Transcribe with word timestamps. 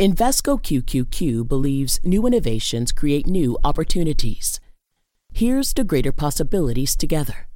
Invesco 0.00 0.56
QQQ 0.58 1.46
believes 1.46 2.00
new 2.02 2.26
innovations 2.26 2.90
create 2.90 3.26
new 3.26 3.58
opportunities. 3.62 4.58
Here's 5.34 5.74
to 5.74 5.84
greater 5.84 6.10
possibilities 6.10 6.96
together. 6.96 7.46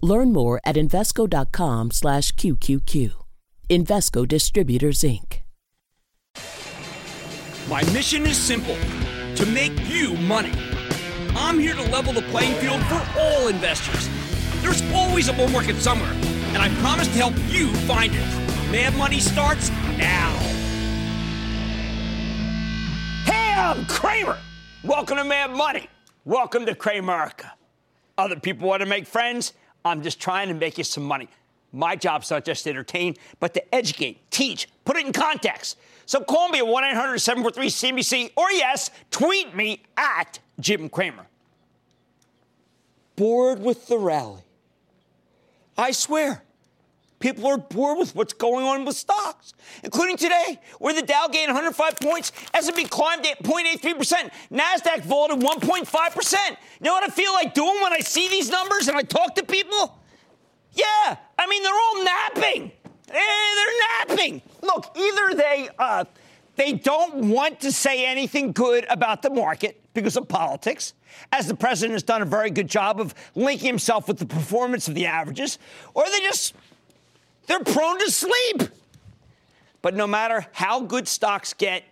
Learn 0.00 0.32
more 0.32 0.60
at 0.64 0.74
Invesco.com/QQQ. 0.74 3.12
Invesco 3.70 4.26
Distributors 4.26 5.04
Inc. 5.04 5.42
My 7.68 7.84
mission 7.92 8.26
is 8.26 8.36
simple: 8.36 8.76
to 9.36 9.46
make 9.46 9.78
you 9.88 10.16
money. 10.16 10.50
I'm 11.36 11.60
here 11.60 11.76
to 11.76 11.88
level 11.92 12.12
the 12.12 12.22
playing 12.32 12.56
field 12.56 12.82
for 12.86 13.00
all 13.16 13.46
investors. 13.46 14.08
There's 14.60 14.82
always 14.92 15.28
a 15.28 15.32
bull 15.32 15.50
market 15.50 15.76
somewhere, 15.76 16.14
and 16.52 16.58
I 16.58 16.68
promise 16.80 17.06
to 17.06 17.14
help 17.14 17.36
you 17.48 17.72
find 17.86 18.12
it. 18.12 18.26
Mad 18.72 18.96
Money 18.96 19.20
starts 19.20 19.70
now. 19.96 20.36
Hey, 23.52 23.60
I'm 23.60 23.84
Cramer. 23.84 24.38
Welcome 24.82 25.18
to 25.18 25.24
Mad 25.24 25.50
Money. 25.50 25.86
Welcome 26.24 26.64
to 26.64 26.74
Cramerica. 26.74 27.50
Other 28.16 28.40
people 28.40 28.66
want 28.66 28.80
to 28.80 28.88
make 28.88 29.06
friends. 29.06 29.52
I'm 29.84 30.02
just 30.02 30.18
trying 30.18 30.48
to 30.48 30.54
make 30.54 30.78
you 30.78 30.84
some 30.84 31.02
money. 31.02 31.28
My 31.70 31.94
job's 31.94 32.30
not 32.30 32.46
just 32.46 32.64
to 32.64 32.70
entertain, 32.70 33.14
but 33.40 33.52
to 33.52 33.74
educate, 33.74 34.30
teach, 34.30 34.68
put 34.86 34.96
it 34.96 35.04
in 35.04 35.12
context. 35.12 35.76
So 36.06 36.20
call 36.20 36.48
me 36.48 36.60
at 36.60 36.66
1 36.66 36.82
800 36.82 37.18
743 37.18 37.90
CNBC 37.90 38.30
or 38.38 38.50
yes, 38.52 38.90
tweet 39.10 39.54
me 39.54 39.82
at 39.98 40.38
Jim 40.58 40.88
Cramer. 40.88 41.26
Bored 43.16 43.60
with 43.60 43.86
the 43.86 43.98
rally. 43.98 44.40
I 45.76 45.90
swear. 45.90 46.42
People 47.22 47.46
are 47.46 47.56
bored 47.56 47.98
with 47.98 48.16
what's 48.16 48.32
going 48.32 48.66
on 48.66 48.84
with 48.84 48.96
stocks, 48.96 49.54
including 49.84 50.16
today, 50.16 50.58
where 50.80 50.92
the 50.92 51.02
Dow 51.02 51.28
gained 51.28 51.50
105 51.50 52.00
points, 52.00 52.32
S&P 52.52 52.82
climbed 52.86 53.24
at 53.24 53.40
0.83%, 53.44 54.28
Nasdaq 54.50 55.02
vaulted 55.04 55.38
1.5%. 55.38 56.34
You 56.50 56.56
know 56.80 56.92
what 56.92 57.04
I 57.04 57.12
feel 57.12 57.32
like 57.32 57.54
doing 57.54 57.80
when 57.80 57.92
I 57.92 58.00
see 58.00 58.28
these 58.28 58.50
numbers 58.50 58.88
and 58.88 58.96
I 58.96 59.02
talk 59.02 59.36
to 59.36 59.44
people? 59.44 59.96
Yeah, 60.72 61.16
I 61.38 61.46
mean 61.46 61.62
they're 61.62 61.72
all 61.72 62.04
napping. 62.04 62.72
Eh, 63.08 63.54
they're 63.54 64.16
napping. 64.16 64.42
Look, 64.60 64.90
either 64.96 65.36
they 65.36 65.68
uh, 65.78 66.04
they 66.56 66.72
don't 66.72 67.28
want 67.28 67.60
to 67.60 67.70
say 67.70 68.04
anything 68.04 68.50
good 68.50 68.84
about 68.90 69.22
the 69.22 69.30
market 69.30 69.80
because 69.94 70.16
of 70.16 70.26
politics, 70.26 70.94
as 71.30 71.46
the 71.46 71.54
president 71.54 71.92
has 71.92 72.02
done 72.02 72.22
a 72.22 72.24
very 72.24 72.50
good 72.50 72.68
job 72.68 73.00
of 73.00 73.14
linking 73.36 73.68
himself 73.68 74.08
with 74.08 74.18
the 74.18 74.26
performance 74.26 74.88
of 74.88 74.96
the 74.96 75.06
averages, 75.06 75.58
or 75.94 76.04
they 76.10 76.20
just 76.20 76.54
they're 77.46 77.64
prone 77.64 77.98
to 77.98 78.10
sleep. 78.10 78.62
But 79.80 79.94
no 79.94 80.06
matter 80.06 80.46
how 80.52 80.80
good 80.80 81.08
stocks 81.08 81.52
get, 81.52 81.84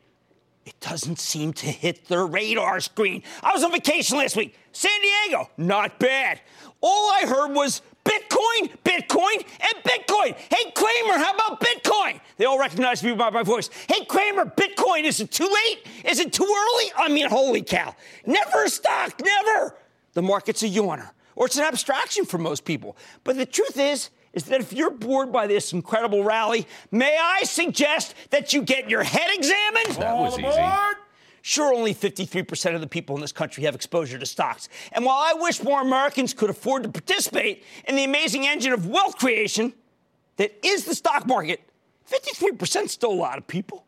it 0.65 0.79
doesn't 0.81 1.19
seem 1.19 1.53
to 1.55 1.67
hit 1.67 2.06
their 2.06 2.25
radar 2.25 2.81
screen. 2.81 3.23
I 3.43 3.53
was 3.53 3.65
on 3.65 3.73
vacation 3.73 4.19
last 4.19 4.37
week. 4.37 4.56
San 4.73 4.93
Diego, 5.01 5.51
not 5.56 5.98
bad. 5.98 6.41
All 6.81 7.11
I 7.11 7.27
heard 7.27 7.53
was 7.53 7.83
Bitcoin, 8.05 8.71
Bitcoin, 8.84 9.37
and 9.37 9.84
Bitcoin. 9.84 10.37
Hey, 10.37 10.71
Cramer, 10.75 11.19
how 11.19 11.34
about 11.34 11.61
Bitcoin? 11.61 12.21
They 12.37 12.45
all 12.45 12.59
recognize 12.59 13.03
me 13.03 13.12
by 13.15 13.31
my 13.31 13.43
voice. 13.43 13.69
Hey, 13.89 14.05
Cramer, 14.05 14.47
Bitcoin, 14.47 15.05
is 15.05 15.21
it 15.21 15.31
too 15.31 15.45
late? 15.45 15.87
Is 16.05 16.21
it 16.21 16.33
too 16.33 16.45
early? 16.45 16.93
I 16.97 17.09
mean, 17.09 17.28
holy 17.28 17.62
cow. 17.62 17.95
Never 18.25 18.65
a 18.65 18.69
stock, 18.69 19.21
never. 19.21 19.77
The 20.12 20.23
market's 20.23 20.62
a 20.62 20.69
yawner, 20.69 21.11
or 21.37 21.47
it's 21.47 21.56
an 21.56 21.65
abstraction 21.65 22.25
for 22.25 22.39
most 22.39 22.65
people. 22.65 22.97
But 23.25 23.37
the 23.37 23.47
truth 23.47 23.78
is, 23.78 24.11
is 24.33 24.45
that 24.45 24.61
if 24.61 24.73
you're 24.73 24.91
bored 24.91 25.33
by 25.33 25.47
this 25.47 25.73
incredible 25.73 26.23
rally, 26.23 26.67
may 26.91 27.19
I 27.20 27.42
suggest 27.42 28.14
that 28.31 28.53
you 28.53 28.62
get 28.62 28.89
your 28.89 29.03
head 29.03 29.28
examined? 29.33 29.97
That 29.97 30.17
was 30.17 30.39
easy. 30.39 30.97
Sure, 31.42 31.75
only 31.75 31.95
53% 31.95 32.75
of 32.75 32.81
the 32.81 32.87
people 32.87 33.17
in 33.17 33.22
this 33.22 33.33
country 33.33 33.64
have 33.64 33.75
exposure 33.75 34.19
to 34.19 34.27
stocks. 34.27 34.69
And 34.92 35.05
while 35.05 35.17
I 35.17 35.33
wish 35.34 35.62
more 35.62 35.81
Americans 35.81 36.34
could 36.34 36.50
afford 36.50 36.83
to 36.83 36.91
participate 36.91 37.65
in 37.88 37.97
the 37.97 38.05
amazing 38.05 38.47
engine 38.47 38.72
of 38.72 38.87
wealth 38.87 39.16
creation 39.16 39.72
that 40.37 40.53
is 40.65 40.84
the 40.84 40.94
stock 40.94 41.26
market, 41.26 41.60
53% 42.10 42.84
is 42.84 42.93
still 42.93 43.12
a 43.12 43.15
lot 43.15 43.38
of 43.38 43.47
people. 43.47 43.87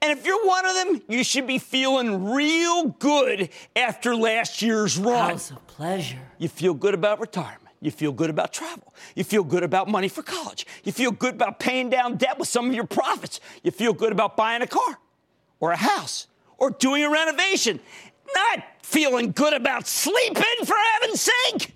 And 0.00 0.16
if 0.16 0.24
you're 0.24 0.46
one 0.46 0.64
of 0.64 0.74
them, 0.74 1.02
you 1.08 1.24
should 1.24 1.46
be 1.46 1.58
feeling 1.58 2.30
real 2.30 2.86
good 2.86 3.48
after 3.74 4.14
last 4.14 4.62
year's 4.62 4.96
run. 4.96 5.30
House 5.30 5.50
of 5.50 5.66
pleasure. 5.66 6.20
You 6.38 6.48
feel 6.48 6.74
good 6.74 6.94
about 6.94 7.20
retirement. 7.20 7.61
You 7.82 7.90
feel 7.90 8.12
good 8.12 8.30
about 8.30 8.52
travel. 8.52 8.94
You 9.16 9.24
feel 9.24 9.42
good 9.42 9.64
about 9.64 9.88
money 9.88 10.06
for 10.06 10.22
college. 10.22 10.66
You 10.84 10.92
feel 10.92 11.10
good 11.10 11.34
about 11.34 11.58
paying 11.58 11.90
down 11.90 12.16
debt 12.16 12.38
with 12.38 12.46
some 12.46 12.68
of 12.68 12.74
your 12.74 12.86
profits. 12.86 13.40
You 13.64 13.72
feel 13.72 13.92
good 13.92 14.12
about 14.12 14.36
buying 14.36 14.62
a 14.62 14.68
car 14.68 15.00
or 15.58 15.72
a 15.72 15.76
house 15.76 16.28
or 16.58 16.70
doing 16.70 17.02
a 17.02 17.10
renovation. 17.10 17.80
Not 18.34 18.64
feeling 18.82 19.32
good 19.32 19.52
about 19.52 19.88
sleeping, 19.88 20.64
for 20.64 20.76
heaven's 21.00 21.28
sake. 21.48 21.74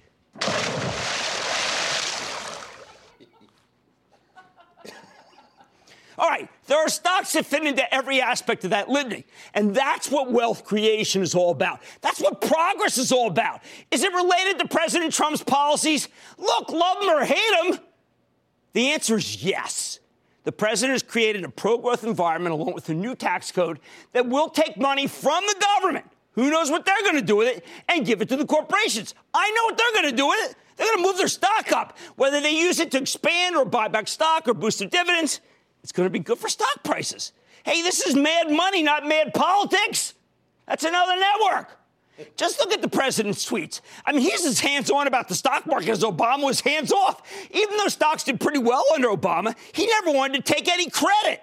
All 6.19 6.29
right, 6.29 6.49
there 6.67 6.79
are 6.79 6.89
stocks 6.89 7.35
that 7.35 7.45
fit 7.45 7.65
into 7.65 7.95
every 7.95 8.21
aspect 8.21 8.65
of 8.65 8.71
that 8.71 8.89
litany. 8.89 9.27
And 9.53 9.75
that's 9.75 10.11
what 10.11 10.33
wealth 10.33 10.65
creation 10.65 11.23
is 11.23 11.35
all 11.35 11.51
about. 11.51 11.81
That's 12.01 12.21
what 12.21 12.41
progress 12.41 12.97
is 12.97 13.13
all 13.13 13.29
about. 13.29 13.61
Is 13.91 14.03
it 14.03 14.13
related 14.13 14.59
to 14.61 14.69
President 14.69 15.13
Trump's 15.13 15.43
policies? 15.43 16.09
Look, 16.39 16.71
love 16.71 17.01
them 17.01 17.11
or 17.11 17.25
hate 17.25 17.71
them. 17.71 17.81
The 18.73 18.89
answer 18.93 19.17
is 19.17 19.45
yes. 19.45 20.01
The 20.45 20.53
president 20.53 20.95
has 20.95 21.03
created 21.03 21.45
a 21.45 21.49
pro 21.49 21.77
growth 21.77 22.05
environment 22.05 22.55
along 22.55 22.73
with 22.73 22.89
a 22.89 22.95
new 22.95 23.15
tax 23.15 23.51
code 23.51 23.81
that 24.13 24.29
will 24.29 24.49
take 24.49 24.77
money 24.79 25.07
from 25.07 25.45
the 25.47 25.57
government. 25.61 26.07
Who 26.33 26.51
knows 26.51 26.71
what 26.71 26.85
they're 26.85 27.03
going 27.03 27.17
to 27.17 27.23
do 27.23 27.37
with 27.37 27.57
it 27.57 27.65
and 27.89 28.07
give 28.07 28.23
it 28.23 28.29
to 28.29 28.37
the 28.37 28.47
corporations? 28.47 29.15
I 29.35 29.51
know 29.51 29.65
what 29.65 29.79
they're 29.79 30.03
going 30.03 30.11
to 30.11 30.17
do 30.17 30.29
with 30.29 30.51
it. 30.51 30.57
They're 30.77 30.87
going 30.87 30.99
to 30.99 31.03
move 31.03 31.17
their 31.17 31.29
stock 31.29 31.73
up, 31.73 31.97
whether 32.17 32.41
they 32.41 32.53
use 32.53 32.79
it 32.79 32.91
to 32.93 32.99
expand 32.99 33.57
or 33.57 33.65
buy 33.65 33.89
back 33.89 34.07
stock 34.07 34.47
or 34.47 34.55
boost 34.55 34.79
their 34.79 34.89
dividends. 34.89 35.41
It's 35.87 35.93
going 35.93 36.07
to 36.07 36.11
be 36.11 36.19
good 36.19 36.39
for 36.39 36.49
stock 36.49 36.83
prices. 36.83 37.31
Hey, 37.65 37.81
this 37.81 38.05
is 38.05 38.17
mad 38.17 38.51
money, 38.51 38.83
not 38.83 39.07
mad 39.07 39.33
politics. 39.33 40.15
That's 40.67 40.83
another 40.83 41.15
network. 41.17 41.79
Just 42.37 42.59
look 42.59 42.73
at 42.73 42.83
the 42.83 42.89
president's 42.89 43.49
tweets. 43.49 43.81
I 44.05 44.11
mean, 44.11 44.23
he's 44.23 44.45
as 44.45 44.59
hands 44.59 44.91
on 44.91 45.07
about 45.07 45.29
the 45.29 45.37
stock 45.37 45.65
market 45.65 45.91
as 45.91 46.03
Obama 46.03 46.43
was 46.43 46.61
hands 46.61 46.91
off. 46.91 47.23
Even 47.53 47.77
though 47.77 47.87
stocks 47.87 48.25
did 48.25 48.41
pretty 48.41 48.59
well 48.59 48.83
under 48.97 49.07
Obama, 49.07 49.55
he 49.73 49.87
never 49.87 50.11
wanted 50.11 50.45
to 50.45 50.53
take 50.53 50.69
any 50.69 50.91
credit. 50.91 51.41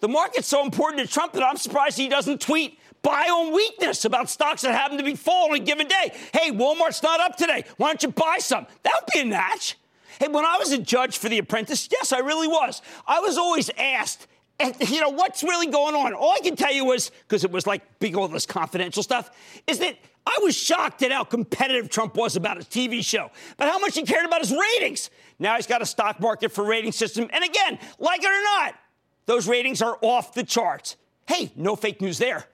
The 0.00 0.08
market's 0.08 0.48
so 0.48 0.64
important 0.64 1.06
to 1.06 1.14
Trump 1.14 1.34
that 1.34 1.44
I'm 1.44 1.56
surprised 1.56 1.98
he 1.98 2.08
doesn't 2.08 2.40
tweet 2.40 2.80
buy 3.02 3.28
on 3.30 3.54
weakness 3.54 4.04
about 4.04 4.28
stocks 4.28 4.62
that 4.62 4.74
happen 4.74 4.98
to 4.98 5.04
be 5.04 5.14
falling 5.14 5.62
given 5.62 5.86
day. 5.86 6.12
Hey, 6.32 6.50
Walmart's 6.50 7.04
not 7.04 7.20
up 7.20 7.36
today. 7.36 7.62
Why 7.76 7.90
don't 7.90 8.02
you 8.02 8.10
buy 8.10 8.38
some? 8.40 8.66
That 8.82 8.92
would 9.00 9.12
be 9.14 9.20
a 9.20 9.24
match. 9.24 9.76
Hey, 10.18 10.28
when 10.28 10.44
I 10.44 10.58
was 10.58 10.72
a 10.72 10.78
judge 10.78 11.18
for 11.18 11.28
The 11.28 11.38
Apprentice, 11.38 11.88
yes, 11.90 12.12
I 12.12 12.18
really 12.18 12.48
was. 12.48 12.82
I 13.06 13.20
was 13.20 13.38
always 13.38 13.70
asked, 13.78 14.26
you 14.80 15.00
know, 15.00 15.10
what's 15.10 15.42
really 15.42 15.68
going 15.68 15.94
on? 15.94 16.12
All 16.14 16.32
I 16.32 16.40
can 16.40 16.56
tell 16.56 16.72
you 16.72 16.84
was, 16.84 17.10
because 17.26 17.44
it 17.44 17.50
was 17.52 17.66
like 17.66 18.00
big 18.00 18.16
all 18.16 18.26
this 18.26 18.46
confidential 18.46 19.02
stuff, 19.02 19.30
is 19.66 19.78
that 19.78 19.96
I 20.26 20.38
was 20.42 20.56
shocked 20.56 21.02
at 21.02 21.12
how 21.12 21.24
competitive 21.24 21.88
Trump 21.88 22.16
was 22.16 22.36
about 22.36 22.56
his 22.56 22.66
TV 22.66 23.04
show, 23.04 23.30
but 23.56 23.68
how 23.68 23.78
much 23.78 23.94
he 23.94 24.02
cared 24.02 24.26
about 24.26 24.40
his 24.40 24.52
ratings. 24.52 25.10
Now 25.38 25.56
he's 25.56 25.66
got 25.66 25.80
a 25.80 25.86
stock 25.86 26.20
market 26.20 26.50
for 26.52 26.64
rating 26.64 26.92
system. 26.92 27.30
And 27.32 27.44
again, 27.44 27.78
like 27.98 28.22
it 28.22 28.26
or 28.26 28.42
not, 28.42 28.74
those 29.26 29.46
ratings 29.46 29.80
are 29.80 29.96
off 30.02 30.34
the 30.34 30.42
charts. 30.42 30.96
Hey, 31.26 31.52
no 31.54 31.76
fake 31.76 32.00
news 32.00 32.18
there. 32.18 32.44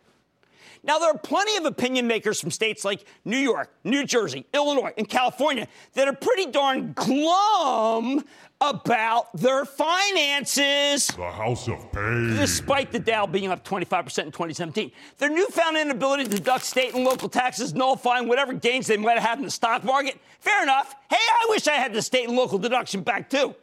Now, 0.87 0.99
there 0.99 1.11
are 1.11 1.19
plenty 1.19 1.57
of 1.57 1.65
opinion 1.65 2.07
makers 2.07 2.39
from 2.39 2.51
states 2.51 2.85
like 2.85 3.07
New 3.25 3.39
York, 3.39 3.73
New 3.85 4.05
Jersey, 4.05 4.45
Illinois, 4.53 4.93
and 4.99 5.09
California 5.09 5.67
that 5.95 6.09
are 6.09 6.13
pretty 6.13 6.51
darn 6.51 6.93
glum 6.93 8.23
about 8.61 9.35
their 9.35 9.65
finances. 9.65 11.07
The 11.09 11.31
House 11.31 11.69
of 11.69 11.91
Pain. 11.91 12.37
Despite 12.37 12.93
the 12.93 12.99
Dow 12.99 13.27
being 13.27 13.51
up 13.51 13.65
25% 13.65 14.19
in 14.25 14.27
2017. 14.27 14.93
Their 15.17 15.31
newfound 15.31 15.79
inability 15.79 16.25
to 16.25 16.31
deduct 16.31 16.65
state 16.65 16.95
and 16.95 17.03
local 17.03 17.31
taxes 17.31 17.73
nullifying 17.73 18.29
whatever 18.29 18.53
gains 18.53 18.87
they 18.87 18.99
might 18.99 19.19
have 19.19 19.23
had 19.23 19.39
in 19.39 19.45
the 19.45 19.51
stock 19.51 19.85
market. 19.85 20.21
Fair 20.41 20.63
enough. 20.63 20.95
Hey, 21.09 21.17
I 21.17 21.47
wish 21.49 21.67
I 21.67 21.73
had 21.73 21.95
the 21.95 22.03
state 22.03 22.29
and 22.29 22.37
local 22.37 22.59
deduction 22.59 23.03
back 23.03 23.31
too. 23.31 23.55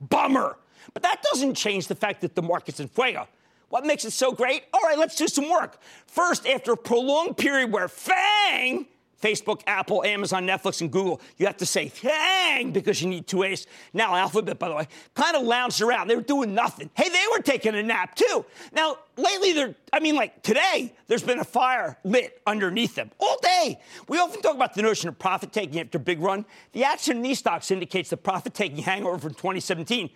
Bummer. 0.00 0.56
But 0.94 1.02
that 1.02 1.22
doesn't 1.22 1.54
change 1.54 1.88
the 1.88 1.96
fact 1.96 2.20
that 2.20 2.36
the 2.36 2.42
market's 2.42 2.78
in 2.78 2.86
fuego. 2.88 3.26
What 3.68 3.84
makes 3.84 4.04
it 4.04 4.12
so 4.12 4.32
great? 4.32 4.64
All 4.72 4.80
right, 4.80 4.98
let's 4.98 5.14
do 5.14 5.28
some 5.28 5.50
work. 5.50 5.78
First, 6.06 6.46
after 6.46 6.72
a 6.72 6.76
prolonged 6.76 7.36
period 7.36 7.70
where 7.70 7.88
FANG, 7.88 8.86
Facebook, 9.20 9.62
Apple, 9.66 10.04
Amazon, 10.04 10.46
Netflix, 10.46 10.80
and 10.80 10.90
Google, 10.90 11.20
you 11.36 11.46
have 11.46 11.56
to 11.58 11.66
say 11.66 11.88
FANG 11.88 12.72
because 12.72 13.02
you 13.02 13.08
need 13.08 13.26
two 13.26 13.42
A's. 13.42 13.66
Now, 13.92 14.14
Alphabet, 14.14 14.58
by 14.58 14.68
the 14.68 14.76
way, 14.76 14.88
kind 15.14 15.36
of 15.36 15.42
lounged 15.42 15.82
around. 15.82 16.08
They 16.08 16.16
were 16.16 16.22
doing 16.22 16.54
nothing. 16.54 16.88
Hey, 16.94 17.08
they 17.08 17.24
were 17.32 17.42
taking 17.42 17.74
a 17.74 17.82
nap 17.82 18.14
too. 18.14 18.44
Now, 18.72 18.98
lately, 19.16 19.52
they're, 19.52 19.74
I 19.92 20.00
mean, 20.00 20.14
like 20.14 20.42
today, 20.42 20.94
there's 21.08 21.22
been 21.22 21.40
a 21.40 21.44
fire 21.44 21.98
lit 22.04 22.40
underneath 22.46 22.94
them 22.94 23.10
all 23.18 23.38
day. 23.42 23.80
We 24.08 24.18
often 24.18 24.40
talk 24.40 24.54
about 24.54 24.74
the 24.74 24.82
notion 24.82 25.08
of 25.08 25.18
profit 25.18 25.52
taking 25.52 25.80
after 25.80 25.98
a 25.98 26.00
big 26.00 26.20
run. 26.20 26.46
The 26.72 26.84
action 26.84 27.16
in 27.16 27.22
these 27.22 27.40
stocks 27.40 27.70
indicates 27.70 28.10
the 28.10 28.16
profit 28.16 28.54
taking 28.54 28.78
hangover 28.78 29.18
from 29.18 29.34
2017 29.34 30.10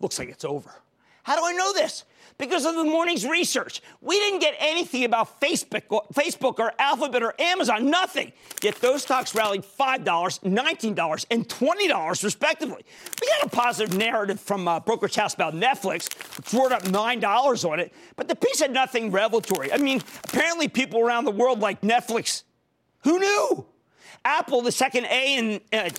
looks 0.00 0.18
like 0.18 0.28
it's 0.28 0.44
over. 0.44 0.74
How 1.22 1.36
do 1.36 1.44
I 1.44 1.52
know 1.52 1.72
this? 1.72 2.04
because 2.40 2.64
of 2.64 2.74
the 2.74 2.84
morning's 2.84 3.26
research. 3.26 3.82
We 4.00 4.18
didn't 4.18 4.40
get 4.40 4.54
anything 4.58 5.04
about 5.04 5.40
Facebook 5.40 5.82
or, 5.90 6.02
Facebook 6.14 6.58
or 6.58 6.72
Alphabet 6.78 7.22
or 7.22 7.34
Amazon, 7.38 7.90
nothing. 7.90 8.32
Yet 8.62 8.76
those 8.76 9.02
stocks 9.02 9.34
rallied 9.34 9.62
$5, 9.62 10.04
$19, 10.04 11.26
and 11.30 11.48
$20 11.48 12.24
respectively. 12.24 12.84
We 13.20 13.28
got 13.28 13.46
a 13.46 13.50
positive 13.50 13.96
narrative 13.96 14.40
from 14.40 14.66
uh, 14.66 14.80
Brokerage 14.80 15.16
House 15.16 15.34
about 15.34 15.54
Netflix, 15.54 16.12
which 16.38 16.52
roared 16.54 16.72
up 16.72 16.82
$9 16.82 17.70
on 17.70 17.78
it, 17.78 17.92
but 18.16 18.26
the 18.26 18.34
piece 18.34 18.60
had 18.60 18.72
nothing 18.72 19.10
revelatory. 19.10 19.72
I 19.72 19.76
mean, 19.76 20.02
apparently 20.24 20.66
people 20.68 21.00
around 21.00 21.26
the 21.26 21.30
world 21.30 21.60
like 21.60 21.82
Netflix. 21.82 22.44
Who 23.04 23.18
knew? 23.18 23.66
Apple, 24.24 24.62
the 24.62 24.72
second 24.72 25.06
A 25.06 25.36
in, 25.36 25.60
uh, 25.72 25.90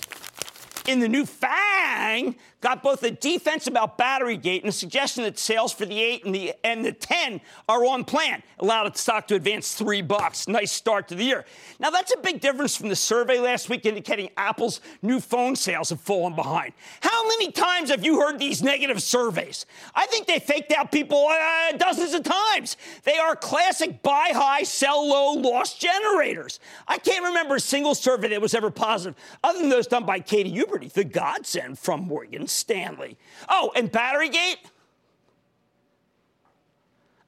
in 0.88 1.00
the 1.00 1.08
new 1.08 1.24
FANG, 1.24 2.36
got 2.62 2.82
both 2.82 3.02
a 3.02 3.10
defense 3.10 3.66
about 3.66 3.98
battery 3.98 4.36
gate 4.36 4.62
and 4.62 4.68
a 4.70 4.72
suggestion 4.72 5.24
that 5.24 5.38
sales 5.38 5.72
for 5.72 5.84
the 5.84 6.00
8 6.00 6.24
and 6.24 6.34
the 6.34 6.54
and 6.64 6.84
the 6.84 6.92
10 6.92 7.40
are 7.68 7.84
on 7.84 8.04
plan. 8.04 8.42
Allowed 8.60 8.94
the 8.94 8.98
stock 8.98 9.28
to 9.28 9.34
advance 9.34 9.74
3 9.74 10.00
bucks. 10.00 10.48
Nice 10.48 10.72
start 10.72 11.08
to 11.08 11.14
the 11.14 11.24
year. 11.24 11.44
Now 11.80 11.90
that's 11.90 12.14
a 12.14 12.18
big 12.18 12.40
difference 12.40 12.76
from 12.76 12.88
the 12.88 12.96
survey 12.96 13.38
last 13.38 13.68
week 13.68 13.84
indicating 13.84 14.30
Apple's 14.36 14.80
new 15.02 15.20
phone 15.20 15.56
sales 15.56 15.90
have 15.90 16.00
fallen 16.00 16.34
behind. 16.34 16.72
How 17.00 17.28
many 17.28 17.50
times 17.50 17.90
have 17.90 18.04
you 18.04 18.20
heard 18.20 18.38
these 18.38 18.62
negative 18.62 19.02
surveys? 19.02 19.66
I 19.94 20.06
think 20.06 20.26
they 20.26 20.38
faked 20.38 20.72
out 20.72 20.92
people 20.92 21.26
uh, 21.28 21.76
dozens 21.76 22.14
of 22.14 22.22
times. 22.22 22.76
They 23.02 23.18
are 23.18 23.34
classic 23.34 24.02
buy 24.02 24.30
high, 24.32 24.62
sell 24.62 25.06
low, 25.06 25.32
loss 25.32 25.76
generators. 25.76 26.60
I 26.86 26.98
can't 26.98 27.24
remember 27.24 27.56
a 27.56 27.60
single 27.60 27.96
survey 27.96 28.28
that 28.28 28.40
was 28.40 28.54
ever 28.54 28.70
positive 28.70 29.16
other 29.42 29.58
than 29.58 29.68
those 29.68 29.88
done 29.88 30.06
by 30.06 30.20
Katie 30.20 30.52
Huberty, 30.52 30.92
the 30.92 31.04
godsend 31.04 31.78
from 31.78 32.06
Morgan 32.06 32.46
Stanley. 32.52 33.16
Oh, 33.48 33.72
and 33.74 33.90
Batterygate? 33.90 34.56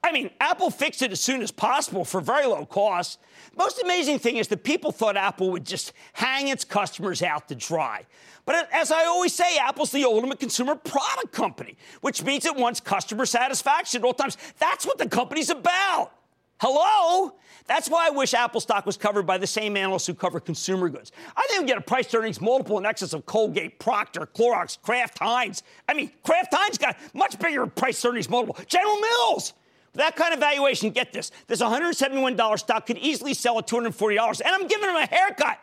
I 0.05 0.13
mean, 0.13 0.31
Apple 0.39 0.71
fixed 0.71 1.01
it 1.01 1.13
as 1.13 1.21
soon 1.21 1.41
as 1.41 1.51
possible 1.51 2.05
for 2.05 2.21
very 2.21 2.45
low 2.45 2.67
cost. 2.67 3.19
Most 3.57 3.81
amazing 3.83 4.19
thing 4.19 4.37
is 4.37 4.49
that 4.49 4.63
people 4.63 4.93
thought 4.93 5.17
Apple 5.17 5.51
would 5.53 5.65
just 5.65 5.95
hang 6.13 6.49
its 6.49 6.63
customers 6.63 7.23
out 7.23 7.49
to 7.49 7.55
dry. 7.55 8.05
But 8.45 8.69
as 8.71 8.93
I 8.93 9.07
always 9.07 9.33
say, 9.33 9.57
Apple's 9.57 9.93
the 9.93 10.05
ultimate 10.05 10.39
consumer 10.39 10.75
product 10.75 11.33
company, 11.33 11.79
which 12.03 12.23
means 12.23 12.45
it 12.45 12.55
wants 12.55 12.81
customer 12.81 13.25
satisfaction 13.25 14.03
at 14.03 14.05
all 14.05 14.13
times. 14.13 14.37
That's 14.59 14.85
what 14.85 14.99
the 14.99 15.09
company's 15.09 15.49
about. 15.49 16.13
Hello? 16.61 17.35
That's 17.67 17.89
why 17.89 18.09
I 18.09 18.11
wish 18.11 18.35
Apple 18.35 18.61
stock 18.61 18.85
was 18.85 18.99
covered 18.99 19.27
by 19.27 19.39
the 19.39 19.47
same 19.47 19.77
analysts 19.77 20.07
who 20.07 20.13
cover 20.13 20.39
consumer 20.39 20.91
goods. 20.91 21.13
I 21.35 21.47
think 21.49 21.63
we 21.63 21.67
get 21.67 21.79
a 21.79 21.81
price 21.81 22.13
earnings 22.15 22.41
multiple 22.41 22.77
in 22.77 22.85
excess 22.85 23.15
of 23.15 23.25
Colgate, 23.25 23.79
Procter, 23.79 24.27
Clorox, 24.27 24.81
Kraft 24.83 25.19
Heinz. 25.19 25.63
I 25.89 25.95
mean, 25.95 26.11
Kraft 26.23 26.53
Heinz 26.53 26.77
got 26.77 26.97
much 27.15 27.39
bigger 27.39 27.67
price 27.67 28.05
earnings 28.05 28.29
multiple. 28.29 28.63
General 28.67 28.99
Mills. 29.01 29.55
That 29.95 30.17
kind 30.17 30.35
of 30.35 30.41
valuation, 30.41 30.91
get 30.91 31.13
this. 31.13 31.31
This 31.47 31.63
$171 31.63 32.59
stock 32.59 32.87
could 32.87 32.99
easily 32.99 33.33
sell 33.33 33.59
at 33.59 33.67
$240, 33.67 34.41
and 34.41 34.51
I'm 34.51 34.67
giving 34.67 34.87
them 34.87 34.97
a 34.97 35.07
haircut. 35.07 35.59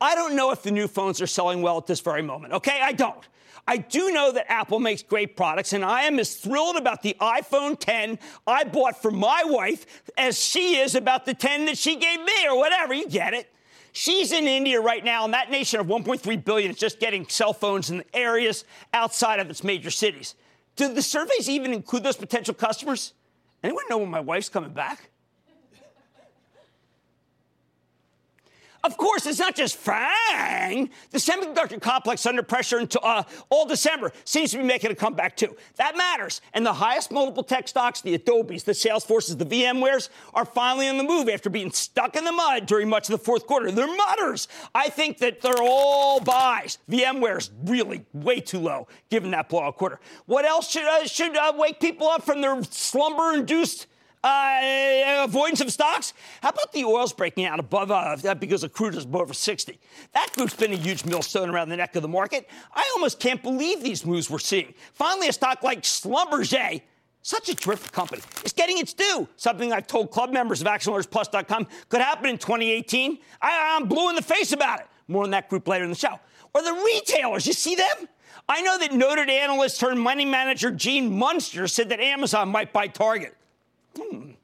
I 0.00 0.14
don't 0.14 0.36
know 0.36 0.52
if 0.52 0.62
the 0.62 0.70
new 0.70 0.86
phones 0.86 1.20
are 1.20 1.26
selling 1.26 1.62
well 1.62 1.78
at 1.78 1.86
this 1.86 2.00
very 2.00 2.22
moment, 2.22 2.52
okay? 2.52 2.80
I 2.82 2.92
don't. 2.92 3.26
I 3.66 3.78
do 3.78 4.12
know 4.12 4.30
that 4.32 4.50
Apple 4.50 4.78
makes 4.78 5.02
great 5.02 5.36
products, 5.36 5.72
and 5.72 5.84
I 5.84 6.02
am 6.02 6.18
as 6.20 6.36
thrilled 6.36 6.76
about 6.76 7.02
the 7.02 7.16
iPhone 7.20 7.78
10 7.78 8.18
I 8.46 8.64
bought 8.64 9.02
for 9.02 9.10
my 9.10 9.42
wife 9.44 9.86
as 10.16 10.42
she 10.42 10.76
is 10.76 10.94
about 10.94 11.24
the 11.24 11.34
10 11.34 11.66
that 11.66 11.76
she 11.76 11.96
gave 11.96 12.20
me, 12.20 12.46
or 12.48 12.56
whatever. 12.56 12.94
You 12.94 13.08
get 13.08 13.34
it. 13.34 13.52
She's 13.92 14.30
in 14.30 14.46
India 14.46 14.80
right 14.80 15.04
now, 15.04 15.24
and 15.24 15.34
that 15.34 15.50
nation 15.50 15.80
of 15.80 15.86
1.3 15.86 16.44
billion 16.44 16.70
is 16.70 16.76
just 16.76 17.00
getting 17.00 17.26
cell 17.28 17.52
phones 17.52 17.90
in 17.90 17.98
the 17.98 18.16
areas 18.16 18.64
outside 18.92 19.40
of 19.40 19.50
its 19.50 19.64
major 19.64 19.90
cities. 19.90 20.34
Do 20.76 20.92
the 20.92 21.02
surveys 21.02 21.48
even 21.48 21.72
include 21.72 22.02
those 22.02 22.16
potential 22.16 22.54
customers? 22.54 23.14
Anyone 23.64 23.84
know 23.88 23.98
when 23.98 24.10
my 24.10 24.20
wife's 24.20 24.50
coming 24.50 24.74
back? 24.74 25.08
Of 28.86 28.96
course, 28.96 29.26
it's 29.26 29.40
not 29.40 29.56
just 29.56 29.76
FANG. 29.76 30.90
The 31.10 31.18
semiconductor 31.18 31.80
complex 31.80 32.24
under 32.24 32.44
pressure 32.44 32.78
until 32.78 33.00
uh, 33.02 33.24
all 33.48 33.66
December 33.66 34.12
seems 34.24 34.52
to 34.52 34.58
be 34.58 34.62
making 34.62 34.92
a 34.92 34.94
comeback 34.94 35.36
too. 35.36 35.56
That 35.74 35.96
matters. 35.96 36.40
And 36.54 36.64
the 36.64 36.72
highest 36.72 37.10
multiple 37.10 37.42
tech 37.42 37.66
stocks, 37.66 38.00
the 38.00 38.14
Adobes, 38.14 38.62
the 38.62 38.70
Salesforces, 38.70 39.36
the 39.38 39.44
VMwares, 39.44 40.08
are 40.34 40.44
finally 40.44 40.88
on 40.88 40.98
the 40.98 41.02
move 41.02 41.28
after 41.28 41.50
being 41.50 41.72
stuck 41.72 42.14
in 42.14 42.22
the 42.22 42.30
mud 42.30 42.66
during 42.66 42.88
much 42.88 43.08
of 43.08 43.18
the 43.18 43.24
fourth 43.24 43.48
quarter. 43.48 43.72
They're 43.72 43.88
mutters. 43.88 44.46
I 44.72 44.88
think 44.88 45.18
that 45.18 45.40
they're 45.40 45.60
all 45.60 46.20
buys. 46.20 46.78
VMware's 46.88 47.50
really 47.64 48.04
way 48.12 48.38
too 48.38 48.60
low 48.60 48.86
given 49.10 49.32
that 49.32 49.48
blowout 49.48 49.78
quarter. 49.78 49.98
What 50.26 50.44
else 50.44 50.70
should 50.70 50.84
uh, 50.84 51.06
should 51.06 51.36
uh, 51.36 51.54
wake 51.56 51.80
people 51.80 52.06
up 52.06 52.22
from 52.22 52.40
their 52.40 52.62
slumber-induced? 52.62 53.88
Uh, 54.24 55.24
avoidance 55.24 55.60
of 55.60 55.70
stocks? 55.70 56.12
How 56.42 56.48
about 56.48 56.72
the 56.72 56.84
oils 56.84 57.12
breaking 57.12 57.44
out 57.44 57.60
above 57.60 57.90
uh, 57.90 58.16
that 58.16 58.40
because 58.40 58.64
of 58.64 58.72
crude 58.72 58.94
is 58.94 59.06
over 59.12 59.32
60? 59.32 59.78
That 60.14 60.30
group's 60.34 60.54
been 60.54 60.72
a 60.72 60.76
huge 60.76 61.04
millstone 61.04 61.50
around 61.50 61.68
the 61.68 61.76
neck 61.76 61.94
of 61.96 62.02
the 62.02 62.08
market. 62.08 62.48
I 62.74 62.90
almost 62.96 63.20
can't 63.20 63.42
believe 63.42 63.82
these 63.82 64.04
moves 64.04 64.28
we're 64.28 64.38
seeing. 64.38 64.74
Finally, 64.94 65.28
a 65.28 65.32
stock 65.32 65.62
like 65.62 65.82
Schlumberger, 65.82 66.82
such 67.22 67.48
a 67.48 67.54
terrific 67.54 67.92
company, 67.92 68.22
is 68.44 68.52
getting 68.52 68.78
its 68.78 68.92
due. 68.94 69.28
Something 69.36 69.72
I've 69.72 69.86
told 69.86 70.10
club 70.10 70.32
members 70.32 70.60
of 70.60 70.66
ActionAlertsPlus.com 70.66 71.66
could 71.88 72.00
happen 72.00 72.30
in 72.30 72.38
2018. 72.38 73.18
I, 73.42 73.76
I'm 73.76 73.86
blue 73.86 74.08
in 74.08 74.16
the 74.16 74.22
face 74.22 74.52
about 74.52 74.80
it. 74.80 74.86
More 75.08 75.22
on 75.22 75.30
that 75.30 75.48
group 75.48 75.68
later 75.68 75.84
in 75.84 75.90
the 75.90 75.96
show. 75.96 76.18
Or 76.54 76.62
the 76.62 76.72
retailers, 76.72 77.46
you 77.46 77.52
see 77.52 77.74
them? 77.76 78.08
I 78.48 78.62
know 78.62 78.78
that 78.78 78.92
noted 78.92 79.28
analyst 79.28 79.80
turned 79.80 80.00
money 80.00 80.24
manager 80.24 80.70
Gene 80.70 81.16
Munster 81.16 81.66
said 81.66 81.88
that 81.88 82.00
Amazon 82.00 82.48
might 82.48 82.72
buy 82.72 82.86
Target. 82.86 83.36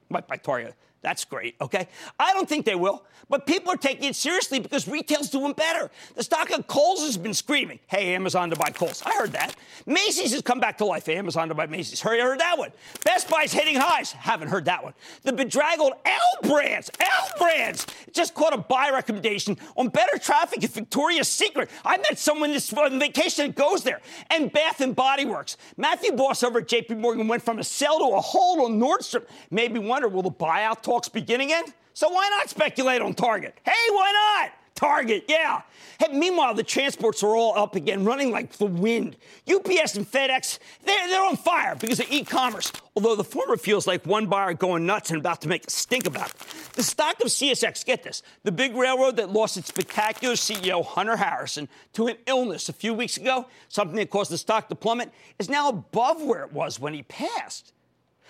Might 0.08 0.26
buy 0.26 0.36
Target. 0.36 0.74
That's 1.02 1.24
great, 1.24 1.56
okay? 1.60 1.88
I 2.18 2.32
don't 2.32 2.48
think 2.48 2.64
they 2.64 2.76
will, 2.76 3.04
but 3.28 3.44
people 3.44 3.72
are 3.72 3.76
taking 3.76 4.04
it 4.04 4.14
seriously 4.14 4.60
because 4.60 4.86
retail's 4.86 5.30
doing 5.30 5.52
better. 5.52 5.90
The 6.14 6.22
stock 6.22 6.50
of 6.50 6.68
Kohl's 6.68 7.00
has 7.00 7.16
been 7.16 7.34
screaming, 7.34 7.80
hey, 7.88 8.14
Amazon 8.14 8.50
to 8.50 8.56
buy 8.56 8.70
Kohl's. 8.70 9.02
I 9.04 9.12
heard 9.12 9.32
that. 9.32 9.56
Macy's 9.84 10.32
has 10.32 10.42
come 10.42 10.60
back 10.60 10.78
to 10.78 10.84
life, 10.84 11.08
Amazon 11.08 11.48
to 11.48 11.54
buy 11.54 11.66
Macy's. 11.66 12.00
Heard, 12.00 12.20
heard 12.20 12.38
that 12.38 12.56
one. 12.56 12.70
Best 13.04 13.28
Buy's 13.28 13.52
hitting 13.52 13.74
highs. 13.74 14.12
Haven't 14.12 14.48
heard 14.48 14.64
that 14.66 14.84
one. 14.84 14.94
The 15.22 15.32
bedraggled 15.32 15.94
L 16.04 16.48
brands, 16.48 16.90
L 17.00 17.30
brands, 17.36 17.86
just 18.12 18.34
caught 18.34 18.52
a 18.52 18.58
buy 18.58 18.90
recommendation 18.90 19.56
on 19.76 19.88
better 19.88 20.18
traffic 20.18 20.62
at 20.62 20.70
Victoria's 20.70 21.28
Secret. 21.28 21.68
I 21.84 21.96
met 21.96 22.18
someone 22.18 22.52
this 22.52 22.72
on 22.72 22.98
vacation 23.00 23.46
that 23.48 23.56
goes 23.56 23.82
there. 23.82 24.00
And 24.30 24.52
Bath 24.52 24.80
and 24.80 24.94
Body 24.94 25.24
Works. 25.24 25.56
Matthew 25.76 26.12
Boss 26.12 26.42
over 26.44 26.60
at 26.60 26.68
JP 26.68 26.98
Morgan 26.98 27.26
went 27.26 27.42
from 27.42 27.58
a 27.58 27.64
sell 27.64 27.98
to 27.98 28.14
a 28.14 28.20
hold 28.20 28.60
on 28.60 28.78
Nordstrom. 28.78 29.24
Made 29.50 29.72
me 29.72 29.80
wonder, 29.80 30.08
will 30.08 30.22
the 30.22 30.30
buyout 30.30 30.82
talks 30.92 31.08
begin 31.08 31.40
again? 31.40 31.64
So 31.94 32.10
why 32.10 32.28
not 32.28 32.50
speculate 32.50 33.00
on 33.00 33.14
Target? 33.14 33.58
Hey, 33.64 33.72
why 33.90 34.40
not? 34.42 34.52
Target, 34.74 35.24
yeah. 35.26 35.62
Hey, 35.98 36.12
meanwhile, 36.12 36.52
the 36.52 36.62
transports 36.62 37.22
are 37.22 37.34
all 37.34 37.56
up 37.56 37.76
again, 37.76 38.04
running 38.04 38.30
like 38.30 38.52
the 38.52 38.66
wind. 38.66 39.16
UPS 39.50 39.96
and 39.96 40.10
FedEx, 40.10 40.58
they're, 40.84 41.08
they're 41.08 41.24
on 41.24 41.36
fire 41.36 41.76
because 41.76 41.98
of 42.00 42.10
e 42.10 42.24
commerce, 42.24 42.72
although 42.94 43.16
the 43.16 43.24
former 43.24 43.56
feels 43.56 43.86
like 43.86 44.04
one 44.04 44.26
buyer 44.26 44.52
going 44.52 44.84
nuts 44.84 45.10
and 45.10 45.20
about 45.20 45.40
to 45.42 45.48
make 45.48 45.66
a 45.66 45.70
stink 45.70 46.06
about 46.06 46.28
it. 46.28 46.36
The 46.74 46.82
stock 46.82 47.20
of 47.22 47.28
CSX, 47.28 47.86
get 47.86 48.02
this, 48.02 48.22
the 48.42 48.52
big 48.52 48.74
railroad 48.74 49.16
that 49.16 49.30
lost 49.30 49.56
its 49.56 49.68
spectacular 49.68 50.34
CEO, 50.34 50.84
Hunter 50.84 51.16
Harrison, 51.16 51.68
to 51.94 52.08
an 52.08 52.16
illness 52.26 52.68
a 52.68 52.74
few 52.74 52.92
weeks 52.92 53.16
ago, 53.16 53.46
something 53.68 53.96
that 53.96 54.10
caused 54.10 54.30
the 54.30 54.38
stock 54.38 54.68
to 54.68 54.74
plummet, 54.74 55.10
is 55.38 55.48
now 55.48 55.70
above 55.70 56.20
where 56.20 56.44
it 56.44 56.52
was 56.52 56.78
when 56.78 56.92
he 56.92 57.02
passed. 57.04 57.72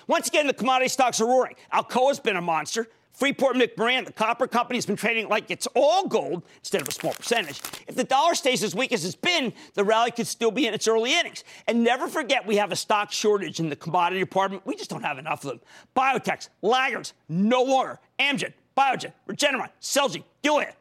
Once 0.06 0.28
again, 0.28 0.46
the 0.46 0.54
commodity 0.54 0.88
stocks 0.88 1.20
are 1.20 1.26
roaring. 1.26 1.54
Alcoa's 1.72 2.20
been 2.20 2.36
a 2.36 2.40
monster. 2.40 2.88
Freeport 3.12 3.56
McMoRan, 3.56 4.06
the 4.06 4.12
copper 4.12 4.46
company, 4.46 4.78
has 4.78 4.86
been 4.86 4.96
trading 4.96 5.28
like 5.28 5.50
it's 5.50 5.68
all 5.74 6.08
gold 6.08 6.42
instead 6.60 6.80
of 6.80 6.88
a 6.88 6.92
small 6.92 7.12
percentage. 7.12 7.60
If 7.86 7.94
the 7.94 8.04
dollar 8.04 8.34
stays 8.34 8.62
as 8.62 8.74
weak 8.74 8.90
as 8.90 9.04
it's 9.04 9.14
been, 9.14 9.52
the 9.74 9.84
rally 9.84 10.10
could 10.10 10.26
still 10.26 10.50
be 10.50 10.66
in 10.66 10.72
its 10.72 10.88
early 10.88 11.12
innings. 11.12 11.44
And 11.68 11.84
never 11.84 12.08
forget, 12.08 12.46
we 12.46 12.56
have 12.56 12.72
a 12.72 12.76
stock 12.76 13.12
shortage 13.12 13.60
in 13.60 13.68
the 13.68 13.76
commodity 13.76 14.20
department. 14.20 14.66
We 14.66 14.76
just 14.76 14.88
don't 14.88 15.02
have 15.02 15.18
enough 15.18 15.44
of 15.44 15.50
them. 15.50 15.60
Biotechs, 15.94 16.48
laggards, 16.62 17.12
no 17.28 17.62
longer. 17.62 18.00
Amgen, 18.18 18.54
Biogen, 18.76 19.12
Regeneron, 19.28 19.68
Celgene, 19.80 20.24
Gilead. 20.42 20.74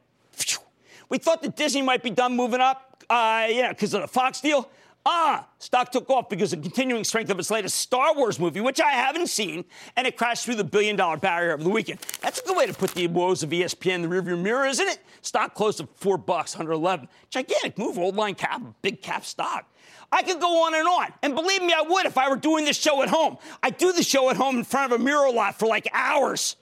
We 1.10 1.18
thought 1.18 1.42
that 1.42 1.58
Disney 1.58 1.82
might 1.82 2.01
be 2.01 2.12
done 2.12 2.38
moving 2.38 2.62
up, 2.62 3.04
uh, 3.10 3.48
yeah, 3.50 3.70
because 3.70 3.94
of 3.94 4.01
the 4.01 4.08
Fox 4.08 4.40
deal. 4.40 4.70
Ah, 5.03 5.48
stock 5.58 5.91
took 5.91 6.10
off 6.12 6.29
because 6.29 6.53
of 6.53 6.62
the 6.62 6.70
continuing 6.70 7.03
strength 7.03 7.31
of 7.31 7.39
its 7.39 7.50
latest 7.50 7.77
Star 7.77 8.13
Wars 8.15 8.39
movie, 8.39 8.62
which 8.62 8.79
I 8.79 8.91
haven't 8.91 9.27
seen, 9.27 9.65
and 9.96 10.05
it 10.05 10.15
crashed 10.15 10.46
through 10.46 10.55
the 10.55 10.63
billion 10.63 10.96
dollar 10.96 11.17
barrier 11.17 11.53
over 11.53 11.63
the 11.63 11.70
weekend. 11.70 12.00
That's 12.22 12.39
a 12.39 12.43
good 12.43 12.55
way 12.55 12.67
to 12.67 12.74
put 12.74 12.91
the 12.91 13.08
woes 13.08 13.41
of 13.41 13.50
ESPN 13.50 13.96
in 13.96 14.01
the 14.03 14.08
rearview 14.08 14.39
mirror, 14.39 14.65
isn't 14.65 14.88
it? 14.88 15.00
Stock 15.22 15.55
closed 15.55 15.79
at 15.79 15.88
four 15.98 16.17
bucks, 16.17 16.55
111. 16.55 17.08
Gigantic 17.31 17.79
move, 17.79 17.98
old 17.98 18.15
line 18.15 18.36
cap, 18.36 18.62
big 18.84 19.01
cap 19.01 19.25
stock. 19.25 19.65
I 20.12 20.22
could 20.22 20.39
go 20.39 20.65
on 20.65 20.75
and 20.75 20.88
on. 20.88 21.13
And 21.24 21.34
believe 21.34 21.62
me, 21.63 21.74
I 21.74 21.81
would 21.81 22.05
if 22.05 22.17
I 22.17 22.29
were 22.29 22.36
doing 22.36 22.65
this 22.65 22.77
show 22.77 23.01
at 23.01 23.10
home. 23.10 23.38
I 23.63 23.70
do 23.72 23.93
the 23.93 24.03
show 24.03 24.29
at 24.29 24.36
home 24.36 24.58
in 24.58 24.63
front 24.63 24.91
of 24.91 25.00
a 25.00 25.03
mirror 25.03 25.31
lot 25.31 25.58
for 25.58 25.67
like 25.67 25.88
hours. 25.93 26.58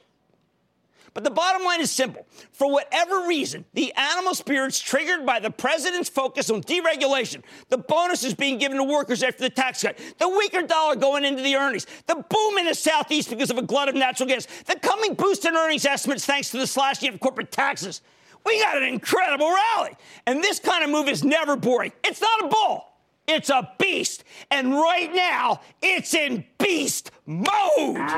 But 1.14 1.24
the 1.24 1.32
bottom 1.32 1.64
line 1.64 1.82
is 1.82 1.92
simple. 1.92 2.26
For 2.52 2.72
whatever 2.72 3.28
reason, 3.28 3.66
the 3.74 3.94
animal 3.94 4.36
spirits 4.36 4.80
triggered 4.80 5.26
by 5.26 5.40
the 5.40 5.50
president's 5.52 6.10
focus 6.10 6.50
on 6.50 6.62
deregulation, 6.62 7.44
the 7.70 7.78
bonuses 7.78 8.34
being 8.34 8.58
given 8.58 8.78
to 8.78 8.84
workers 8.84 9.24
after 9.24 9.44
the 9.44 9.50
tax 9.50 9.82
cut, 9.82 9.98
the 10.18 10.30
weaker 10.30 10.62
dollar 10.62 10.96
going 10.96 11.26
into 11.26 11.42
the 11.42 11.56
earnings, 11.56 11.88
the 12.08 12.16
boom 12.16 12.58
in 12.58 12.66
the 12.66 12.76
Southeast 12.76 13.30
because 13.30 13.50
of 13.50 13.58
a 13.58 13.62
glut 13.62 13.90
of 13.90 13.96
natural 13.96 14.30
gas, 14.30 14.48
the 14.66 14.78
coming 14.80 15.14
boost 15.14 15.46
in 15.46 15.56
earnings 15.56 15.86
estimates 15.86 16.26
thanks 16.26 16.50
to 16.52 16.58
the 16.58 16.68
slashing 16.68 17.14
of 17.14 17.20
corporate 17.20 17.52
taxes. 17.52 18.02
We 18.46 18.60
got 18.62 18.78
an 18.78 18.84
incredible 18.84 19.50
rally. 19.50 19.96
And 20.26 20.44
this 20.44 20.60
kind 20.60 20.84
of 20.84 20.90
move 20.90 21.08
is 21.08 21.24
never 21.24 21.56
boring. 21.56 21.92
It's 22.04 22.22
not 22.22 22.46
a 22.46 22.48
bull. 22.48 22.86
It's 23.28 23.50
a 23.50 23.72
beast. 23.78 24.24
And 24.50 24.74
right 24.74 25.14
now, 25.14 25.62
it's 25.82 26.14
in 26.14 26.46
beast 26.58 27.12
mode. 27.26 28.10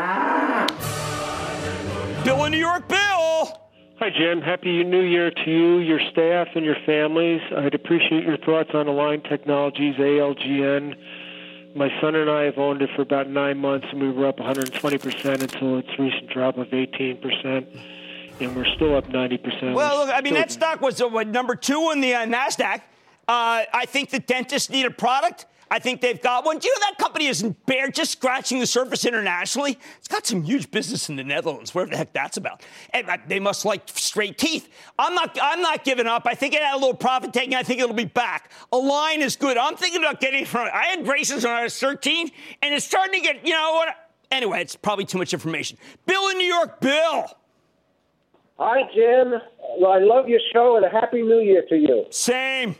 Bill 2.24 2.46
in 2.46 2.52
New 2.52 2.60
York, 2.60 2.88
Bill. 2.88 3.60
Hi, 3.98 4.10
Jim. 4.16 4.42
Happy 4.42 4.84
New 4.84 5.02
Year 5.02 5.32
to 5.32 5.50
you, 5.50 5.80
your 5.80 6.00
staff, 6.12 6.50
and 6.54 6.64
your 6.64 6.76
families. 6.86 7.42
I'd 7.58 7.74
appreciate 7.74 8.24
your 8.24 8.38
thoughts 8.38 8.70
on 8.76 8.88
Align 8.88 9.22
Technologies, 9.24 9.96
ALGN. 9.96 10.96
My 11.76 11.90
son 12.00 12.16
and 12.16 12.30
I 12.30 12.44
have 12.44 12.60
owned 12.60 12.84
it 12.84 12.92
for 12.96 13.02
about 13.02 13.28
nine 13.28 13.58
months, 13.58 13.88
and 13.92 14.00
we 14.00 14.12
were 14.12 14.28
up 14.28 14.38
120% 14.38 15.42
until 15.42 15.80
its 15.80 15.90
recent 15.98 16.30
drop 16.30 16.58
of 16.58 16.68
18%. 16.68 17.80
And 18.40 18.56
we're 18.56 18.66
still 18.76 18.96
up 18.96 19.08
90%. 19.08 19.74
Well, 19.74 20.06
look, 20.06 20.16
I 20.16 20.22
mean, 20.22 20.36
that 20.36 20.52
stock 20.52 20.80
was 20.80 21.02
uh, 21.02 21.08
number 21.24 21.56
two 21.56 21.90
in 21.92 22.02
the 22.02 22.14
uh, 22.14 22.26
NASDAQ. 22.26 22.82
Uh, 23.28 23.64
I 23.74 23.86
think 23.88 24.12
the 24.12 24.20
dentists 24.20 24.70
need 24.70 24.86
a 24.86 24.92
product. 24.92 25.48
I 25.72 25.80
think 25.80 26.02
they've 26.02 26.22
got 26.22 26.44
one. 26.44 26.60
Do 26.60 26.68
you 26.68 26.74
know 26.76 26.88
that 26.90 26.98
company 26.98 27.28
isn't 27.28 27.66
bare, 27.66 27.90
just 27.90 28.12
scratching 28.12 28.60
the 28.60 28.68
surface 28.68 29.06
internationally? 29.06 29.80
It's 30.00 30.08
got 30.10 30.28
some 30.28 30.44
huge 30.44 30.70
business 30.70 31.08
in 31.08 31.16
the 31.16 31.24
Netherlands, 31.24 31.74
whatever 31.74 31.92
the 31.92 31.98
heck 31.98 32.12
that's 32.12 32.36
about. 32.36 32.62
And 32.90 33.10
uh, 33.10 33.18
they 33.26 33.40
must 33.40 33.64
like 33.64 33.84
straight 33.86 34.38
teeth. 34.38 34.68
I'm 35.00 35.16
not, 35.16 35.40
I'm 35.42 35.62
not 35.62 35.86
giving 35.86 36.08
up. 36.08 36.24
I 36.26 36.36
think 36.36 36.54
it 36.54 36.62
had 36.62 36.76
a 36.76 36.78
little 36.78 36.94
profit 36.94 37.32
taking. 37.32 37.56
I 37.56 37.64
think 37.64 37.80
it'll 37.80 37.96
be 37.96 38.04
back. 38.04 38.52
Align 38.74 39.22
is 39.22 39.38
good. 39.38 39.56
I'm 39.56 39.78
thinking 39.78 40.04
about 40.04 40.20
getting 40.20 40.44
from 40.44 40.68
it. 40.68 40.74
I 40.74 40.88
had 40.88 41.06
braces 41.06 41.46
when 41.46 41.54
I 41.54 41.64
was 41.64 41.80
13, 41.80 42.30
and 42.62 42.74
it's 42.74 42.86
starting 42.86 43.22
to 43.22 43.26
get, 43.26 43.48
you 43.48 43.54
know 43.54 43.72
what? 43.72 43.96
Anyway, 44.30 44.62
it's 44.62 44.76
probably 44.76 45.06
too 45.06 45.20
much 45.20 45.34
information. 45.34 45.78
Bill 46.06 46.28
in 46.28 46.38
New 46.38 46.54
York, 46.54 46.82
Bill. 46.82 47.28
Hi, 48.60 48.82
Jim. 48.94 49.36
Well, 49.80 49.92
I 49.92 50.00
love 50.00 50.28
your 50.28 50.42
show 50.52 50.76
and 50.76 50.86
a 50.86 50.90
happy 50.90 51.22
new 51.22 51.40
year 51.40 51.64
to 51.70 51.76
you. 51.78 52.08
Same. 52.10 52.76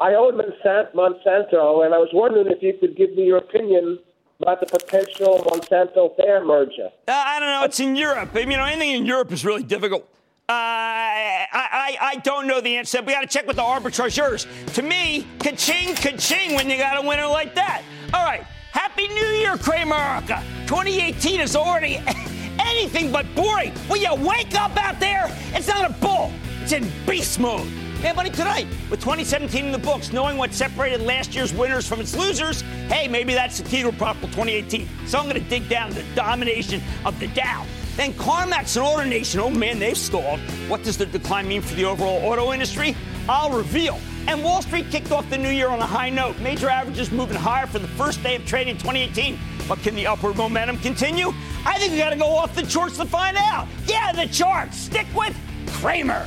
I 0.00 0.14
own 0.14 0.32
Monsanto, 0.32 1.84
and 1.84 1.94
I 1.94 1.98
was 1.98 2.08
wondering 2.14 2.46
if 2.46 2.62
you 2.62 2.72
could 2.80 2.96
give 2.96 3.14
me 3.14 3.24
your 3.26 3.36
opinion 3.36 3.98
about 4.40 4.60
the 4.60 4.66
potential 4.66 5.38
Monsanto 5.46 6.16
Bayer 6.16 6.42
merger. 6.42 6.88
Uh, 7.06 7.12
I 7.12 7.38
don't 7.38 7.50
know. 7.50 7.64
It's 7.64 7.80
in 7.80 7.94
Europe. 7.96 8.30
I 8.34 8.46
mean, 8.46 8.58
anything 8.58 8.92
in 8.92 9.04
Europe 9.04 9.30
is 9.30 9.44
really 9.44 9.62
difficult. 9.62 10.08
Uh, 10.48 10.52
I, 10.52 11.46
I, 11.52 11.98
I 12.00 12.16
don't 12.24 12.46
know 12.46 12.62
the 12.62 12.76
answer. 12.76 13.02
We 13.02 13.12
got 13.12 13.20
to 13.20 13.26
check 13.26 13.46
with 13.46 13.56
the 13.56 13.62
arbitrageurs. 13.62 14.46
To 14.74 14.82
me, 14.82 15.26
ka-ching, 15.38 15.94
ka-ching 15.94 16.54
when 16.54 16.70
you 16.70 16.78
got 16.78 17.02
a 17.04 17.06
winner 17.06 17.26
like 17.26 17.54
that. 17.54 17.82
All 18.14 18.24
right. 18.24 18.42
Happy 18.72 19.06
New 19.08 19.26
Year, 19.26 19.56
Cramerica. 19.56 20.42
2018 20.66 21.40
is 21.40 21.54
already 21.54 22.02
anything 22.58 23.12
but 23.12 23.26
boring. 23.34 23.74
Will 23.90 23.98
you 23.98 24.14
wake 24.14 24.54
up 24.54 24.76
out 24.76 24.98
there? 24.98 25.26
It's 25.52 25.68
not 25.68 25.90
a 25.90 25.92
bull. 25.94 26.32
It's 26.62 26.72
in 26.72 26.90
beast 27.06 27.38
mode. 27.38 27.68
Mad 28.02 28.16
Money, 28.16 28.30
tonight 28.30 28.66
with 28.88 29.00
2017 29.00 29.66
in 29.66 29.72
the 29.72 29.78
books, 29.78 30.10
knowing 30.10 30.38
what 30.38 30.54
separated 30.54 31.02
last 31.02 31.34
year's 31.34 31.52
winners 31.52 31.86
from 31.86 32.00
its 32.00 32.16
losers. 32.16 32.62
Hey, 32.88 33.08
maybe 33.08 33.34
that's 33.34 33.58
the 33.58 33.68
key 33.68 33.82
to 33.82 33.88
a 33.88 33.92
profitable 33.92 34.28
2018. 34.28 34.88
So 35.06 35.18
I'm 35.18 35.28
going 35.28 35.42
to 35.42 35.48
dig 35.50 35.68
down 35.68 35.90
the 35.90 36.02
domination 36.14 36.80
of 37.04 37.20
the 37.20 37.26
Dow. 37.28 37.66
Then 37.96 38.14
CarMax 38.14 38.78
and 38.78 39.12
AutoNation, 39.12 39.40
oh 39.40 39.50
man, 39.50 39.78
they've 39.78 39.98
stalled. 39.98 40.40
What 40.68 40.82
does 40.82 40.96
the 40.96 41.04
decline 41.04 41.46
mean 41.46 41.60
for 41.60 41.74
the 41.74 41.84
overall 41.84 42.24
auto 42.24 42.54
industry? 42.54 42.96
I'll 43.28 43.52
reveal. 43.52 44.00
And 44.26 44.42
Wall 44.42 44.62
Street 44.62 44.90
kicked 44.90 45.12
off 45.12 45.28
the 45.28 45.36
new 45.36 45.50
year 45.50 45.68
on 45.68 45.80
a 45.80 45.86
high 45.86 46.08
note. 46.08 46.38
Major 46.40 46.70
averages 46.70 47.10
moving 47.10 47.36
higher 47.36 47.66
for 47.66 47.80
the 47.80 47.88
first 47.88 48.22
day 48.22 48.36
of 48.36 48.46
trading 48.46 48.78
2018. 48.78 49.38
But 49.68 49.78
can 49.80 49.94
the 49.94 50.06
upward 50.06 50.36
momentum 50.36 50.78
continue? 50.78 51.34
I 51.66 51.78
think 51.78 51.92
we 51.92 51.98
got 51.98 52.10
to 52.10 52.16
go 52.16 52.34
off 52.34 52.54
the 52.54 52.62
charts 52.62 52.96
to 52.96 53.04
find 53.04 53.36
out. 53.36 53.68
Yeah, 53.86 54.12
the 54.12 54.26
charts. 54.26 54.78
Stick 54.78 55.06
with 55.14 55.36
Cramer. 55.66 56.26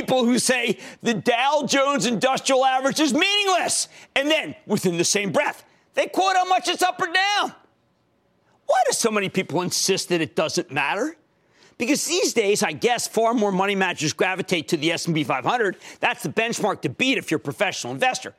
people 0.00 0.24
who 0.24 0.38
say 0.38 0.78
the 1.02 1.14
Dow 1.14 1.64
Jones 1.66 2.06
Industrial 2.06 2.64
Average 2.64 3.00
is 3.00 3.12
meaningless. 3.12 3.88
And 4.16 4.30
then, 4.30 4.54
within 4.66 4.96
the 4.96 5.04
same 5.04 5.30
breath, 5.30 5.64
they 5.94 6.06
quote 6.06 6.36
how 6.36 6.46
much 6.46 6.68
it's 6.68 6.82
up 6.82 7.00
or 7.00 7.06
down. 7.06 7.54
Why 8.66 8.82
do 8.88 8.92
so 8.92 9.10
many 9.10 9.28
people 9.28 9.60
insist 9.62 10.08
that 10.08 10.20
it 10.20 10.34
doesn't 10.34 10.70
matter? 10.70 11.16
Because 11.76 12.04
these 12.06 12.32
days, 12.32 12.62
I 12.62 12.72
guess 12.72 13.08
far 13.08 13.34
more 13.34 13.52
money 13.52 13.74
managers 13.74 14.12
gravitate 14.12 14.68
to 14.68 14.76
the 14.76 14.92
S&P 14.92 15.24
500. 15.24 15.76
That's 15.98 16.22
the 16.22 16.28
benchmark 16.28 16.82
to 16.82 16.88
beat 16.88 17.18
if 17.18 17.30
you're 17.30 17.38
a 17.38 17.42
professional 17.42 17.92
investor. 17.92 18.34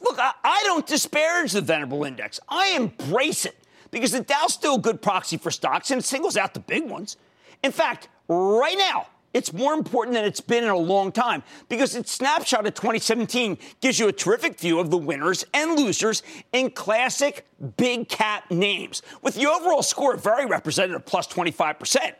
Look, 0.00 0.18
I, 0.18 0.32
I 0.44 0.62
don't 0.64 0.86
disparage 0.86 1.52
the 1.52 1.60
Venerable 1.60 2.04
Index. 2.04 2.40
I 2.48 2.74
embrace 2.76 3.46
it 3.46 3.56
because 3.90 4.12
the 4.12 4.20
Dow's 4.20 4.54
still 4.54 4.76
a 4.76 4.80
good 4.80 5.02
proxy 5.02 5.36
for 5.36 5.50
stocks 5.50 5.90
and 5.90 6.00
it 6.00 6.04
singles 6.04 6.36
out 6.36 6.54
the 6.54 6.60
big 6.60 6.88
ones. 6.88 7.16
In 7.62 7.72
fact, 7.72 8.08
right 8.28 8.76
now, 8.76 9.06
it's 9.34 9.52
more 9.52 9.74
important 9.74 10.14
than 10.14 10.24
it's 10.24 10.40
been 10.40 10.64
in 10.64 10.70
a 10.70 10.76
long 10.76 11.12
time 11.12 11.42
because 11.68 11.94
its 11.94 12.12
snapshot 12.12 12.66
of 12.66 12.74
2017 12.74 13.58
gives 13.80 13.98
you 13.98 14.08
a 14.08 14.12
terrific 14.12 14.58
view 14.58 14.78
of 14.78 14.90
the 14.90 14.98
winners 14.98 15.44
and 15.54 15.78
losers 15.78 16.22
in 16.52 16.70
classic 16.70 17.46
big 17.76 18.08
cap 18.08 18.50
names, 18.50 19.02
with 19.22 19.34
the 19.34 19.46
overall 19.46 19.82
score 19.82 20.16
very 20.16 20.46
representative, 20.46 21.04
plus 21.06 21.26
25%. 21.28 22.14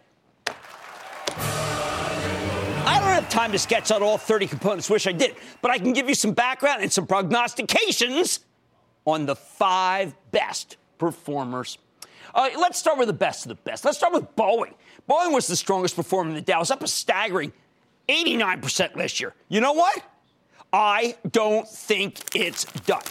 I 2.85 2.99
don't 2.99 3.09
have 3.11 3.28
time 3.28 3.52
to 3.52 3.59
sketch 3.59 3.90
out 3.90 4.02
all 4.02 4.19
30 4.19 4.47
components, 4.47 4.90
wish 4.90 5.07
I 5.07 5.12
did, 5.12 5.37
but 5.61 5.71
I 5.71 5.78
can 5.78 5.92
give 5.92 6.09
you 6.09 6.14
some 6.14 6.33
background 6.33 6.83
and 6.83 6.92
some 6.92 7.07
prognostications 7.07 8.40
on 9.04 9.26
the 9.26 9.37
five 9.37 10.14
best 10.31 10.76
performers. 10.99 11.78
Uh, 12.35 12.49
let's 12.59 12.78
start 12.78 12.99
with 12.99 13.09
the 13.09 13.12
best 13.12 13.45
of 13.45 13.50
the 13.50 13.54
best. 13.57 13.85
Let's 13.85 13.99
start 13.99 14.12
with 14.12 14.35
Boeing. 14.37 14.75
Boeing 15.12 15.35
was 15.35 15.47
the 15.47 15.57
strongest 15.57 15.95
performer 15.95 16.31
in 16.31 16.37
the 16.37 16.40
Dow. 16.40 16.57
It 16.57 16.61
was 16.61 16.71
up 16.71 16.83
a 16.83 16.88
staggering 16.88 17.52
89% 18.09 18.97
last 18.97 19.21
year. 19.21 19.35
You 19.50 19.61
know 19.61 19.75
what? 19.75 20.02
I 20.73 21.16
don't 21.31 21.69
think 21.69 22.35
it's 22.35 22.64
done. 22.87 23.02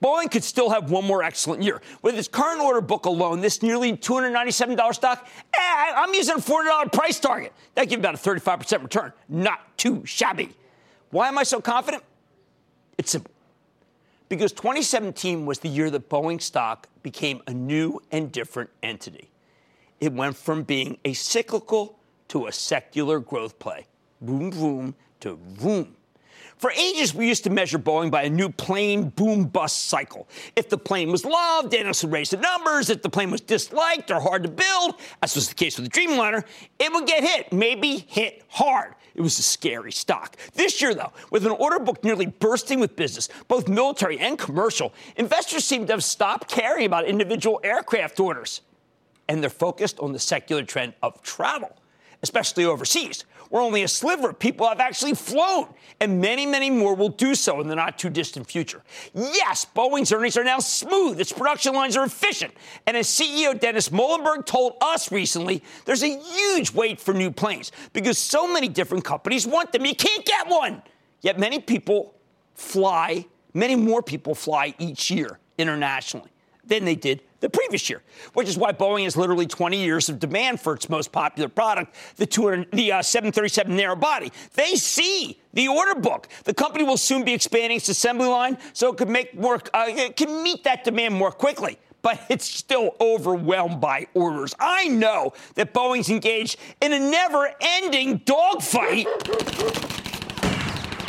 Boeing 0.00 0.30
could 0.30 0.44
still 0.44 0.70
have 0.70 0.92
one 0.92 1.04
more 1.04 1.24
excellent 1.24 1.64
year. 1.64 1.80
With 2.00 2.16
its 2.16 2.28
current 2.28 2.60
order 2.60 2.80
book 2.80 3.06
alone, 3.06 3.40
this 3.40 3.60
nearly 3.60 3.96
$297 3.96 4.94
stock, 4.94 5.26
eh, 5.52 5.92
I'm 5.96 6.14
using 6.14 6.36
a 6.36 6.38
$400 6.38 6.92
price 6.92 7.18
target. 7.18 7.52
That 7.74 7.88
gives 7.88 7.98
about 7.98 8.14
a 8.14 8.18
35% 8.18 8.80
return. 8.80 9.12
Not 9.28 9.76
too 9.76 10.06
shabby. 10.06 10.50
Why 11.10 11.26
am 11.26 11.38
I 11.38 11.42
so 11.42 11.60
confident? 11.60 12.04
It's 12.98 13.10
simple. 13.10 13.32
Because 14.28 14.52
2017 14.52 15.44
was 15.44 15.58
the 15.58 15.68
year 15.68 15.90
that 15.90 16.08
Boeing 16.08 16.40
stock 16.40 16.88
became 17.02 17.42
a 17.48 17.52
new 17.52 18.00
and 18.12 18.30
different 18.30 18.70
entity 18.80 19.31
it 20.02 20.12
went 20.12 20.36
from 20.36 20.64
being 20.64 20.98
a 21.04 21.12
cyclical 21.12 21.96
to 22.26 22.48
a 22.48 22.52
secular 22.52 23.20
growth 23.20 23.60
play. 23.60 23.86
Boom, 24.20 24.50
boom 24.50 24.96
to 25.20 25.36
boom. 25.36 25.94
For 26.56 26.72
ages, 26.72 27.14
we 27.14 27.28
used 27.28 27.44
to 27.44 27.50
measure 27.50 27.78
Boeing 27.78 28.10
by 28.10 28.24
a 28.24 28.30
new 28.30 28.48
plane 28.48 29.10
boom 29.10 29.44
bust 29.44 29.86
cycle. 29.86 30.28
If 30.56 30.68
the 30.68 30.76
plane 30.76 31.12
was 31.12 31.24
loved, 31.24 31.72
analysts 31.72 32.02
would 32.02 32.12
raise 32.12 32.30
the 32.30 32.38
numbers. 32.38 32.90
If 32.90 33.02
the 33.02 33.10
plane 33.10 33.30
was 33.30 33.40
disliked 33.40 34.10
or 34.10 34.18
hard 34.18 34.42
to 34.42 34.48
build, 34.48 34.96
as 35.22 35.36
was 35.36 35.48
the 35.48 35.54
case 35.54 35.78
with 35.78 35.88
the 35.88 36.00
Dreamliner, 36.00 36.42
it 36.80 36.92
would 36.92 37.06
get 37.06 37.22
hit, 37.22 37.52
maybe 37.52 37.98
hit 38.08 38.42
hard. 38.48 38.96
It 39.14 39.20
was 39.20 39.38
a 39.38 39.42
scary 39.42 39.92
stock. 39.92 40.36
This 40.54 40.82
year, 40.82 40.94
though, 40.94 41.12
with 41.30 41.46
an 41.46 41.52
order 41.52 41.78
book 41.78 42.02
nearly 42.02 42.26
bursting 42.26 42.80
with 42.80 42.96
business, 42.96 43.28
both 43.46 43.68
military 43.68 44.18
and 44.18 44.36
commercial, 44.36 44.92
investors 45.14 45.64
seem 45.64 45.86
to 45.86 45.92
have 45.92 46.02
stopped 46.02 46.48
caring 46.48 46.86
about 46.86 47.04
individual 47.04 47.60
aircraft 47.62 48.18
orders 48.18 48.62
and 49.28 49.42
they're 49.42 49.50
focused 49.50 49.98
on 50.00 50.12
the 50.12 50.18
secular 50.18 50.62
trend 50.62 50.94
of 51.02 51.22
travel. 51.22 51.76
especially 52.22 52.64
overseas, 52.64 53.24
where 53.50 53.60
only 53.60 53.82
a 53.82 53.88
sliver 53.88 54.30
of 54.30 54.38
people 54.38 54.66
have 54.66 54.80
actually 54.80 55.14
flown, 55.14 55.66
and 56.00 56.20
many, 56.20 56.46
many 56.46 56.70
more 56.70 56.94
will 56.94 57.08
do 57.08 57.34
so 57.34 57.60
in 57.60 57.66
the 57.68 57.74
not 57.74 57.98
too 57.98 58.08
distant 58.08 58.46
future. 58.46 58.82
Yes, 59.12 59.66
Boeing's 59.74 60.12
earnings 60.12 60.36
are 60.36 60.44
now 60.44 60.60
smooth, 60.60 61.20
its 61.20 61.32
production 61.32 61.74
lines 61.74 61.96
are 61.96 62.04
efficient, 62.04 62.54
and 62.86 62.96
as 62.96 63.08
CEO 63.08 63.58
Dennis 63.58 63.90
Muilenburg 63.90 64.46
told 64.46 64.74
us 64.80 65.10
recently, 65.10 65.62
there's 65.84 66.02
a 66.02 66.16
huge 66.16 66.72
wait 66.72 67.00
for 67.00 67.12
new 67.12 67.30
planes 67.30 67.72
because 67.92 68.18
so 68.18 68.46
many 68.46 68.68
different 68.68 69.04
companies 69.04 69.46
want 69.46 69.72
them. 69.72 69.84
You 69.84 69.94
can't 69.94 70.24
get 70.24 70.48
one. 70.48 70.82
Yet 71.20 71.38
many 71.38 71.60
people 71.60 72.14
fly, 72.54 73.26
many 73.54 73.76
more 73.76 74.02
people 74.02 74.34
fly 74.34 74.74
each 74.78 75.10
year 75.10 75.38
internationally 75.58 76.31
than 76.64 76.84
they 76.84 76.94
did 76.94 77.22
the 77.42 77.50
previous 77.50 77.90
year, 77.90 78.02
which 78.34 78.48
is 78.48 78.56
why 78.56 78.72
Boeing 78.72 79.04
has 79.04 79.16
literally 79.16 79.46
20 79.46 79.76
years 79.76 80.08
of 80.08 80.18
demand 80.18 80.60
for 80.60 80.74
its 80.74 80.88
most 80.88 81.12
popular 81.12 81.48
product, 81.48 81.94
the, 82.16 82.24
200, 82.24 82.70
the 82.72 82.92
uh, 82.92 83.02
737 83.02 83.76
narrow 83.76 83.96
body. 83.96 84.32
They 84.54 84.76
see 84.76 85.40
the 85.52 85.68
order 85.68 86.00
book. 86.00 86.28
The 86.44 86.54
company 86.54 86.84
will 86.84 86.96
soon 86.96 87.24
be 87.24 87.34
expanding 87.34 87.76
its 87.76 87.88
assembly 87.88 88.28
line 88.28 88.58
so 88.72 88.92
it 88.92 88.96
could 88.96 89.10
make 89.10 89.38
more, 89.38 89.60
uh, 89.74 89.86
it 89.88 90.16
can 90.16 90.42
meet 90.42 90.64
that 90.64 90.84
demand 90.84 91.14
more 91.14 91.32
quickly. 91.32 91.78
But 92.00 92.20
it's 92.28 92.44
still 92.44 92.96
overwhelmed 93.00 93.80
by 93.80 94.06
orders. 94.14 94.54
I 94.58 94.88
know 94.88 95.32
that 95.54 95.74
Boeing's 95.74 96.10
engaged 96.10 96.58
in 96.80 96.92
a 96.92 96.98
never 96.98 97.50
ending 97.60 98.18
dogfight 98.18 99.06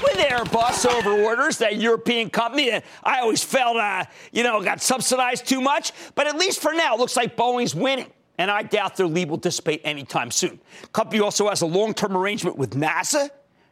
with 0.03 0.17
Airbus 0.17 0.85
over 0.85 1.23
orders, 1.23 1.57
that 1.59 1.77
European 1.77 2.29
company 2.29 2.69
that 2.69 2.85
I 3.03 3.21
always 3.21 3.43
felt, 3.43 3.77
uh, 3.77 4.05
you 4.31 4.43
know, 4.43 4.61
got 4.61 4.81
subsidized 4.81 5.47
too 5.47 5.61
much. 5.61 5.91
But 6.15 6.27
at 6.27 6.35
least 6.35 6.61
for 6.61 6.73
now, 6.73 6.95
it 6.95 6.99
looks 6.99 7.15
like 7.15 7.35
Boeing's 7.35 7.73
winning. 7.73 8.11
And 8.37 8.49
I 8.49 8.63
doubt 8.63 8.97
their 8.97 9.07
lead 9.07 9.29
will 9.29 9.37
dissipate 9.37 9.81
anytime 9.83 10.31
soon. 10.31 10.59
Company 10.91 11.21
also 11.21 11.49
has 11.49 11.61
a 11.61 11.67
long-term 11.67 12.17
arrangement 12.17 12.57
with 12.57 12.71
NASA 12.71 13.29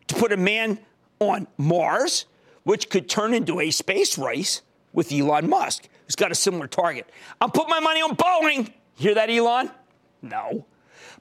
to 0.08 0.16
put 0.16 0.32
a 0.32 0.38
man 0.38 0.80
on 1.20 1.48
Mars, 1.58 2.26
which 2.64 2.90
could 2.90 3.10
turn 3.10 3.34
into 3.34 3.60
a 3.60 3.72
space 3.72 4.18
race 4.18 4.62
with 4.94 5.12
Elon 5.12 5.50
Musk, 5.50 5.88
who's 6.06 6.16
got 6.16 6.32
a 6.32 6.36
similar 6.36 6.68
target. 6.68 7.10
I'm 7.40 7.50
putting 7.50 7.70
my 7.70 7.80
money 7.80 8.02
on 8.02 8.16
Boeing. 8.16 8.72
Hear 8.96 9.16
that, 9.16 9.30
Elon? 9.30 9.72
No. 10.22 10.66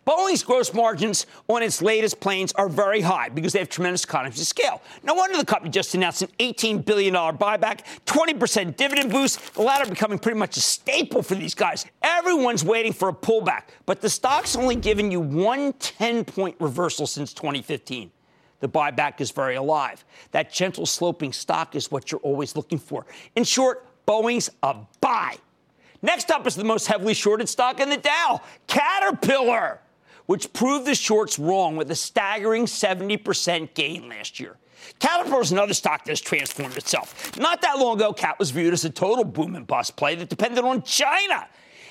Boeing's 0.07 0.43
gross 0.43 0.73
margins 0.73 1.27
on 1.49 1.63
its 1.63 1.83
latest 1.83 2.21
planes 2.21 2.53
are 2.53 2.69
very 2.69 3.01
high 3.01 3.29
because 3.29 3.53
they 3.53 3.59
have 3.59 3.69
tremendous 3.69 4.05
economies 4.05 4.41
of 4.41 4.47
scale. 4.47 4.81
No 5.03 5.15
wonder 5.15 5.37
the 5.37 5.45
company 5.45 5.71
just 5.71 5.95
announced 5.95 6.23
an 6.23 6.31
$18 6.39 6.85
billion 6.85 7.15
buyback, 7.15 7.81
20% 8.07 8.77
dividend 8.77 9.11
boost, 9.11 9.55
the 9.55 9.63
latter 9.63 9.89
becoming 9.89 10.19
pretty 10.19 10.39
much 10.39 10.57
a 10.57 10.61
staple 10.61 11.23
for 11.23 11.35
these 11.35 11.55
guys. 11.55 11.87
Everyone's 12.03 12.65
waiting 12.65 12.93
for 12.93 13.09
a 13.11 13.15
pullback, 13.15 13.65
but 13.87 14.01
the 14.01 14.11
stock's 14.11 14.57
only 14.57 14.77
given 14.77 15.11
you 15.11 15.21
one 15.21 15.75
10 15.75 16.25
point 16.25 16.57
reversal 16.59 17.07
since 17.07 17.33
2015 17.33 18.11
the 18.61 18.69
buyback 18.69 19.21
is 19.21 19.31
very 19.31 19.57
alive. 19.57 20.05
That 20.33 20.53
gentle 20.53 20.85
sloping 20.85 21.33
stock 21.33 21.75
is 21.75 21.91
what 21.91 22.13
you're 22.13 22.21
always 22.21 22.57
looking 22.57 22.79
for. 22.79 23.07
In 23.35 23.45
short, 23.45 23.87
Boeing's 24.07 24.51
a 24.63 24.77
buy. 25.01 25.37
Next 26.03 26.31
up 26.31 26.47
is 26.47 26.55
the 26.55 26.65
most 26.65 26.87
heavily 26.87 27.15
shorted 27.15 27.49
stock 27.49 27.81
in 27.81 27.91
the 27.91 27.97
Dow, 27.97 28.41
Caterpillar 28.67 29.81
which 30.31 30.53
proved 30.53 30.87
the 30.87 30.95
shorts 30.95 31.41
wrong 31.41 31.75
with 31.75 31.91
a 31.91 31.95
staggering 31.97 32.65
70% 32.65 33.75
gain 33.75 34.09
last 34.09 34.39
year. 34.39 34.57
Caterpillar 35.01 35.41
is 35.41 35.51
another 35.51 35.75
stock 35.75 36.05
that's 36.05 36.21
transformed 36.21 36.77
itself. 36.77 37.37
Not 37.37 37.61
that 37.63 37.81
long 37.81 37.97
ago, 37.97 38.13
Cat 38.13 38.39
was 38.39 38.53
viewed 38.53 38.73
as 38.73 38.85
a 38.85 38.91
total 38.91 39.25
boom 39.25 39.57
and 39.57 39.67
bust 39.67 39.97
play 39.97 40.15
that 40.15 40.29
depended 40.29 40.63
on 40.63 40.83
China. 40.83 41.49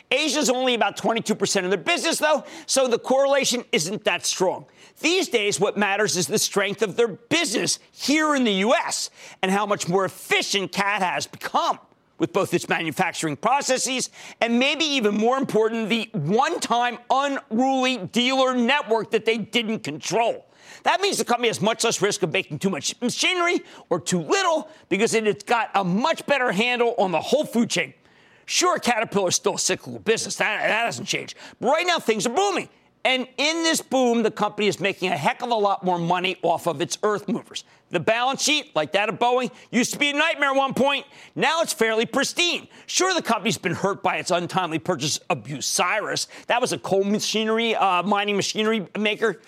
Asia's 0.09 0.49
only 0.49 0.73
about 0.73 0.95
22% 0.95 1.65
of 1.65 1.69
their 1.69 1.77
business, 1.77 2.19
though, 2.19 2.45
so 2.65 2.87
the 2.87 2.97
correlation 2.97 3.65
isn't 3.73 4.05
that 4.05 4.25
strong. 4.25 4.67
These 5.01 5.27
days, 5.27 5.59
what 5.59 5.75
matters 5.75 6.15
is 6.15 6.27
the 6.27 6.39
strength 6.39 6.81
of 6.81 6.95
their 6.95 7.09
business 7.09 7.77
here 7.91 8.35
in 8.35 8.45
the 8.45 8.53
U.S. 8.53 9.09
and 9.41 9.51
how 9.51 9.65
much 9.65 9.89
more 9.89 10.05
efficient 10.05 10.71
Cat 10.71 11.01
has 11.01 11.27
become 11.27 11.77
with 12.19 12.33
both 12.33 12.53
its 12.53 12.69
manufacturing 12.69 13.35
processes 13.35 14.09
and 14.41 14.59
maybe 14.59 14.85
even 14.85 15.15
more 15.15 15.37
important, 15.37 15.89
the 15.89 16.09
one 16.13 16.59
time 16.59 16.99
unruly 17.09 17.97
dealer 17.97 18.53
network 18.53 19.11
that 19.11 19.25
they 19.25 19.37
didn't 19.37 19.79
control. 19.79 20.45
That 20.83 21.01
means 21.01 21.17
the 21.17 21.25
company 21.25 21.47
has 21.47 21.61
much 21.61 21.83
less 21.83 22.01
risk 22.01 22.21
of 22.21 22.31
making 22.31 22.59
too 22.59 22.69
much 22.69 22.95
machinery 23.01 23.61
or 23.89 23.99
too 23.99 24.21
little 24.21 24.69
because 24.87 25.13
it's 25.13 25.43
got 25.43 25.71
a 25.73 25.83
much 25.83 26.25
better 26.25 26.51
handle 26.51 26.95
on 26.97 27.11
the 27.11 27.19
whole 27.19 27.45
food 27.45 27.69
chain. 27.69 27.93
Sure, 28.45 28.79
Caterpillar 28.79 29.29
is 29.29 29.35
still 29.35 29.55
a 29.55 29.59
cyclical 29.59 29.99
business. 29.99 30.37
That, 30.37 30.61
that 30.61 30.85
hasn't 30.85 31.07
changed. 31.07 31.35
But 31.59 31.69
right 31.69 31.85
now, 31.85 31.99
things 31.99 32.25
are 32.25 32.33
booming. 32.33 32.69
And 33.09 33.27
in 33.37 33.63
this 33.63 33.81
boom, 33.81 34.21
the 34.21 34.29
company 34.29 34.67
is 34.67 34.79
making 34.79 35.11
a 35.11 35.17
heck 35.17 35.41
of 35.41 35.49
a 35.49 35.55
lot 35.55 35.83
more 35.83 35.97
money 35.97 36.37
off 36.43 36.67
of 36.67 36.79
its 36.79 36.99
earth 37.01 37.27
movers. 37.27 37.63
The 37.89 37.99
balance 37.99 38.43
sheet, 38.43 38.75
like 38.75 38.91
that 38.91 39.09
of 39.09 39.17
Boeing, 39.17 39.49
used 39.71 39.93
to 39.93 39.97
be 39.97 40.11
a 40.11 40.13
nightmare 40.13 40.51
at 40.51 40.55
one 40.55 40.75
point. 40.75 41.07
Now 41.35 41.63
it's 41.63 41.73
fairly 41.73 42.05
pristine. 42.05 42.67
Sure, 42.85 43.11
the 43.15 43.23
company's 43.23 43.57
been 43.57 43.73
hurt 43.73 44.03
by 44.03 44.17
its 44.17 44.29
untimely 44.29 44.77
purchase 44.77 45.17
of 45.31 45.41
Bucyrus. 45.41 46.27
That 46.45 46.61
was 46.61 46.71
a 46.71 46.77
coal 46.77 47.03
machinery, 47.03 47.73
uh, 47.73 48.03
mining 48.03 48.35
machinery 48.35 48.85
maker. 48.95 49.41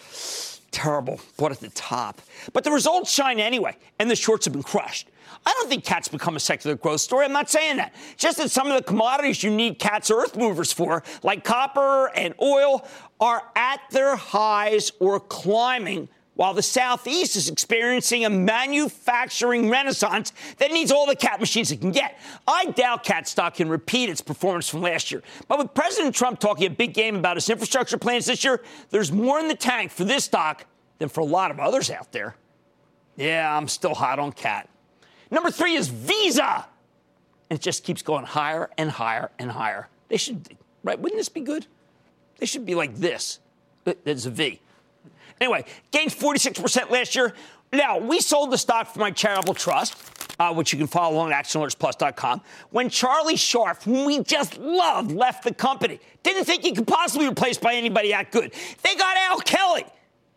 Terrible. 0.71 1.19
Bought 1.37 1.51
at 1.51 1.59
the 1.59 1.69
top. 1.69 2.19
But 2.53 2.63
the 2.63 2.71
results 2.71 3.11
shine 3.11 3.39
anyway, 3.39 3.77
and 3.99 4.09
the 4.09 4.15
shorts 4.15 4.45
have 4.45 4.53
been 4.53 4.63
crushed. 4.63 5.07
I 5.45 5.53
don't 5.53 5.69
think 5.69 5.83
cat's 5.83 6.07
become 6.07 6.35
a 6.35 6.39
secular 6.39 6.75
growth 6.75 7.01
story. 7.01 7.25
I'm 7.25 7.31
not 7.31 7.49
saying 7.49 7.77
that. 7.77 7.95
Just 8.15 8.37
that 8.37 8.51
some 8.51 8.67
of 8.67 8.77
the 8.77 8.83
commodities 8.83 9.43
you 9.43 9.49
need 9.49 9.79
cat's 9.79 10.11
earth 10.11 10.35
movers 10.37 10.71
for, 10.71 11.03
like 11.23 11.43
copper 11.43 12.11
and 12.15 12.35
oil, 12.41 12.85
are 13.21 13.43
at 13.55 13.79
their 13.91 14.15
highs 14.15 14.91
or 14.99 15.19
climbing 15.19 16.09
while 16.33 16.55
the 16.55 16.63
Southeast 16.63 17.35
is 17.35 17.49
experiencing 17.49 18.25
a 18.25 18.29
manufacturing 18.29 19.69
renaissance 19.69 20.33
that 20.57 20.71
needs 20.71 20.91
all 20.91 21.05
the 21.05 21.15
cat 21.15 21.39
machines 21.39 21.71
it 21.71 21.79
can 21.81 21.91
get. 21.91 22.17
I 22.47 22.65
doubt 22.65 23.03
cat 23.03 23.27
stock 23.27 23.55
can 23.55 23.69
repeat 23.69 24.09
its 24.09 24.21
performance 24.21 24.67
from 24.67 24.81
last 24.81 25.11
year. 25.11 25.21
But 25.47 25.59
with 25.59 25.73
President 25.75 26.15
Trump 26.15 26.39
talking 26.39 26.65
a 26.65 26.71
big 26.71 26.95
game 26.95 27.15
about 27.15 27.37
his 27.37 27.47
infrastructure 27.47 27.97
plans 27.97 28.25
this 28.25 28.43
year, 28.43 28.63
there's 28.89 29.11
more 29.11 29.39
in 29.39 29.49
the 29.49 29.55
tank 29.55 29.91
for 29.91 30.03
this 30.03 30.23
stock 30.23 30.65
than 30.97 31.09
for 31.09 31.21
a 31.21 31.25
lot 31.25 31.51
of 31.51 31.59
others 31.59 31.91
out 31.91 32.11
there. 32.11 32.35
Yeah, 33.17 33.55
I'm 33.55 33.67
still 33.67 33.93
hot 33.93 34.17
on 34.17 34.31
cat. 34.31 34.67
Number 35.29 35.51
three 35.51 35.75
is 35.75 35.89
Visa. 35.89 36.65
And 37.49 37.59
it 37.59 37.61
just 37.61 37.83
keeps 37.83 38.01
going 38.01 38.25
higher 38.25 38.69
and 38.77 38.89
higher 38.89 39.29
and 39.37 39.51
higher. 39.51 39.89
They 40.07 40.17
should, 40.17 40.57
right? 40.83 40.97
Wouldn't 40.97 41.19
this 41.19 41.29
be 41.29 41.41
good? 41.41 41.67
They 42.41 42.47
should 42.47 42.65
be 42.65 42.73
like 42.73 42.95
this. 42.95 43.39
There's 44.03 44.25
a 44.25 44.31
V. 44.31 44.59
Anyway, 45.39 45.63
gained 45.91 46.09
46% 46.09 46.89
last 46.89 47.15
year. 47.15 47.35
Now, 47.71 47.99
we 47.99 48.19
sold 48.19 48.51
the 48.51 48.57
stock 48.57 48.91
for 48.91 48.99
my 48.99 49.11
charitable 49.11 49.53
trust, 49.53 49.95
uh, 50.39 50.51
which 50.51 50.73
you 50.73 50.79
can 50.79 50.87
follow 50.87 51.15
along 51.15 51.31
at 51.31 51.45
actionalertsplus.com, 51.45 52.41
when 52.71 52.89
Charlie 52.89 53.35
Scharf, 53.35 53.83
whom 53.83 54.05
we 54.05 54.23
just 54.23 54.57
loved, 54.57 55.11
left 55.11 55.43
the 55.43 55.53
company. 55.53 55.99
Didn't 56.23 56.45
think 56.45 56.63
he 56.63 56.73
could 56.73 56.87
possibly 56.87 57.25
be 57.25 57.29
replaced 57.29 57.61
by 57.61 57.75
anybody 57.75 58.09
that 58.09 58.31
good. 58.31 58.53
They 58.81 58.95
got 58.95 59.15
Al 59.17 59.39
Kelly. 59.41 59.85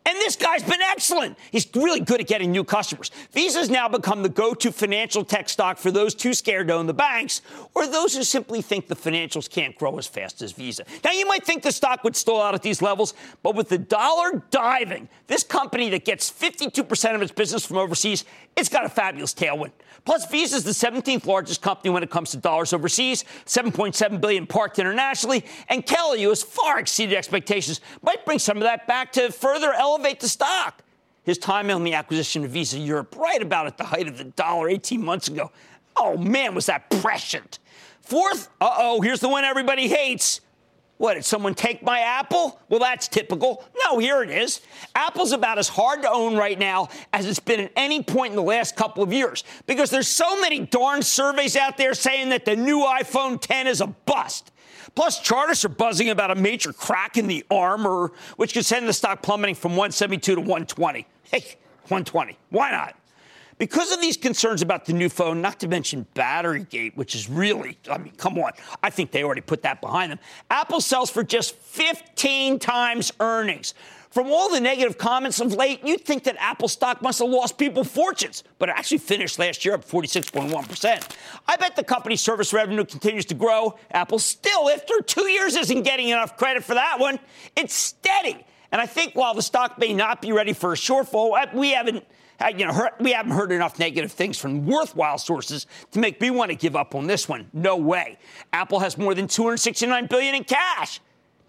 And 0.07 0.15
this 0.17 0.35
guy's 0.35 0.61
been 0.61 0.81
excellent. 0.81 1.35
He's 1.51 1.67
really 1.73 1.99
good 1.99 2.21
at 2.21 2.27
getting 2.27 2.51
new 2.51 2.63
customers. 2.63 3.09
Visa's 3.31 3.71
now 3.71 3.89
become 3.89 4.21
the 4.21 4.29
go 4.29 4.53
to 4.53 4.71
financial 4.71 5.25
tech 5.25 5.49
stock 5.49 5.79
for 5.79 5.89
those 5.89 6.13
too 6.13 6.35
scared 6.35 6.67
to 6.67 6.75
own 6.75 6.85
the 6.85 6.93
banks 6.93 7.41
or 7.73 7.87
those 7.87 8.15
who 8.15 8.21
simply 8.23 8.61
think 8.61 8.87
the 8.87 8.95
financials 8.95 9.49
can't 9.49 9.75
grow 9.75 9.97
as 9.97 10.05
fast 10.05 10.43
as 10.43 10.51
Visa. 10.51 10.85
Now, 11.03 11.11
you 11.11 11.25
might 11.25 11.43
think 11.43 11.63
the 11.63 11.71
stock 11.71 12.03
would 12.03 12.15
stall 12.15 12.41
out 12.41 12.53
at 12.53 12.61
these 12.61 12.83
levels, 12.83 13.15
but 13.41 13.55
with 13.55 13.69
the 13.69 13.79
dollar 13.79 14.43
diving, 14.51 15.09
this 15.25 15.43
company 15.43 15.89
that 15.89 16.05
gets 16.05 16.31
52% 16.31 17.15
of 17.15 17.21
its 17.23 17.31
business 17.31 17.65
from 17.65 17.77
overseas, 17.77 18.25
it's 18.55 18.69
got 18.69 18.85
a 18.85 18.89
fabulous 18.89 19.33
tailwind. 19.33 19.71
Plus, 20.05 20.29
Visa 20.29 20.57
is 20.57 20.63
the 20.63 20.69
17th 20.69 21.25
largest 21.25 21.63
company 21.63 21.89
when 21.89 22.03
it 22.03 22.11
comes 22.11 22.29
to 22.29 22.37
dollars 22.37 22.73
overseas, 22.73 23.25
7.7 23.47 24.21
billion 24.21 24.45
parked 24.45 24.77
internationally, 24.77 25.43
and 25.67 25.83
Kelly, 25.83 26.21
who 26.21 26.29
has 26.29 26.43
far 26.43 26.79
exceeded 26.79 27.17
expectations, 27.17 27.81
might 28.03 28.23
bring 28.23 28.37
some 28.37 28.57
of 28.57 28.63
that 28.63 28.85
back 28.85 29.11
to 29.13 29.31
further 29.31 29.73
elevate 29.95 30.19
the 30.19 30.29
stock. 30.29 30.83
His 31.23 31.37
time 31.37 31.71
on 31.71 31.83
the 31.83 31.93
acquisition 31.93 32.43
of 32.43 32.51
Visa 32.51 32.77
Europe, 32.77 33.15
right 33.15 33.41
about 33.41 33.65
at 33.65 33.77
the 33.77 33.83
height 33.83 34.07
of 34.07 34.17
the 34.17 34.25
dollar 34.25 34.69
18 34.69 35.03
months 35.03 35.27
ago. 35.27 35.51
Oh 35.95 36.17
man, 36.17 36.53
was 36.53 36.67
that 36.67 36.89
prescient. 37.01 37.59
Fourth, 38.01 38.49
uh 38.61 38.75
oh, 38.77 39.01
here's 39.01 39.21
the 39.21 39.29
one 39.29 39.43
everybody 39.43 39.87
hates. 39.87 40.41
What, 40.97 41.15
did 41.15 41.25
someone 41.25 41.55
take 41.55 41.83
my 41.83 41.99
Apple? 41.99 42.61
Well, 42.69 42.79
that's 42.79 43.09
typical. 43.09 43.65
No, 43.83 43.97
here 43.97 44.23
it 44.23 44.29
is. 44.29 44.61
Apple's 44.93 45.33
about 45.33 45.57
as 45.57 45.67
hard 45.67 46.03
to 46.03 46.09
own 46.09 46.37
right 46.37 46.57
now 46.57 46.87
as 47.11 47.25
it's 47.25 47.39
been 47.39 47.59
at 47.59 47.71
any 47.75 48.01
point 48.01 48.31
in 48.31 48.37
the 48.37 48.43
last 48.43 48.77
couple 48.77 49.03
of 49.03 49.11
years 49.11 49.43
because 49.67 49.89
there's 49.89 50.07
so 50.07 50.39
many 50.39 50.61
darn 50.61 51.01
surveys 51.01 51.57
out 51.57 51.75
there 51.75 51.93
saying 51.93 52.29
that 52.29 52.45
the 52.45 52.55
new 52.55 52.79
iPhone 52.79 53.41
10 53.41 53.67
is 53.67 53.81
a 53.81 53.87
bust. 53.87 54.51
Plus, 54.95 55.19
chartists 55.19 55.65
are 55.65 55.69
buzzing 55.69 56.09
about 56.09 56.31
a 56.31 56.35
major 56.35 56.71
crack 56.71 57.17
in 57.17 57.27
the 57.27 57.45
armor, 57.51 58.11
which 58.37 58.53
could 58.53 58.65
send 58.65 58.87
the 58.87 58.93
stock 58.93 59.21
plummeting 59.21 59.55
from 59.55 59.71
172 59.71 60.35
to 60.35 60.41
120. 60.41 61.05
Hey, 61.23 61.57
120. 61.87 62.37
Why 62.49 62.71
not? 62.71 62.95
Because 63.57 63.93
of 63.93 64.01
these 64.01 64.17
concerns 64.17 64.61
about 64.61 64.85
the 64.85 64.91
new 64.91 65.07
phone, 65.07 65.41
not 65.41 65.61
to 65.61 65.67
mention 65.67 66.05
battery 66.13 66.63
gate, 66.63 66.97
which 66.97 67.15
is 67.15 67.29
really, 67.29 67.77
I 67.89 67.97
mean, 67.97 68.13
come 68.17 68.37
on. 68.37 68.51
I 68.83 68.89
think 68.89 69.11
they 69.11 69.23
already 69.23 69.41
put 69.41 69.61
that 69.63 69.79
behind 69.79 70.11
them. 70.11 70.19
Apple 70.49 70.81
sells 70.81 71.09
for 71.09 71.23
just 71.23 71.55
15 71.55 72.59
times 72.59 73.13
earnings. 73.21 73.73
From 74.15 74.31
all 74.31 74.49
the 74.49 74.61
negative 74.61 74.97
comments 74.97 75.41
of 75.41 75.55
late, 75.55 75.81
you'd 75.83 76.05
think 76.05 76.23
that 76.23 76.37
Apple 76.39 76.69
stock 76.69 77.01
must 77.01 77.19
have 77.19 77.27
lost 77.27 77.57
people 77.57 77.83
fortunes, 77.83 78.45
but 78.59 78.69
it 78.69 78.75
actually 78.77 78.99
finished 78.99 79.37
last 79.39 79.65
year 79.65 79.73
up 79.73 79.83
46.1%. 79.83 81.11
I 81.49 81.57
bet 81.57 81.75
the 81.75 81.83
company's 81.83 82.21
service 82.21 82.53
revenue 82.53 82.85
continues 82.85 83.25
to 83.25 83.33
grow. 83.33 83.77
Apple 83.91 84.19
still, 84.19 84.69
after 84.69 85.01
two 85.01 85.27
years, 85.27 85.57
isn't 85.57 85.81
getting 85.81 86.07
enough 86.07 86.37
credit 86.37 86.63
for 86.63 86.75
that 86.75 86.97
one. 86.97 87.19
It's 87.57 87.73
steady. 87.73 88.45
And 88.71 88.79
I 88.79 88.85
think 88.85 89.15
while 89.15 89.33
the 89.33 89.41
stock 89.41 89.77
may 89.77 89.93
not 89.93 90.21
be 90.21 90.31
ready 90.31 90.53
for 90.53 90.71
a 90.71 90.77
shortfall, 90.77 91.37
uh, 91.37 91.47
we 91.53 91.71
haven't. 91.71 92.05
Uh, 92.39 92.51
you 92.57 92.65
know, 92.65 92.73
heard, 92.73 92.91
we 93.01 93.11
haven't 93.11 93.31
heard 93.33 93.51
enough 93.51 93.79
negative 93.79 94.11
things 94.13 94.37
from 94.37 94.65
worthwhile 94.65 95.17
sources 95.17 95.67
to 95.91 95.99
make 95.99 96.19
me 96.19 96.29
want 96.29 96.51
to 96.51 96.55
give 96.55 96.75
up 96.75 96.93
on 96.93 97.07
this 97.07 97.27
one. 97.27 97.49
No 97.53 97.75
way. 97.77 98.17
Apple 98.53 98.79
has 98.79 98.97
more 98.97 99.13
than 99.13 99.27
269 99.27 100.07
billion 100.07 100.35
in 100.35 100.43
cash. 100.45 100.99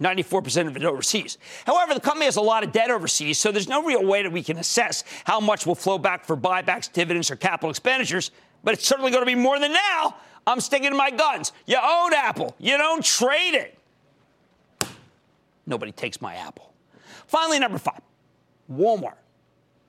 94% 0.01 0.67
of 0.67 0.77
it 0.77 0.85
overseas. 0.85 1.39
However, 1.67 1.95
the 1.95 2.01
company 2.01 2.27
has 2.27 2.37
a 2.37 2.41
lot 2.41 2.63
of 2.63 2.73
debt 2.73 2.91
overseas, 2.91 3.39
so 3.39 3.51
there's 3.51 3.69
no 3.69 3.83
real 3.83 4.05
way 4.05 4.23
that 4.23 4.33
we 4.33 4.43
can 4.43 4.59
assess 4.59 5.05
how 5.25 5.41
much 5.41 5.67
will 5.67 5.75
flow 5.75 5.99
back 5.99 6.25
for 6.25 6.37
buybacks, 6.37 6.93
dividends, 6.93 7.31
or 7.31 7.37
capital 7.37 7.71
expenditures, 7.71 8.31
but 8.63 8.75
it's 8.75 8.87
certainly 8.87 9.11
going 9.11 9.23
to 9.23 9.27
be 9.27 9.35
more 9.35 9.59
than 9.59 9.73
now. 9.73 10.17
I'm 10.47 10.61
sticking 10.61 10.91
to 10.91 10.97
my 10.97 11.11
guns. 11.11 11.53
You 11.67 11.79
own 11.83 12.13
Apple, 12.15 12.55
you 12.59 12.77
don't 12.77 13.05
trade 13.05 13.55
it. 13.55 13.79
Nobody 15.67 15.93
takes 15.93 16.21
my 16.21 16.37
Apple. 16.37 16.73
Finally, 17.27 17.59
number 17.59 17.79
five 17.79 18.01
Walmart. 18.71 19.17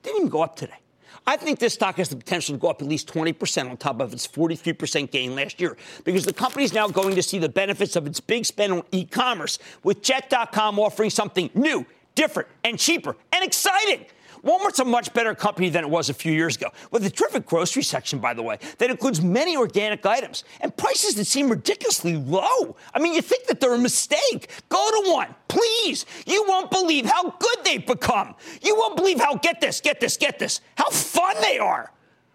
Didn't 0.02 0.18
even 0.18 0.28
go 0.28 0.42
up 0.42 0.56
today. 0.56 0.78
I 1.26 1.36
think 1.36 1.58
this 1.58 1.74
stock 1.74 1.96
has 1.96 2.08
the 2.08 2.16
potential 2.16 2.54
to 2.54 2.60
go 2.60 2.68
up 2.68 2.80
at 2.80 2.88
least 2.88 3.08
20% 3.12 3.70
on 3.70 3.76
top 3.76 4.00
of 4.00 4.12
its 4.12 4.26
43% 4.26 5.10
gain 5.10 5.34
last 5.34 5.60
year 5.60 5.76
because 6.04 6.24
the 6.24 6.32
company 6.32 6.64
is 6.64 6.72
now 6.72 6.88
going 6.88 7.14
to 7.14 7.22
see 7.22 7.38
the 7.38 7.48
benefits 7.48 7.96
of 7.96 8.06
its 8.06 8.20
big 8.20 8.46
spend 8.46 8.72
on 8.72 8.82
e 8.92 9.04
commerce, 9.04 9.58
with 9.82 10.02
Jet.com 10.02 10.78
offering 10.78 11.10
something 11.10 11.50
new, 11.54 11.84
different, 12.14 12.48
and 12.64 12.78
cheaper 12.78 13.16
and 13.32 13.44
exciting. 13.44 14.06
Walmart's 14.42 14.78
a 14.78 14.84
much 14.84 15.12
better 15.12 15.34
company 15.34 15.68
than 15.68 15.84
it 15.84 15.90
was 15.90 16.08
a 16.08 16.14
few 16.14 16.32
years 16.32 16.56
ago, 16.56 16.70
with 16.90 17.04
a 17.04 17.10
terrific 17.10 17.46
grocery 17.46 17.82
section, 17.82 18.18
by 18.18 18.34
the 18.34 18.42
way, 18.42 18.58
that 18.78 18.90
includes 18.90 19.20
many 19.20 19.56
organic 19.56 20.04
items 20.06 20.44
and 20.60 20.76
prices 20.76 21.14
that 21.16 21.26
seem 21.26 21.48
ridiculously 21.48 22.16
low. 22.16 22.76
I 22.94 22.98
mean, 22.98 23.14
you 23.14 23.22
think 23.22 23.46
that 23.46 23.60
they're 23.60 23.74
a 23.74 23.78
mistake. 23.78 24.50
Go 24.68 24.90
to 24.90 25.10
one, 25.10 25.34
please. 25.48 26.06
You 26.26 26.44
won't 26.48 26.70
believe 26.70 27.06
how 27.06 27.30
good 27.30 27.58
they've 27.64 27.86
become. 27.86 28.34
You 28.62 28.76
won't 28.76 28.96
believe 28.96 29.20
how, 29.20 29.36
get 29.36 29.60
this, 29.60 29.80
get 29.80 30.00
this, 30.00 30.16
get 30.16 30.38
this, 30.38 30.60
how 30.76 30.90
fun 30.90 31.36
they 31.42 31.58
are. 31.58 31.90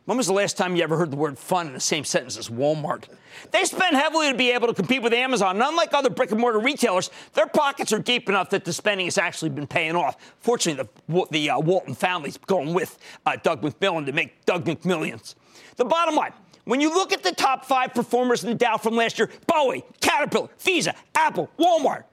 When 0.06 0.18
was 0.18 0.28
the 0.28 0.34
last 0.34 0.58
time 0.58 0.76
you 0.76 0.84
ever 0.84 0.98
heard 0.98 1.12
the 1.12 1.18
word 1.18 1.40
fun 1.40 1.68
in 1.68 1.74
the 1.74 1.80
same 1.80 2.04
sentence 2.04 2.38
as 2.38 2.50
Walmart? 2.50 3.06
They 3.52 3.64
spend 3.64 3.96
heavily 3.96 4.30
to 4.32 4.38
be 4.38 4.52
able 4.52 4.68
to 4.68 4.74
compete 4.74 5.02
with 5.02 5.14
Amazon. 5.14 5.56
And 5.56 5.64
unlike 5.64 5.94
other 5.94 6.10
brick 6.10 6.32
and 6.32 6.42
mortar 6.42 6.60
retailers, 6.60 7.10
their 7.34 7.48
pockets 7.48 7.94
are 7.94 8.00
deep 8.00 8.28
enough 8.28 8.50
that 8.50 8.66
the 8.66 8.74
spending 8.74 9.08
has 9.08 9.18
actually 9.18 9.52
been 9.52 9.68
paying 9.68 9.96
off. 9.96 10.18
Fortunately, 10.40 10.90
the, 11.08 11.26
the 11.32 11.50
uh, 11.52 11.60
Walton 11.60 11.96
family's 11.96 12.38
going 12.38 12.74
with 12.74 12.98
uh, 13.26 13.38
Doug 13.42 13.62
McMillon 13.62 14.06
to 14.06 14.12
make 14.12 14.46
Doug 14.46 14.66
McMillions. 14.66 15.36
The 15.78 15.86
bottom 15.86 16.16
line, 16.16 16.34
when 16.66 16.82
you 16.82 16.94
look 16.94 17.14
at 17.14 17.24
the 17.24 17.34
top 17.34 17.64
five 17.64 17.94
performers 17.94 18.44
in 18.44 18.50
the 18.50 18.56
Dow 18.56 18.76
from 18.76 18.98
last 18.98 19.18
year, 19.18 19.30
Boeing, 19.48 19.84
Caterpillar, 20.02 20.50
Visa, 20.60 20.96
Apple, 21.16 21.50
Walmart, 21.58 22.04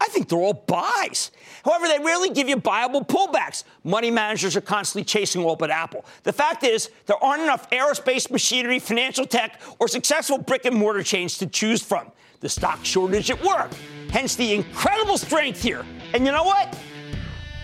I 0.00 0.06
think 0.06 0.28
they're 0.28 0.38
all 0.38 0.54
buys. 0.54 1.30
However, 1.64 1.88
they 1.88 1.98
rarely 1.98 2.30
give 2.30 2.48
you 2.48 2.56
buyable 2.56 3.06
pullbacks. 3.06 3.64
Money 3.84 4.10
managers 4.10 4.56
are 4.56 4.60
constantly 4.60 5.04
chasing 5.04 5.44
all 5.44 5.56
but 5.56 5.70
Apple. 5.70 6.04
The 6.22 6.32
fact 6.32 6.62
is, 6.64 6.90
there 7.06 7.22
aren't 7.22 7.42
enough 7.42 7.68
aerospace 7.70 8.30
machinery, 8.30 8.78
financial 8.78 9.26
tech, 9.26 9.60
or 9.78 9.88
successful 9.88 10.38
brick 10.38 10.64
and 10.64 10.76
mortar 10.76 11.02
chains 11.02 11.36
to 11.38 11.46
choose 11.46 11.82
from. 11.82 12.12
The 12.40 12.48
stock 12.48 12.84
shortage 12.84 13.30
at 13.30 13.42
work. 13.42 13.72
Hence 14.10 14.36
the 14.36 14.54
incredible 14.54 15.18
strength 15.18 15.60
here. 15.60 15.84
And 16.14 16.24
you 16.24 16.32
know 16.32 16.44
what? 16.44 16.78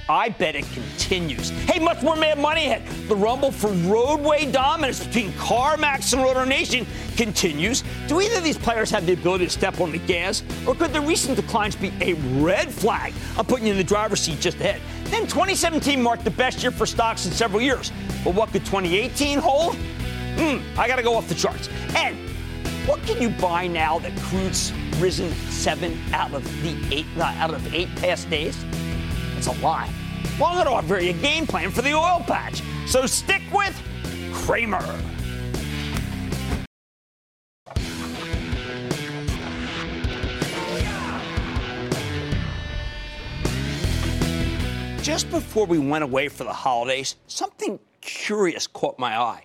I 0.09 0.29
bet 0.29 0.55
it 0.55 0.67
continues. 0.73 1.49
Hey, 1.49 1.79
much 1.79 2.03
more 2.03 2.15
Mad 2.15 2.39
Money 2.39 2.67
ahead. 2.67 2.87
The 3.09 3.17
rumble 3.17 3.51
for 3.51 3.69
roadway 3.89 4.51
dominance 4.51 5.05
between 5.05 5.33
CarMax 5.33 6.13
and 6.13 6.23
AutoNation 6.23 6.87
continues. 7.17 7.83
Do 8.07 8.21
either 8.21 8.39
of 8.39 8.45
these 8.45 8.59
players 8.59 8.91
have 8.91 9.07
the 9.07 9.15
ability 9.15 9.47
to 9.47 9.51
step 9.51 9.81
on 9.81 9.93
the 9.93 9.99
gas, 9.99 10.43
or 10.67 10.75
could 10.75 10.93
the 10.93 11.01
recent 11.01 11.37
declines 11.37 11.75
be 11.75 11.91
a 12.03 12.13
red 12.43 12.71
flag? 12.71 13.15
I'm 13.39 13.47
putting 13.47 13.67
you 13.67 13.73
in 13.73 13.79
the 13.79 13.85
driver's 13.85 14.21
seat 14.21 14.41
just 14.41 14.59
ahead. 14.59 14.81
Then 15.05 15.23
2017 15.23 16.03
marked 16.03 16.25
the 16.25 16.31
best 16.31 16.63
year 16.63 16.71
for 16.71 16.85
stocks 16.85 17.25
in 17.25 17.33
several 17.33 17.63
years. 17.63 17.91
But 18.25 18.35
what 18.35 18.51
could 18.51 18.67
2018 18.67 19.39
hold? 19.39 19.75
Hmm, 20.37 20.59
I 20.79 20.87
got 20.87 20.97
to 20.97 21.03
go 21.03 21.17
off 21.17 21.29
the 21.29 21.35
charts. 21.35 21.71
And 21.95 22.19
what 22.87 23.03
can 23.05 23.23
you 23.23 23.31
buy 23.31 23.67
now 23.67 23.99
that 24.01 24.15
crude's 24.19 24.71
risen 24.99 25.33
seven 25.49 25.99
out 26.13 26.35
of 26.35 26.45
the 26.63 26.77
eight 26.95 27.07
uh, 27.17 27.23
out 27.39 27.55
of 27.55 27.73
eight 27.73 27.89
past 27.97 28.29
days? 28.29 28.63
It's 29.37 29.47
a 29.47 29.53
I'm 30.49 30.55
going 30.55 30.67
to 30.67 30.73
offer 30.73 30.99
you 30.99 31.11
a 31.11 31.13
game 31.15 31.47
plan 31.47 31.71
for 31.71 31.83
the 31.83 31.93
oil 31.93 32.23
patch. 32.27 32.63
So 32.87 33.07
stick 33.07 33.43
with 33.53 33.81
Cramer. 34.33 34.81
Just 45.03 45.31
before 45.31 45.67
we 45.67 45.79
went 45.79 46.03
away 46.03 46.29
for 46.29 46.45
the 46.45 46.53
holidays, 46.53 47.17
something 47.27 47.79
curious 48.01 48.67
caught 48.67 48.99
my 48.99 49.19
eye. 49.19 49.45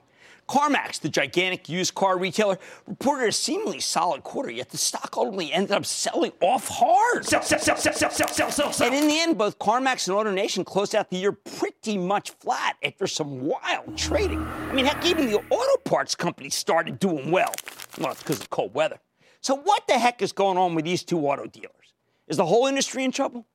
CarMax, 0.49 0.99
the 0.99 1.09
gigantic 1.09 1.69
used 1.69 1.93
car 1.93 2.17
retailer, 2.17 2.57
reported 2.87 3.29
a 3.29 3.31
seemingly 3.31 3.79
solid 3.79 4.23
quarter, 4.23 4.49
yet 4.49 4.69
the 4.69 4.77
stock 4.77 5.13
ultimately 5.15 5.53
ended 5.53 5.71
up 5.71 5.85
selling 5.85 6.31
off 6.41 6.67
hard. 6.67 7.23
Sell, 7.23 7.43
sell, 7.43 7.59
sell, 7.59 7.77
sell, 7.77 7.93
sell, 7.93 8.09
sell, 8.11 8.27
sell, 8.27 8.73
sell. 8.73 8.87
And 8.87 8.95
in 8.95 9.07
the 9.07 9.19
end, 9.19 9.37
both 9.37 9.59
CarMax 9.59 10.07
and 10.07 10.17
AutoNation 10.17 10.65
closed 10.65 10.95
out 10.95 11.11
the 11.11 11.17
year 11.17 11.33
pretty 11.33 11.99
much 11.99 12.31
flat 12.31 12.77
after 12.83 13.05
some 13.05 13.41
wild 13.45 13.95
trading. 13.95 14.41
I 14.41 14.73
mean, 14.73 14.85
heck, 14.85 15.05
even 15.05 15.27
the 15.27 15.37
auto 15.37 15.81
parts 15.85 16.15
company 16.15 16.49
started 16.49 16.97
doing 16.97 17.29
well. 17.29 17.53
Well, 17.99 18.11
it's 18.13 18.23
because 18.23 18.41
of 18.41 18.49
cold 18.49 18.73
weather. 18.73 18.97
So, 19.41 19.55
what 19.55 19.87
the 19.87 19.99
heck 19.99 20.23
is 20.23 20.31
going 20.31 20.57
on 20.57 20.73
with 20.73 20.83
these 20.83 21.03
two 21.03 21.19
auto 21.19 21.45
dealers? 21.45 21.93
Is 22.27 22.37
the 22.37 22.45
whole 22.45 22.65
industry 22.65 23.03
in 23.03 23.11
trouble? 23.11 23.45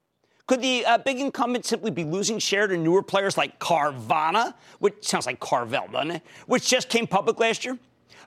Could 0.46 0.60
the 0.60 0.84
uh, 0.84 0.98
big 0.98 1.20
incumbent 1.20 1.64
simply 1.64 1.90
be 1.90 2.04
losing 2.04 2.38
share 2.38 2.66
to 2.66 2.76
newer 2.76 3.02
players 3.02 3.38
like 3.38 3.58
Carvana, 3.58 4.54
which 4.78 5.06
sounds 5.08 5.24
like 5.24 5.40
Carvel, 5.40 5.86
doesn't 5.90 6.10
it? 6.10 6.22
Which 6.46 6.68
just 6.68 6.90
came 6.90 7.06
public 7.06 7.38
last 7.38 7.64
year? 7.64 7.78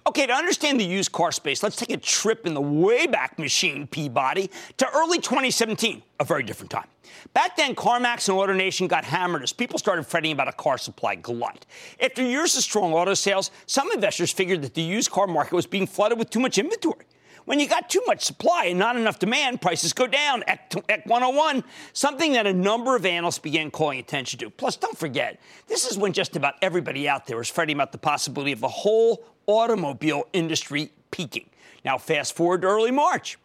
Okay, 0.08 0.26
to 0.26 0.34
understand 0.34 0.80
the 0.80 0.86
used 0.86 1.12
car 1.12 1.32
space, 1.32 1.62
let's 1.62 1.76
take 1.76 1.92
a 1.92 1.98
trip 1.98 2.48
in 2.48 2.54
the 2.54 2.62
Wayback 2.62 3.38
Machine, 3.38 3.86
Peabody, 3.88 4.50
to 4.78 4.90
early 4.96 5.20
2017, 5.20 6.02
a 6.20 6.24
very 6.24 6.44
different 6.44 6.72
time. 6.72 6.88
Back 7.34 7.58
then, 7.58 7.76
CarMax 7.76 8.30
and 8.30 8.38
AutoNation 8.38 8.88
got 8.88 9.04
hammered 9.04 9.44
as 9.44 9.52
people 9.52 9.78
started 9.78 10.08
fretting 10.08 10.32
about 10.32 10.48
a 10.48 10.54
car 10.54 10.78
supply 10.78 11.16
glut. 11.16 11.66
After 12.02 12.24
years 12.24 12.56
of 12.56 12.64
strong 12.64 12.94
auto 12.94 13.14
sales, 13.14 13.52
some 13.66 13.92
investors 13.92 14.32
figured 14.32 14.62
that 14.62 14.74
the 14.74 14.82
used 14.82 15.12
car 15.12 15.28
market 15.28 15.54
was 15.54 15.68
being 15.68 15.86
flooded 15.86 16.18
with 16.18 16.30
too 16.30 16.40
much 16.40 16.58
inventory. 16.58 17.06
When 17.48 17.62
you 17.62 17.70
got 17.70 17.90
too 17.90 18.02
much 18.06 18.26
supply 18.26 18.66
and 18.66 18.78
not 18.78 18.98
enough 18.98 19.20
demand, 19.20 19.62
prices 19.62 19.94
go 19.94 20.06
down. 20.06 20.44
At 20.50 20.76
101, 21.06 21.64
something 21.94 22.34
that 22.34 22.46
a 22.46 22.52
number 22.52 22.94
of 22.98 23.06
analysts 23.06 23.40
began 23.40 23.72
calling 23.72 24.00
attention 24.00 24.38
to. 24.40 24.50
Plus, 24.50 24.76
don't 24.76 24.98
forget, 24.98 25.40
this 25.66 25.90
is 25.90 25.98
when 25.98 26.12
just 26.12 26.36
about 26.36 26.56
everybody 26.62 27.08
out 27.08 27.26
there 27.26 27.38
was 27.38 27.48
fretting 27.48 27.78
about 27.78 27.94
the 27.94 28.00
possibility 28.00 28.52
of 28.52 28.60
the 28.60 28.68
whole 28.68 29.24
automobile 29.46 30.28
industry 30.34 30.92
peaking. 31.10 31.50
Now, 31.86 31.98
fast 31.98 32.36
forward 32.36 32.64
to 32.64 32.68
early 32.68 32.92
March. 32.92 33.38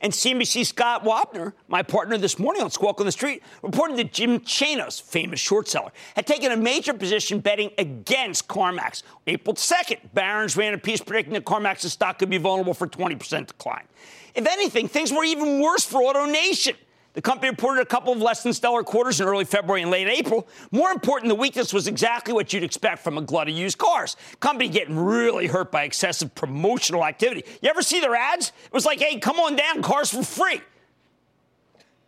And 0.00 0.12
CNBC 0.12 0.66
Scott 0.66 1.04
Wapner, 1.04 1.52
my 1.68 1.82
partner 1.82 2.18
this 2.18 2.38
morning 2.38 2.62
on 2.62 2.70
Squawk 2.70 3.00
on 3.00 3.06
the 3.06 3.12
Street, 3.12 3.42
reported 3.62 3.96
that 3.98 4.12
Jim 4.12 4.40
Chanos, 4.40 5.00
famous 5.00 5.40
short 5.40 5.68
seller, 5.68 5.92
had 6.14 6.26
taken 6.26 6.52
a 6.52 6.56
major 6.56 6.94
position 6.94 7.40
betting 7.40 7.70
against 7.78 8.48
CarMax. 8.48 9.02
April 9.26 9.54
2nd, 9.54 9.98
Barron's 10.14 10.56
ran 10.56 10.74
a 10.74 10.78
piece 10.78 11.00
predicting 11.00 11.34
that 11.34 11.44
CarMax's 11.44 11.92
stock 11.92 12.18
could 12.18 12.30
be 12.30 12.38
vulnerable 12.38 12.74
for 12.74 12.86
20% 12.86 13.46
decline. 13.46 13.84
If 14.34 14.46
anything, 14.46 14.88
things 14.88 15.12
were 15.12 15.24
even 15.24 15.60
worse 15.60 15.84
for 15.84 16.00
AutoNation. 16.00 16.76
The 17.16 17.22
company 17.22 17.48
reported 17.48 17.80
a 17.80 17.86
couple 17.86 18.12
of 18.12 18.20
less 18.20 18.42
than 18.42 18.52
stellar 18.52 18.82
quarters 18.82 19.22
in 19.22 19.26
early 19.26 19.46
February 19.46 19.80
and 19.80 19.90
late 19.90 20.06
April. 20.06 20.46
More 20.70 20.90
important, 20.90 21.30
the 21.30 21.34
weakness 21.34 21.72
was 21.72 21.88
exactly 21.88 22.34
what 22.34 22.52
you'd 22.52 22.62
expect 22.62 23.02
from 23.02 23.16
a 23.16 23.22
glut 23.22 23.48
of 23.48 23.54
used 23.54 23.78
cars. 23.78 24.18
Company 24.38 24.68
getting 24.68 24.98
really 24.98 25.46
hurt 25.46 25.72
by 25.72 25.84
excessive 25.84 26.34
promotional 26.34 27.06
activity. 27.06 27.42
You 27.62 27.70
ever 27.70 27.80
see 27.80 28.00
their 28.00 28.14
ads? 28.14 28.52
It 28.66 28.72
was 28.72 28.84
like, 28.84 29.00
hey, 29.00 29.18
come 29.18 29.40
on 29.40 29.56
down, 29.56 29.80
cars 29.80 30.10
for 30.10 30.22
free. 30.22 30.60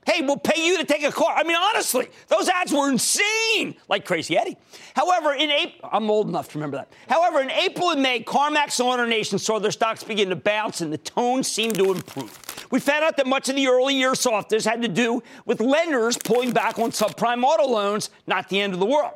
Hey, 0.04 0.20
we'll 0.20 0.36
pay 0.36 0.62
you 0.62 0.76
to 0.76 0.84
take 0.84 1.02
a 1.02 1.10
car. 1.10 1.34
I 1.34 1.42
mean, 1.42 1.56
honestly, 1.56 2.10
those 2.26 2.50
ads 2.50 2.70
were 2.70 2.90
insane, 2.90 3.76
like 3.88 4.04
Crazy 4.04 4.36
Eddie. 4.36 4.58
However, 4.94 5.32
in 5.32 5.50
April, 5.50 5.88
I'm 5.90 6.10
old 6.10 6.28
enough 6.28 6.50
to 6.52 6.58
remember 6.58 6.76
that. 6.76 6.92
However, 7.08 7.40
in 7.40 7.50
April 7.50 7.92
and 7.92 8.02
May, 8.02 8.22
CarMax 8.22 8.78
and 8.78 9.10
AutoNation 9.10 9.40
saw 9.40 9.58
their 9.58 9.70
stocks 9.70 10.04
begin 10.04 10.28
to 10.28 10.36
bounce 10.36 10.82
and 10.82 10.92
the 10.92 10.98
tone 10.98 11.42
seemed 11.42 11.76
to 11.76 11.92
improve. 11.92 12.47
We 12.70 12.80
found 12.80 13.04
out 13.04 13.16
that 13.16 13.26
much 13.26 13.48
of 13.48 13.56
the 13.56 13.66
early 13.68 13.94
year 13.94 14.14
softness 14.14 14.64
had 14.64 14.82
to 14.82 14.88
do 14.88 15.22
with 15.46 15.60
lenders 15.60 16.16
pulling 16.18 16.52
back 16.52 16.78
on 16.78 16.90
subprime 16.90 17.42
auto 17.42 17.66
loans, 17.66 18.10
not 18.26 18.48
the 18.48 18.60
end 18.60 18.74
of 18.74 18.80
the 18.80 18.86
world. 18.86 19.14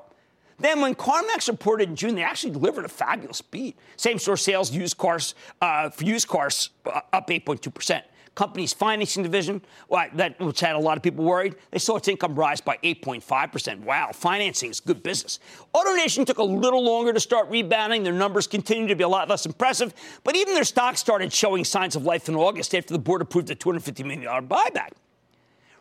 Then, 0.59 0.81
when 0.81 0.95
CarMax 0.95 1.49
reported 1.49 1.89
in 1.89 1.97
June, 1.97 2.15
they 2.15 2.23
actually 2.23 2.53
delivered 2.53 2.85
a 2.85 2.89
fabulous 2.89 3.43
beat. 3.43 3.77
Same 3.97 4.19
store 4.19 4.37
sales, 4.37 4.71
used 4.71 4.97
cars, 4.97 5.35
uh, 5.61 5.91
for 5.91 6.05
used 6.05 6.29
cars, 6.29 6.71
uh, 6.87 7.01
up 7.13 7.29
8.2%. 7.29 8.03
company's 8.35 8.73
financing 8.73 9.23
division, 9.23 9.63
that, 10.15 10.39
which 10.41 10.61
had 10.61 10.75
a 10.75 10.79
lot 10.79 10.97
of 10.97 11.03
people 11.03 11.25
worried, 11.25 11.57
they 11.71 11.79
saw 11.79 11.97
its 11.97 12.09
income 12.09 12.35
rise 12.35 12.61
by 12.61 12.79
8.5%. 12.83 13.81
Wow, 13.81 14.11
financing 14.13 14.71
is 14.71 14.81
good 14.81 15.03
business. 15.03 15.39
AutoNation 15.75 16.27
took 16.27 16.39
a 16.39 16.45
little 16.45 16.83
longer 16.83 17.13
to 17.13 17.21
start 17.21 17.49
rebounding. 17.51 18.03
Their 18.03 18.13
numbers 18.13 18.47
continue 18.47 18.89
to 18.89 18.97
be 18.97 19.05
a 19.05 19.09
lot 19.09 19.29
less 19.29 19.47
impressive, 19.47 19.93
but 20.25 20.37
even 20.37 20.55
their 20.55 20.65
stock 20.65 20.97
started 20.97 21.33
showing 21.33 21.65
signs 21.65 21.97
of 21.97 22.05
life 22.05 22.29
in 22.29 22.35
August 22.35 22.75
after 22.75 22.93
the 22.93 22.99
board 22.99 23.23
approved 23.23 23.51
a 23.51 23.55
$250 23.55 24.05
million 24.05 24.49
buyback. 24.49 24.91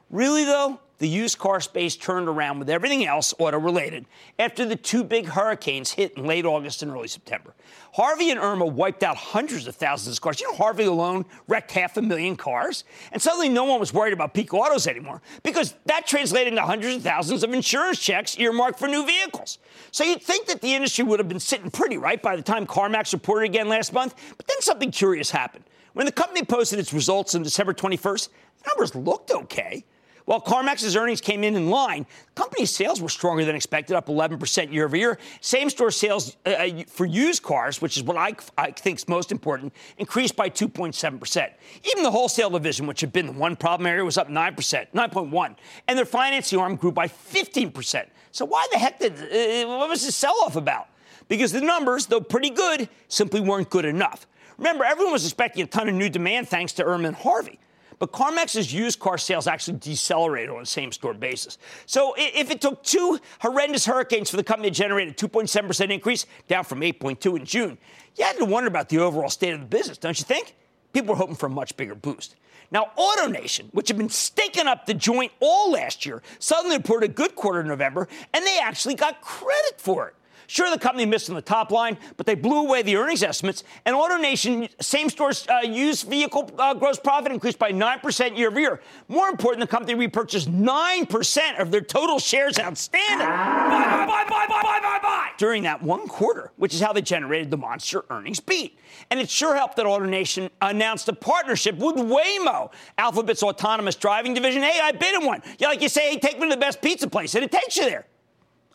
Really, 0.09 0.43
though, 0.43 0.79
the 0.97 1.07
used 1.07 1.39
car 1.39 1.61
space 1.61 1.95
turned 1.95 2.27
around 2.27 2.59
with 2.59 2.69
everything 2.69 3.05
else 3.05 3.33
auto 3.39 3.57
related 3.57 4.05
after 4.37 4.65
the 4.65 4.75
two 4.75 5.03
big 5.03 5.25
hurricanes 5.25 5.91
hit 5.91 6.15
in 6.17 6.25
late 6.25 6.45
August 6.45 6.83
and 6.83 6.91
early 6.91 7.07
September. 7.07 7.55
Harvey 7.93 8.31
and 8.31 8.39
Irma 8.39 8.65
wiped 8.65 9.03
out 9.03 9.17
hundreds 9.17 9.67
of 9.67 9.75
thousands 9.75 10.17
of 10.17 10.21
cars. 10.21 10.39
You 10.39 10.49
know, 10.49 10.57
Harvey 10.57 10.85
alone 10.85 11.25
wrecked 11.47 11.71
half 11.71 11.97
a 11.97 12.01
million 12.01 12.35
cars. 12.35 12.83
And 13.11 13.21
suddenly 13.21 13.49
no 13.49 13.65
one 13.65 13.79
was 13.79 13.93
worried 13.93 14.13
about 14.13 14.33
peak 14.33 14.53
autos 14.53 14.87
anymore 14.87 15.21
because 15.43 15.75
that 15.85 16.07
translated 16.07 16.53
into 16.53 16.61
hundreds 16.61 16.97
of 16.97 17.01
thousands 17.03 17.43
of 17.43 17.53
insurance 17.53 17.99
checks 17.99 18.37
earmarked 18.37 18.79
for 18.79 18.87
new 18.87 19.05
vehicles. 19.05 19.57
So 19.91 20.03
you'd 20.03 20.21
think 20.21 20.47
that 20.47 20.61
the 20.61 20.73
industry 20.73 21.03
would 21.03 21.19
have 21.19 21.27
been 21.27 21.39
sitting 21.39 21.69
pretty 21.69 21.97
right 21.97 22.21
by 22.21 22.35
the 22.35 22.41
time 22.41 22.65
CarMax 22.65 23.11
reported 23.13 23.45
again 23.45 23.67
last 23.67 23.91
month. 23.91 24.15
But 24.37 24.47
then 24.47 24.61
something 24.61 24.91
curious 24.91 25.31
happened. 25.31 25.65
When 25.93 26.05
the 26.05 26.11
company 26.13 26.45
posted 26.45 26.79
its 26.79 26.93
results 26.93 27.35
on 27.35 27.43
December 27.43 27.73
21st, 27.73 28.29
the 28.63 28.69
numbers 28.69 28.95
looked 28.95 29.31
okay. 29.31 29.83
While 30.25 30.41
CarMax's 30.41 30.95
earnings 30.95 31.21
came 31.21 31.43
in 31.43 31.55
in 31.55 31.69
line, 31.69 32.05
the 32.33 32.41
company's 32.41 32.71
sales 32.71 33.01
were 33.01 33.09
stronger 33.09 33.45
than 33.45 33.55
expected, 33.55 33.95
up 33.95 34.07
11% 34.07 34.71
year 34.71 34.85
over 34.85 34.95
year. 34.95 35.17
Same 35.41 35.69
store 35.69 35.91
sales 35.91 36.37
uh, 36.45 36.49
uh, 36.49 36.83
for 36.87 37.05
used 37.05 37.43
cars, 37.43 37.81
which 37.81 37.97
is 37.97 38.03
what 38.03 38.17
I, 38.17 38.35
I 38.57 38.71
think 38.71 38.99
is 38.99 39.07
most 39.07 39.31
important, 39.31 39.73
increased 39.97 40.35
by 40.35 40.49
2.7%. 40.49 41.49
Even 41.83 42.03
the 42.03 42.11
wholesale 42.11 42.49
division, 42.49 42.87
which 42.87 43.01
had 43.01 43.11
been 43.11 43.25
the 43.25 43.31
one 43.33 43.55
problem 43.55 43.87
area, 43.87 44.03
was 44.03 44.17
up 44.17 44.29
9%, 44.29 44.55
9.1. 44.55 45.55
And 45.87 45.97
their 45.97 46.05
financing 46.05 46.59
arm 46.59 46.75
grew 46.75 46.91
by 46.91 47.07
15%. 47.07 48.05
So 48.31 48.45
why 48.45 48.67
the 48.71 48.79
heck 48.79 48.99
did, 48.99 49.13
uh, 49.13 49.67
what 49.67 49.89
was 49.89 50.05
this 50.05 50.15
sell 50.15 50.35
off 50.43 50.55
about? 50.55 50.87
Because 51.27 51.51
the 51.51 51.61
numbers, 51.61 52.07
though 52.07 52.21
pretty 52.21 52.49
good, 52.49 52.89
simply 53.07 53.39
weren't 53.39 53.69
good 53.69 53.85
enough. 53.85 54.27
Remember, 54.57 54.83
everyone 54.83 55.13
was 55.13 55.23
expecting 55.25 55.63
a 55.63 55.67
ton 55.67 55.89
of 55.89 55.95
new 55.95 56.09
demand 56.09 56.47
thanks 56.47 56.73
to 56.73 56.83
Irma 56.83 57.13
Harvey. 57.13 57.59
But 58.01 58.13
CarMax's 58.13 58.73
used 58.73 58.99
car 58.99 59.19
sales 59.19 59.45
actually 59.45 59.77
decelerated 59.77 60.49
on 60.49 60.63
a 60.63 60.65
same 60.65 60.91
store 60.91 61.13
basis. 61.13 61.59
So 61.85 62.15
if 62.17 62.49
it 62.49 62.59
took 62.59 62.81
two 62.81 63.19
horrendous 63.39 63.85
hurricanes 63.85 64.27
for 64.27 64.37
the 64.37 64.43
company 64.43 64.71
to 64.71 64.75
generate 64.75 65.07
a 65.07 65.27
2.7% 65.27 65.91
increase, 65.91 66.25
down 66.47 66.63
from 66.63 66.81
8.2 66.81 67.37
in 67.37 67.45
June, 67.45 67.77
you 68.15 68.25
had 68.25 68.37
to 68.39 68.45
wonder 68.45 68.67
about 68.67 68.89
the 68.89 68.97
overall 68.97 69.29
state 69.29 69.53
of 69.53 69.59
the 69.59 69.67
business, 69.67 69.99
don't 69.99 70.17
you 70.17 70.25
think? 70.25 70.55
People 70.93 71.13
were 71.13 71.15
hoping 71.15 71.35
for 71.35 71.45
a 71.45 71.49
much 71.51 71.77
bigger 71.77 71.93
boost. 71.93 72.37
Now, 72.71 72.89
AutoNation, 72.97 73.71
which 73.71 73.89
had 73.89 73.99
been 73.99 74.09
staking 74.09 74.65
up 74.65 74.87
the 74.87 74.95
joint 74.95 75.31
all 75.39 75.69
last 75.69 76.03
year, 76.03 76.23
suddenly 76.39 76.77
reported 76.77 77.11
a 77.11 77.13
good 77.13 77.35
quarter 77.35 77.61
in 77.61 77.67
November, 77.67 78.07
and 78.33 78.43
they 78.43 78.57
actually 78.63 78.95
got 78.95 79.21
credit 79.21 79.79
for 79.79 80.07
it. 80.07 80.15
Sure, 80.51 80.69
the 80.69 80.77
company 80.77 81.05
missed 81.05 81.29
on 81.29 81.35
the 81.37 81.41
top 81.41 81.71
line, 81.71 81.97
but 82.17 82.25
they 82.25 82.35
blew 82.35 82.59
away 82.59 82.81
the 82.81 82.97
earnings 82.97 83.23
estimates. 83.23 83.63
And 83.85 83.95
AutoNation 83.95 84.69
same 84.81 85.09
store 85.09 85.31
uh, 85.47 85.61
used 85.61 86.09
vehicle 86.09 86.51
uh, 86.59 86.73
gross 86.73 86.99
profit 86.99 87.31
increased 87.31 87.57
by 87.57 87.71
9% 87.71 88.37
year 88.37 88.49
over 88.49 88.59
year. 88.59 88.81
More 89.07 89.29
important, 89.29 89.61
the 89.61 89.67
company 89.67 89.95
repurchased 89.95 90.51
9% 90.51 91.57
of 91.61 91.71
their 91.71 91.79
total 91.79 92.19
shares 92.19 92.59
outstanding. 92.59 93.25
Buy, 93.29 94.05
buy, 94.05 94.25
buy, 94.27 94.45
buy, 94.45 94.61
buy, 94.61 94.79
buy, 94.81 94.99
buy, 95.01 95.29
During 95.37 95.63
that 95.63 95.81
one 95.81 96.05
quarter, 96.09 96.51
which 96.57 96.73
is 96.73 96.81
how 96.81 96.91
they 96.91 97.01
generated 97.01 97.49
the 97.49 97.55
monster 97.55 98.03
earnings 98.09 98.41
beat. 98.41 98.77
And 99.09 99.21
it 99.21 99.29
sure 99.29 99.55
helped 99.55 99.77
that 99.77 99.85
AutoNation 99.85 100.49
announced 100.61 101.07
a 101.07 101.13
partnership 101.13 101.77
with 101.77 101.95
Waymo, 101.95 102.73
Alphabet's 102.97 103.41
autonomous 103.41 103.95
driving 103.95 104.33
division. 104.33 104.63
Hey, 104.63 104.81
I've 104.83 104.99
been 104.99 105.15
in 105.15 105.25
one. 105.25 105.43
Yeah, 105.59 105.69
like 105.69 105.81
you 105.81 105.87
say, 105.87 106.09
hey, 106.09 106.19
take 106.19 106.37
me 106.39 106.49
to 106.49 106.55
the 106.55 106.59
best 106.59 106.81
pizza 106.81 107.07
place, 107.07 107.35
and 107.35 107.43
it 107.45 107.53
takes 107.53 107.77
you 107.77 107.85
there. 107.85 108.05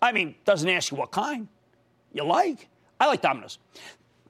I 0.00 0.12
mean, 0.12 0.36
doesn't 0.46 0.70
ask 0.70 0.90
you 0.90 0.96
what 0.96 1.10
kind 1.10 1.48
you 2.16 2.24
like. 2.24 2.68
I 2.98 3.06
like 3.06 3.22
Domino's. 3.22 3.58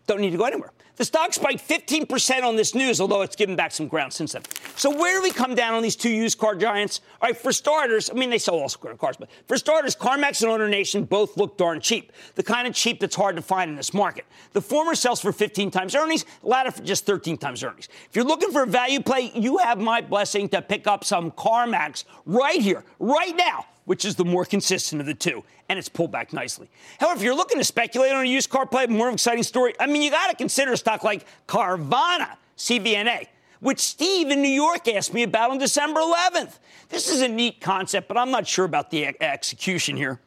Don't 0.06 0.20
need 0.20 0.30
to 0.30 0.38
go 0.38 0.44
anywhere. 0.44 0.72
The 0.96 1.04
stock 1.04 1.34
spiked 1.34 1.66
15% 1.68 2.42
on 2.42 2.56
this 2.56 2.74
news, 2.74 3.02
although 3.02 3.20
it's 3.20 3.36
given 3.36 3.54
back 3.54 3.70
some 3.70 3.86
ground 3.86 4.14
since 4.14 4.32
then. 4.32 4.42
So 4.76 4.88
where 4.90 5.18
do 5.18 5.22
we 5.22 5.30
come 5.30 5.54
down 5.54 5.74
on 5.74 5.82
these 5.82 5.94
two 5.94 6.08
used 6.08 6.38
car 6.38 6.54
giants? 6.54 7.02
All 7.20 7.28
right, 7.28 7.36
for 7.36 7.52
starters, 7.52 8.08
I 8.08 8.14
mean, 8.14 8.30
they 8.30 8.38
sell 8.38 8.54
all 8.54 8.68
sorts 8.70 8.92
of 8.92 8.98
cars, 8.98 9.16
but 9.18 9.28
for 9.46 9.58
starters, 9.58 9.94
CarMax 9.94 10.42
and 10.42 10.50
AutoNation 10.50 11.06
both 11.06 11.36
look 11.36 11.58
darn 11.58 11.80
cheap. 11.80 12.12
The 12.34 12.42
kind 12.42 12.66
of 12.66 12.72
cheap 12.72 13.00
that's 13.00 13.14
hard 13.14 13.36
to 13.36 13.42
find 13.42 13.68
in 13.68 13.76
this 13.76 13.92
market. 13.92 14.24
The 14.54 14.62
former 14.62 14.94
sells 14.94 15.20
for 15.20 15.32
15 15.32 15.70
times 15.70 15.94
earnings, 15.94 16.24
the 16.40 16.48
latter 16.48 16.70
for 16.70 16.82
just 16.82 17.04
13 17.04 17.36
times 17.36 17.62
earnings. 17.62 17.88
If 18.08 18.16
you're 18.16 18.24
looking 18.24 18.50
for 18.50 18.62
a 18.62 18.66
value 18.66 19.02
play, 19.02 19.32
you 19.34 19.58
have 19.58 19.78
my 19.78 20.00
blessing 20.00 20.48
to 20.50 20.62
pick 20.62 20.86
up 20.86 21.04
some 21.04 21.30
CarMax 21.30 22.04
right 22.24 22.60
here, 22.60 22.84
right 22.98 23.36
now 23.36 23.66
which 23.86 24.04
is 24.04 24.16
the 24.16 24.24
more 24.24 24.44
consistent 24.44 25.00
of 25.00 25.06
the 25.06 25.14
two, 25.14 25.42
and 25.68 25.78
it's 25.78 25.88
pulled 25.88 26.12
back 26.12 26.32
nicely. 26.32 26.68
However, 27.00 27.16
if 27.16 27.24
you're 27.24 27.34
looking 27.34 27.58
to 27.58 27.64
speculate 27.64 28.12
on 28.12 28.24
a 28.24 28.28
used 28.28 28.50
car 28.50 28.66
play, 28.66 28.86
more 28.86 29.08
exciting 29.08 29.42
story, 29.42 29.74
I 29.80 29.86
mean, 29.86 30.02
you 30.02 30.10
got 30.10 30.28
to 30.28 30.36
consider 30.36 30.72
a 30.72 30.76
stock 30.76 31.02
like 31.02 31.24
Carvana, 31.48 32.36
CVNA, 32.58 33.28
which 33.60 33.80
Steve 33.80 34.30
in 34.30 34.42
New 34.42 34.48
York 34.48 34.86
asked 34.88 35.14
me 35.14 35.22
about 35.22 35.50
on 35.50 35.58
December 35.58 36.00
11th. 36.00 36.58
This 36.88 37.10
is 37.10 37.22
a 37.22 37.28
neat 37.28 37.60
concept, 37.60 38.08
but 38.08 38.18
I'm 38.18 38.30
not 38.30 38.46
sure 38.46 38.64
about 38.64 38.90
the 38.90 39.06
execution 39.22 39.96
here. 39.96 40.20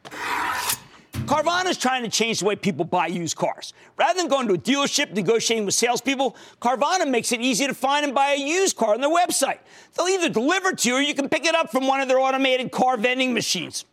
Carvana 1.30 1.66
is 1.66 1.78
trying 1.78 2.02
to 2.02 2.08
change 2.08 2.40
the 2.40 2.44
way 2.44 2.56
people 2.56 2.84
buy 2.84 3.06
used 3.06 3.36
cars. 3.36 3.72
Rather 3.96 4.18
than 4.18 4.28
going 4.28 4.48
to 4.48 4.54
a 4.54 4.58
dealership 4.58 5.12
negotiating 5.12 5.64
with 5.64 5.76
salespeople, 5.76 6.34
Carvana 6.60 7.08
makes 7.08 7.30
it 7.30 7.40
easy 7.40 7.68
to 7.68 7.72
find 7.72 8.04
and 8.04 8.12
buy 8.12 8.32
a 8.32 8.40
used 8.40 8.76
car 8.76 8.94
on 8.94 9.00
their 9.00 9.14
website. 9.14 9.58
They'll 9.94 10.08
either 10.08 10.28
deliver 10.28 10.72
to 10.72 10.88
you 10.88 10.96
or 10.96 11.00
you 11.00 11.14
can 11.14 11.28
pick 11.28 11.44
it 11.44 11.54
up 11.54 11.70
from 11.70 11.86
one 11.86 12.00
of 12.00 12.08
their 12.08 12.18
automated 12.18 12.72
car 12.72 12.96
vending 12.96 13.32
machines. 13.32 13.84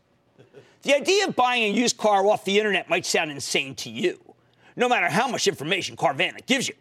The 0.82 0.96
idea 0.96 1.28
of 1.28 1.36
buying 1.36 1.62
a 1.62 1.70
used 1.78 2.00
car 2.00 2.26
off 2.26 2.44
the 2.44 2.58
internet 2.58 2.90
might 2.90 3.06
sound 3.06 3.30
insane 3.30 3.76
to 3.76 3.92
you, 3.92 4.20
no 4.76 4.90
matter 4.90 5.08
how 5.08 5.28
much 5.28 5.48
information 5.48 5.96
Carvana 5.96 6.44
gives 6.48 6.68
you. 6.68 6.74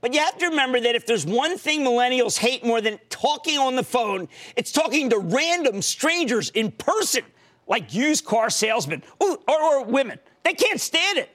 But 0.00 0.12
you 0.12 0.18
have 0.18 0.36
to 0.38 0.48
remember 0.48 0.80
that 0.80 0.96
if 0.96 1.06
there's 1.06 1.24
one 1.24 1.56
thing 1.56 1.82
millennials 1.82 2.36
hate 2.36 2.64
more 2.64 2.80
than 2.80 2.98
talking 3.10 3.58
on 3.58 3.76
the 3.76 3.84
phone, 3.84 4.26
it's 4.56 4.72
talking 4.72 5.08
to 5.10 5.20
random 5.20 5.80
strangers 5.80 6.50
in 6.50 6.72
person 6.72 7.22
like 7.70 7.94
used 7.94 8.26
car 8.26 8.50
salesmen 8.50 9.02
or, 9.18 9.38
or 9.48 9.84
women. 9.84 10.18
They 10.42 10.52
can't 10.52 10.80
stand 10.80 11.16
it. 11.16 11.30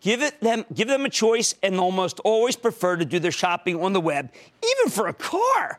Give 0.00 0.22
it 0.22 0.40
them, 0.40 0.64
give 0.72 0.88
them 0.88 1.04
a 1.04 1.10
choice, 1.10 1.54
and 1.62 1.78
almost 1.78 2.20
always 2.20 2.56
prefer 2.56 2.96
to 2.96 3.04
do 3.04 3.18
their 3.18 3.30
shopping 3.30 3.80
on 3.80 3.92
the 3.92 4.00
web, 4.00 4.30
even 4.64 4.90
for 4.90 5.08
a 5.08 5.12
car. 5.12 5.78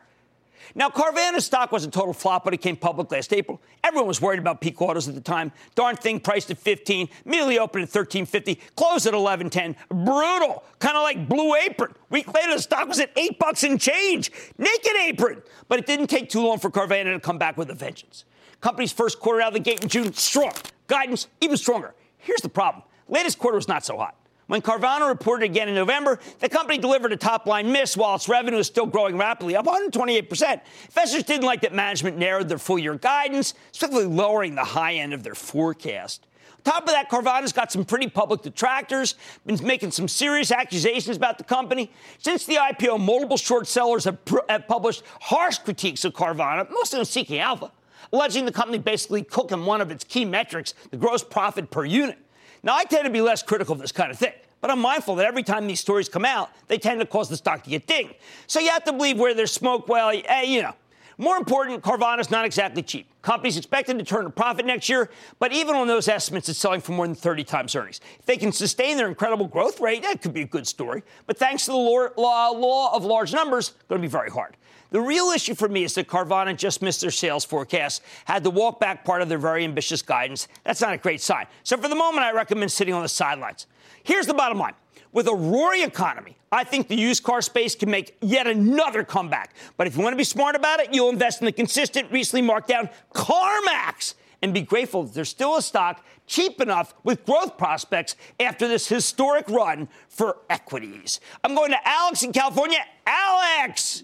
Now, 0.74 0.88
Carvana's 0.88 1.44
stock 1.44 1.70
was 1.70 1.84
a 1.84 1.90
total 1.90 2.14
flop 2.14 2.44
when 2.46 2.54
it 2.54 2.62
came 2.62 2.76
public 2.76 3.10
last 3.10 3.32
April. 3.32 3.60
Everyone 3.84 4.06
was 4.06 4.22
worried 4.22 4.38
about 4.38 4.60
peak 4.60 4.80
autos 4.80 5.06
at 5.08 5.14
the 5.14 5.20
time. 5.20 5.52
Darn 5.74 5.96
thing 5.96 6.18
priced 6.18 6.50
at 6.50 6.56
15, 6.56 7.08
immediately 7.26 7.58
opened 7.58 7.84
at 7.84 7.90
13.50, 7.90 8.58
closed 8.74 9.06
at 9.06 9.12
11.10. 9.12 9.74
Brutal, 9.88 10.62
kind 10.78 10.96
of 10.96 11.02
like 11.02 11.28
Blue 11.28 11.54
Apron. 11.56 11.92
Week 12.08 12.32
later, 12.32 12.54
the 12.54 12.62
stock 12.62 12.88
was 12.88 13.00
at 13.00 13.10
eight 13.16 13.38
bucks 13.38 13.64
and 13.64 13.78
change. 13.78 14.30
Naked 14.56 14.96
Apron, 15.02 15.42
but 15.68 15.78
it 15.78 15.84
didn't 15.84 16.06
take 16.06 16.30
too 16.30 16.40
long 16.40 16.58
for 16.58 16.70
Carvana 16.70 17.12
to 17.12 17.20
come 17.20 17.38
back 17.38 17.58
with 17.58 17.68
a 17.68 17.74
vengeance. 17.74 18.24
Company's 18.62 18.92
first 18.92 19.18
quarter 19.20 19.42
out 19.42 19.48
of 19.48 19.54
the 19.54 19.60
gate 19.60 19.82
in 19.82 19.88
June, 19.88 20.12
strong. 20.14 20.52
Guidance, 20.86 21.26
even 21.40 21.56
stronger. 21.56 21.94
Here's 22.16 22.40
the 22.40 22.48
problem 22.48 22.84
latest 23.08 23.38
quarter 23.38 23.56
was 23.56 23.68
not 23.68 23.84
so 23.84 23.98
hot. 23.98 24.16
When 24.46 24.62
Carvana 24.62 25.08
reported 25.08 25.44
again 25.44 25.68
in 25.68 25.74
November, 25.74 26.18
the 26.38 26.48
company 26.48 26.78
delivered 26.78 27.12
a 27.12 27.16
top 27.16 27.46
line 27.46 27.72
miss 27.72 27.96
while 27.96 28.14
its 28.14 28.28
revenue 28.28 28.58
is 28.58 28.66
still 28.66 28.86
growing 28.86 29.18
rapidly, 29.18 29.56
up 29.56 29.66
128%. 29.66 30.60
Investors 30.86 31.22
didn't 31.24 31.44
like 31.44 31.62
that 31.62 31.74
management 31.74 32.16
narrowed 32.16 32.48
their 32.48 32.58
full 32.58 32.78
year 32.78 32.94
guidance, 32.94 33.54
specifically 33.72 34.06
lowering 34.06 34.54
the 34.54 34.64
high 34.64 34.94
end 34.94 35.12
of 35.12 35.22
their 35.22 35.34
forecast. 35.34 36.26
On 36.58 36.72
top 36.72 36.84
of 36.84 36.90
that, 36.90 37.10
Carvana's 37.10 37.52
got 37.52 37.72
some 37.72 37.84
pretty 37.84 38.08
public 38.08 38.42
detractors, 38.42 39.16
been 39.44 39.58
making 39.66 39.90
some 39.90 40.06
serious 40.06 40.52
accusations 40.52 41.16
about 41.16 41.38
the 41.38 41.44
company. 41.44 41.90
Since 42.18 42.46
the 42.46 42.54
IPO, 42.56 43.00
multiple 43.00 43.36
short 43.36 43.66
sellers 43.66 44.04
have, 44.04 44.24
pr- 44.24 44.38
have 44.48 44.68
published 44.68 45.02
harsh 45.20 45.58
critiques 45.58 46.04
of 46.04 46.12
Carvana, 46.12 46.70
most 46.70 46.92
of 46.92 46.98
them 46.98 47.04
seeking 47.04 47.38
alpha 47.38 47.72
alleging 48.12 48.44
the 48.44 48.52
company 48.52 48.78
basically 48.78 49.22
cooking 49.22 49.64
one 49.64 49.80
of 49.80 49.90
its 49.90 50.04
key 50.04 50.24
metrics, 50.24 50.74
the 50.90 50.96
gross 50.96 51.22
profit 51.22 51.70
per 51.70 51.84
unit. 51.84 52.18
Now, 52.62 52.76
I 52.76 52.84
tend 52.84 53.04
to 53.04 53.10
be 53.10 53.20
less 53.20 53.42
critical 53.42 53.74
of 53.74 53.80
this 53.80 53.92
kind 53.92 54.10
of 54.10 54.18
thing, 54.18 54.32
but 54.60 54.70
I'm 54.70 54.78
mindful 54.78 55.16
that 55.16 55.26
every 55.26 55.42
time 55.42 55.66
these 55.66 55.80
stories 55.80 56.08
come 56.08 56.24
out, 56.24 56.50
they 56.68 56.78
tend 56.78 57.00
to 57.00 57.06
cause 57.06 57.28
the 57.28 57.36
stock 57.36 57.64
to 57.64 57.70
get 57.70 57.86
dinged. 57.86 58.14
So 58.46 58.60
you 58.60 58.70
have 58.70 58.84
to 58.84 58.92
believe 58.92 59.18
where 59.18 59.34
there's 59.34 59.52
smoke, 59.52 59.88
well, 59.88 60.10
hey, 60.10 60.44
you 60.46 60.62
know. 60.62 60.74
More 61.18 61.36
important, 61.36 61.82
Carvana's 61.82 62.30
not 62.30 62.46
exactly 62.46 62.82
cheap. 62.82 63.06
Company's 63.20 63.56
expected 63.56 63.98
to 63.98 64.04
turn 64.04 64.26
a 64.26 64.30
profit 64.30 64.64
next 64.64 64.88
year, 64.88 65.10
but 65.38 65.52
even 65.52 65.76
on 65.76 65.86
those 65.86 66.08
estimates, 66.08 66.48
it's 66.48 66.58
selling 66.58 66.80
for 66.80 66.92
more 66.92 67.06
than 67.06 67.14
30 67.14 67.44
times 67.44 67.76
earnings. 67.76 68.00
If 68.18 68.26
they 68.26 68.36
can 68.36 68.50
sustain 68.50 68.96
their 68.96 69.08
incredible 69.08 69.46
growth 69.46 69.78
rate, 69.78 70.02
that 70.02 70.22
could 70.22 70.32
be 70.32 70.40
a 70.40 70.46
good 70.46 70.66
story. 70.66 71.02
But 71.26 71.36
thanks 71.36 71.66
to 71.66 71.72
the 71.72 71.76
law, 71.76 72.50
law 72.50 72.96
of 72.96 73.04
large 73.04 73.32
numbers, 73.32 73.74
going 73.88 74.00
to 74.00 74.06
be 74.06 74.10
very 74.10 74.30
hard. 74.30 74.56
The 74.92 75.00
real 75.00 75.30
issue 75.30 75.54
for 75.54 75.68
me 75.68 75.84
is 75.84 75.94
that 75.94 76.06
Carvana 76.06 76.54
just 76.54 76.82
missed 76.82 77.00
their 77.00 77.10
sales 77.10 77.46
forecast, 77.46 78.02
had 78.26 78.44
to 78.44 78.50
walk 78.50 78.78
back 78.78 79.06
part 79.06 79.22
of 79.22 79.30
their 79.30 79.38
very 79.38 79.64
ambitious 79.64 80.02
guidance. 80.02 80.48
That's 80.64 80.82
not 80.82 80.92
a 80.92 80.98
great 80.98 81.22
sign. 81.22 81.46
So 81.64 81.78
for 81.78 81.88
the 81.88 81.94
moment, 81.94 82.24
I 82.24 82.32
recommend 82.32 82.70
sitting 82.70 82.92
on 82.92 83.02
the 83.02 83.08
sidelines. 83.08 83.66
Here's 84.04 84.26
the 84.26 84.34
bottom 84.34 84.58
line. 84.58 84.74
With 85.12 85.28
a 85.28 85.34
roaring 85.34 85.82
economy, 85.82 86.36
I 86.50 86.64
think 86.64 86.88
the 86.88 86.96
used 86.96 87.22
car 87.22 87.40
space 87.40 87.74
can 87.74 87.90
make 87.90 88.16
yet 88.20 88.46
another 88.46 89.02
comeback. 89.02 89.54
But 89.78 89.86
if 89.86 89.96
you 89.96 90.02
want 90.02 90.12
to 90.12 90.18
be 90.18 90.24
smart 90.24 90.56
about 90.56 90.80
it, 90.80 90.92
you'll 90.92 91.10
invest 91.10 91.40
in 91.40 91.46
the 91.46 91.52
consistent, 91.52 92.12
recently 92.12 92.42
marked 92.42 92.68
down 92.68 92.90
CarMax 93.14 94.14
and 94.42 94.52
be 94.52 94.60
grateful 94.60 95.04
that 95.04 95.14
there's 95.14 95.30
still 95.30 95.56
a 95.56 95.62
stock 95.62 96.04
cheap 96.26 96.60
enough 96.60 96.94
with 97.02 97.24
growth 97.24 97.56
prospects 97.56 98.16
after 98.40 98.68
this 98.68 98.88
historic 98.88 99.48
run 99.48 99.88
for 100.08 100.38
equities. 100.50 101.20
I'm 101.42 101.54
going 101.54 101.70
to 101.70 101.88
Alex 101.88 102.22
in 102.22 102.32
California. 102.32 102.78
Alex! 103.06 104.02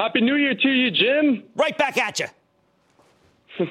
Happy 0.00 0.22
New 0.22 0.36
Year 0.36 0.54
to 0.54 0.68
you, 0.70 0.90
Jim. 0.90 1.42
Right 1.54 1.76
back 1.76 1.98
at 1.98 2.20
you. 2.20 2.26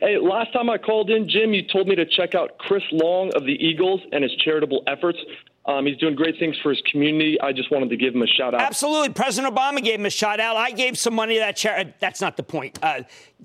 hey, 0.00 0.16
last 0.16 0.52
time 0.52 0.70
I 0.70 0.78
called 0.78 1.10
in, 1.10 1.28
Jim, 1.28 1.52
you 1.52 1.64
told 1.72 1.88
me 1.88 1.96
to 1.96 2.06
check 2.06 2.36
out 2.36 2.56
Chris 2.58 2.84
Long 2.92 3.32
of 3.34 3.44
the 3.44 3.54
Eagles 3.54 4.00
and 4.12 4.22
his 4.22 4.32
charitable 4.44 4.84
efforts. 4.86 5.18
Um, 5.66 5.84
he's 5.84 5.96
doing 5.96 6.14
great 6.14 6.38
things 6.38 6.56
for 6.62 6.70
his 6.70 6.80
community. 6.88 7.36
I 7.40 7.52
just 7.52 7.72
wanted 7.72 7.90
to 7.90 7.96
give 7.96 8.14
him 8.14 8.22
a 8.22 8.28
shout 8.28 8.54
out. 8.54 8.60
Absolutely. 8.60 9.08
President 9.08 9.52
Obama 9.52 9.82
gave 9.82 9.98
him 9.98 10.06
a 10.06 10.10
shout 10.10 10.38
out. 10.38 10.56
I 10.56 10.70
gave 10.70 10.96
some 10.96 11.14
money 11.14 11.34
to 11.34 11.40
that 11.40 11.56
charity. 11.56 11.92
That's 11.98 12.20
not 12.20 12.36
the 12.36 12.44
point. 12.44 12.78
Uh, 12.80 13.02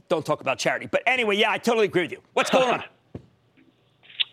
don't 0.08 0.23
talk 0.23 0.39
about 0.41 0.60
charity. 0.60 0.86
But 0.86 1.02
anyway, 1.08 1.38
yeah, 1.38 1.50
I 1.50 1.58
totally 1.58 1.86
agree 1.86 2.04
with 2.04 2.12
you. 2.12 2.21
What's 2.34 2.52
going 2.52 2.69
on? 2.69 2.84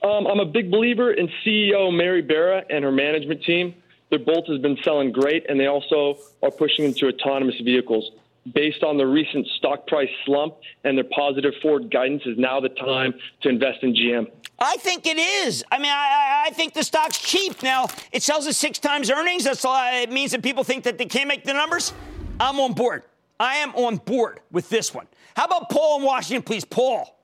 Um, 0.03 0.27
I'm 0.27 0.39
a 0.39 0.45
big 0.45 0.71
believer 0.71 1.15
in 1.15 1.31
CEO 1.43 1.91
Mary 1.91 2.21
Barra 2.21 2.63
and 2.69 2.85
her 2.85 2.93
management 2.93 3.43
team. 3.43 3.75
Their 4.11 4.19
bolt 4.19 4.47
has 4.49 4.61
been 4.61 4.79
selling 4.83 5.13
great, 5.13 5.49
and 5.49 5.59
they 5.59 5.67
also 5.67 6.19
are 6.43 6.51
pushing 6.51 6.85
into 6.85 7.09
autonomous 7.09 7.59
vehicles. 7.61 8.11
Based 8.53 8.83
on 8.83 8.99
the 8.99 9.07
recent 9.07 9.47
stock 9.57 9.87
price 9.87 10.11
slump 10.27 10.57
and 10.85 10.99
their 10.99 11.05
positive 11.05 11.55
forward 11.63 11.91
guidance, 11.91 12.23
is 12.27 12.37
now 12.37 12.61
the 12.61 12.69
time 12.69 13.15
to 13.41 13.49
invest 13.49 13.83
in 13.83 13.95
GM. 13.95 14.31
I 14.59 14.77
think 14.77 15.07
it 15.07 15.19
is. 15.19 15.65
I 15.73 15.79
mean, 15.79 15.91
I, 15.91 16.45
I, 16.47 16.51
think 16.51 16.75
the 16.75 16.85
stock's 16.85 17.19
cheap 17.19 17.63
now. 17.63 17.89
It 18.13 18.23
sells 18.23 18.47
at 18.47 18.55
six 18.55 18.79
times 18.79 19.11
earnings. 19.11 19.45
That's 19.45 19.65
all. 19.65 19.77
It 20.01 20.13
means 20.13 20.31
that 20.31 20.43
people 20.43 20.63
think 20.63 20.85
that 20.85 20.97
they 20.97 21.07
can't 21.07 21.27
make 21.27 21.45
the 21.45 21.55
numbers. 21.55 21.93
I'm 22.39 22.61
on 22.61 22.73
board. 22.73 23.03
I 23.41 23.57
am 23.57 23.75
on 23.75 23.97
board 23.97 24.41
with 24.53 24.69
this 24.69 24.95
one. 24.95 25.07
How 25.37 25.47
about 25.47 25.71
Paul 25.71 25.99
in 25.99 26.05
Washington, 26.05 26.43
please? 26.43 26.65
Paul. 26.65 27.19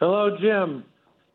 Hello, 0.00 0.36
Jim. 0.40 0.84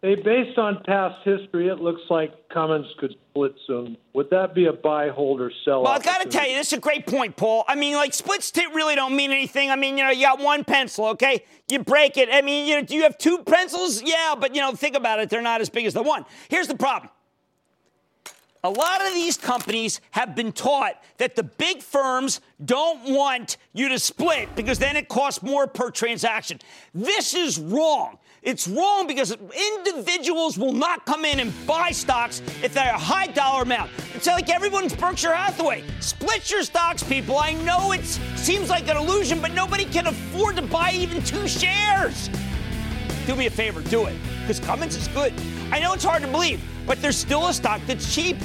Hey, 0.01 0.15
based 0.15 0.57
on 0.57 0.83
past 0.83 1.23
history, 1.23 1.67
it 1.67 1.79
looks 1.79 2.01
like 2.09 2.49
Cummins 2.49 2.87
could 2.99 3.15
split 3.37 3.55
soon. 3.65 3.97
Would 4.13 4.29
that 4.31 4.55
be 4.55 4.65
a 4.65 4.73
buy, 4.73 5.09
hold, 5.09 5.41
or 5.41 5.51
sell? 5.63 5.83
Well, 5.83 5.93
I 5.93 5.99
got 5.99 6.21
to 6.21 6.29
tell 6.29 6.47
you, 6.47 6.55
this 6.55 6.67
is 6.67 6.77
a 6.77 6.81
great 6.81 7.05
point, 7.05 7.35
Paul. 7.35 7.63
I 7.67 7.75
mean, 7.75 7.95
like 7.95 8.13
splits 8.13 8.51
really 8.73 8.95
don't 8.95 9.15
mean 9.15 9.31
anything. 9.31 9.69
I 9.69 9.75
mean, 9.75 9.97
you 9.97 10.03
know, 10.03 10.09
you 10.09 10.23
got 10.23 10.39
one 10.39 10.63
pencil, 10.63 11.07
okay? 11.07 11.43
You 11.69 11.79
break 11.79 12.17
it. 12.17 12.29
I 12.31 12.41
mean, 12.41 12.67
you 12.67 12.75
know, 12.75 12.81
do 12.81 12.95
you 12.95 13.03
have 13.03 13.17
two 13.17 13.39
pencils? 13.39 14.01
Yeah, 14.01 14.35
but 14.39 14.55
you 14.55 14.61
know, 14.61 14.73
think 14.73 14.95
about 14.95 15.19
it. 15.19 15.29
They're 15.29 15.41
not 15.41 15.61
as 15.61 15.69
big 15.69 15.85
as 15.85 15.93
the 15.93 16.01
one. 16.01 16.25
Here's 16.49 16.67
the 16.67 16.75
problem. 16.75 17.11
A 18.63 18.69
lot 18.69 19.05
of 19.05 19.13
these 19.13 19.37
companies 19.37 20.01
have 20.11 20.35
been 20.35 20.51
taught 20.51 21.01
that 21.17 21.35
the 21.35 21.43
big 21.43 21.81
firms 21.81 22.41
don't 22.63 23.13
want 23.13 23.57
you 23.71 23.87
to 23.89 23.99
split 23.99 24.49
because 24.55 24.79
then 24.79 24.95
it 24.95 25.07
costs 25.07 25.43
more 25.43 25.67
per 25.67 25.91
transaction. 25.91 26.59
This 26.93 27.33
is 27.33 27.59
wrong. 27.59 28.17
It's 28.47 28.65
wrong 28.65 29.07
because 29.07 29.35
individuals 29.75 30.57
will 30.57 30.71
not 30.71 31.05
come 31.05 31.25
in 31.25 31.41
and 31.41 31.53
buy 31.67 31.91
stocks 31.91 32.41
if 32.63 32.73
they're 32.73 32.93
a 32.93 32.97
high 32.97 33.27
dollar 33.27 33.63
amount. 33.63 33.91
It's 34.15 34.25
like 34.25 34.49
everyone's 34.49 34.95
Berkshire 34.95 35.35
Hathaway. 35.35 35.83
Split 35.99 36.49
your 36.49 36.63
stocks, 36.63 37.03
people. 37.03 37.37
I 37.37 37.55
know 37.65 37.91
it 37.91 38.05
seems 38.05 38.69
like 38.69 38.87
an 38.87 38.95
illusion, 38.95 39.41
but 39.41 39.51
nobody 39.51 39.83
can 39.83 40.07
afford 40.07 40.55
to 40.55 40.61
buy 40.61 40.91
even 40.93 41.21
two 41.23 41.45
shares. 41.45 42.29
Do 43.25 43.35
me 43.35 43.47
a 43.47 43.49
favor, 43.49 43.81
do 43.81 44.05
it. 44.05 44.15
Because 44.39 44.61
Cummins 44.61 44.95
is 44.95 45.09
good. 45.09 45.33
I 45.69 45.81
know 45.81 45.91
it's 45.91 46.05
hard 46.05 46.21
to 46.21 46.29
believe, 46.29 46.63
but 46.85 47.01
there's 47.01 47.17
still 47.17 47.47
a 47.47 47.53
stock 47.53 47.81
that's 47.85 48.15
cheap 48.15 48.37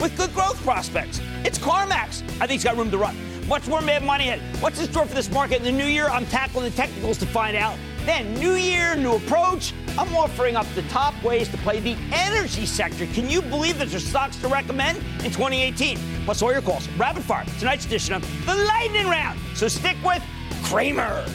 with 0.00 0.12
good 0.16 0.34
growth 0.34 0.60
prospects. 0.64 1.20
It's 1.44 1.56
CarMax. 1.56 2.24
I 2.40 2.48
think 2.48 2.56
it's 2.56 2.64
got 2.64 2.76
room 2.76 2.90
to 2.90 2.98
run. 2.98 3.16
Much 3.46 3.68
more 3.68 3.80
Mad 3.80 4.02
Money 4.02 4.30
ahead. 4.30 4.60
What's 4.60 4.80
in 4.80 4.90
store 4.90 5.06
for 5.06 5.14
this 5.14 5.30
market 5.30 5.58
in 5.58 5.62
the 5.62 5.70
new 5.70 5.86
year? 5.86 6.08
I'm 6.08 6.26
tackling 6.26 6.64
the 6.64 6.76
technicals 6.76 7.16
to 7.18 7.26
find 7.26 7.56
out. 7.56 7.76
Then, 8.04 8.34
new 8.34 8.54
year, 8.54 8.96
new 8.96 9.16
approach. 9.16 9.74
I'm 9.98 10.14
offering 10.14 10.56
up 10.56 10.66
the 10.74 10.82
top 10.82 11.20
ways 11.22 11.48
to 11.48 11.58
play 11.58 11.80
the 11.80 11.96
energy 12.12 12.64
sector. 12.64 13.06
Can 13.06 13.28
you 13.28 13.42
believe 13.42 13.78
that 13.78 13.88
there's 13.88 14.06
stocks 14.06 14.36
to 14.38 14.48
recommend 14.48 14.98
in 15.24 15.30
2018? 15.30 15.98
Plus, 16.24 16.40
all 16.42 16.52
your 16.52 16.62
calls. 16.62 16.88
Rapid 16.90 17.22
fire. 17.24 17.44
Tonight's 17.58 17.84
edition 17.84 18.14
of 18.14 18.46
the 18.46 18.54
Lightning 18.54 19.06
Round. 19.06 19.38
So 19.54 19.68
stick 19.68 19.96
with 20.04 20.22
Cramer. 20.62 21.26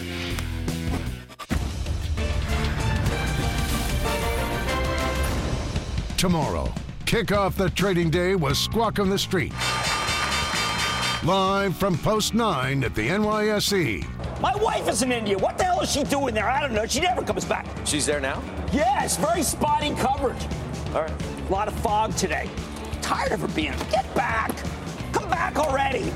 Tomorrow, 6.17 6.73
kick 7.05 7.31
off 7.31 7.55
the 7.55 7.69
trading 7.69 8.09
day 8.09 8.35
with 8.35 8.57
Squawk 8.57 8.99
on 8.99 9.09
the 9.09 9.19
Street. 9.19 9.53
Live 11.23 11.75
from 11.75 11.97
Post 11.97 12.33
9 12.33 12.83
at 12.83 12.95
the 12.95 13.09
NYSE. 13.09 14.14
My 14.41 14.53
wife 14.55 14.89
is 14.89 15.01
in 15.01 15.11
India. 15.11 15.37
What 15.37 15.57
the 15.57 15.63
hell 15.63 15.81
is 15.81 15.91
she 15.91 16.03
doing 16.03 16.33
there? 16.33 16.49
I 16.49 16.59
don't 16.59 16.73
know. 16.73 16.85
She 16.85 16.99
never 16.99 17.23
comes 17.23 17.45
back. 17.45 17.65
She's 17.85 18.05
there 18.05 18.19
now? 18.19 18.43
Yes, 18.73 19.15
very 19.17 19.43
spotty 19.43 19.95
coverage. 19.95 20.43
All 20.93 21.03
right. 21.03 21.23
A 21.47 21.51
lot 21.51 21.67
of 21.67 21.73
fog 21.75 22.15
today. 22.15 22.49
Tired 23.01 23.31
of 23.31 23.41
her 23.41 23.47
being. 23.49 23.73
Get 23.89 24.13
back. 24.13 24.51
Come 25.13 25.29
back 25.29 25.57
already. 25.57 26.11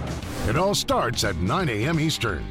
It 0.47 0.58
all 0.58 0.75
starts 0.75 1.23
at 1.23 1.38
9 1.38 1.69
a.m. 1.69 1.99
Eastern. 1.99 2.45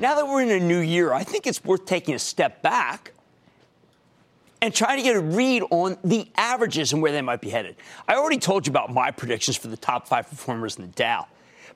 Now 0.00 0.14
that 0.14 0.26
we're 0.26 0.42
in 0.42 0.50
a 0.50 0.60
new 0.60 0.78
year, 0.78 1.12
I 1.12 1.24
think 1.24 1.46
it's 1.46 1.62
worth 1.64 1.84
taking 1.84 2.14
a 2.14 2.18
step 2.20 2.62
back 2.62 3.12
and 4.60 4.74
trying 4.74 4.98
to 4.98 5.02
get 5.02 5.16
a 5.16 5.20
read 5.20 5.62
on 5.70 5.96
the 6.04 6.28
averages 6.36 6.92
and 6.92 7.02
where 7.02 7.12
they 7.12 7.22
might 7.22 7.40
be 7.40 7.50
headed. 7.50 7.76
I 8.06 8.14
already 8.16 8.38
told 8.38 8.66
you 8.66 8.70
about 8.70 8.92
my 8.92 9.10
predictions 9.10 9.56
for 9.56 9.68
the 9.68 9.76
top 9.76 10.08
five 10.08 10.28
performers 10.28 10.76
in 10.76 10.82
the 10.82 10.88
Dow. 10.88 11.26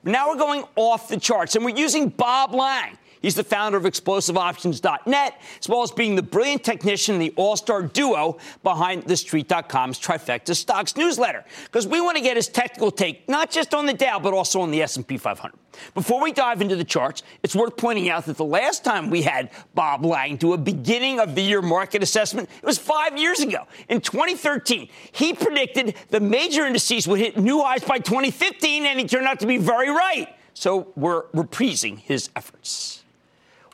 But 0.03 0.11
now 0.11 0.29
we're 0.29 0.37
going 0.37 0.65
off 0.75 1.07
the 1.07 1.19
charts, 1.19 1.55
and 1.55 1.63
we're 1.63 1.77
using 1.77 2.09
Bob 2.09 2.53
Lang. 2.53 2.97
He's 3.23 3.35
the 3.35 3.43
founder 3.43 3.77
of 3.77 3.85
explosiveoptions.net, 3.85 5.41
as 5.57 5.69
well 5.69 5.81
as 5.81 5.91
being 5.91 6.15
the 6.15 6.21
brilliant 6.21 6.63
technician, 6.65 7.19
the 7.19 7.33
all-star 7.37 7.81
duo 7.83 8.37
behind 8.63 9.05
TheStreet.com's 9.05 9.97
Trifecta 9.97 10.53
Stocks 10.53 10.97
newsletter. 10.97 11.45
Because 11.63 11.87
we 11.87 12.01
want 12.01 12.17
to 12.17 12.23
get 12.23 12.35
his 12.35 12.49
technical 12.49 12.91
take, 12.91 13.27
not 13.29 13.49
just 13.49 13.73
on 13.73 13.85
the 13.85 13.93
Dow, 13.93 14.19
but 14.19 14.33
also 14.33 14.59
on 14.59 14.71
the 14.71 14.81
S&P 14.81 15.17
500. 15.17 15.57
Before 15.93 16.21
we 16.21 16.33
dive 16.33 16.61
into 16.61 16.75
the 16.75 16.83
charts, 16.83 17.23
it's 17.43 17.55
worth 17.55 17.77
pointing 17.77 18.09
out 18.09 18.25
that 18.25 18.35
the 18.35 18.43
last 18.43 18.83
time 18.83 19.09
we 19.09 19.21
had 19.21 19.51
Bob 19.73 20.05
Lang 20.05 20.35
do 20.35 20.51
a 20.51 20.57
beginning 20.57 21.21
of 21.21 21.33
the 21.33 21.41
year 21.41 21.61
market 21.61 22.03
assessment, 22.03 22.49
it 22.61 22.65
was 22.65 22.77
five 22.77 23.17
years 23.17 23.39
ago. 23.39 23.67
In 23.87 24.01
2013, 24.01 24.89
he 25.13 25.33
predicted 25.33 25.95
the 26.09 26.19
major 26.19 26.65
indices 26.65 27.07
would 27.07 27.21
hit 27.21 27.37
new 27.37 27.61
highs 27.63 27.85
by 27.85 27.99
2015, 27.99 28.85
and 28.85 28.99
he 28.99 29.07
turned 29.07 29.27
out 29.27 29.39
to 29.39 29.47
be 29.47 29.57
very 29.57 29.89
right. 29.89 30.27
So 30.53 30.91
we're 30.97 31.23
reprising 31.27 31.99
his 31.99 32.29
efforts. 32.35 33.02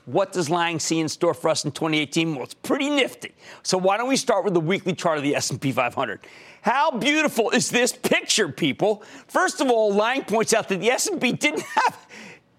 What 0.06 0.32
does 0.32 0.50
Lang 0.50 0.80
see 0.80 1.00
in 1.00 1.10
store 1.10 1.34
for 1.34 1.50
us 1.50 1.66
in 1.66 1.72
2018? 1.72 2.36
Well, 2.36 2.44
it's 2.44 2.54
pretty 2.54 2.90
nifty. 2.90 3.34
So 3.64 3.78
why 3.78 3.98
don't 3.98 4.10
we 4.10 4.16
start 4.16 4.44
with 4.44 4.54
the 4.54 4.60
weekly 4.60 4.94
chart 4.94 5.18
of 5.18 5.24
the 5.24 5.36
S&P 5.36 5.72
500? 5.72 6.22
How 6.62 6.92
beautiful 6.92 7.52
is 7.52 7.70
this 7.70 7.94
picture, 7.94 8.50
people? 8.50 9.04
First 9.28 9.62
of 9.62 9.70
all, 9.70 9.94
Lang 9.94 10.24
points 10.24 10.54
out 10.54 10.68
that 10.70 10.80
the 10.80 10.90
S&P 10.92 11.32
didn't 11.34 11.62
have 11.62 12.08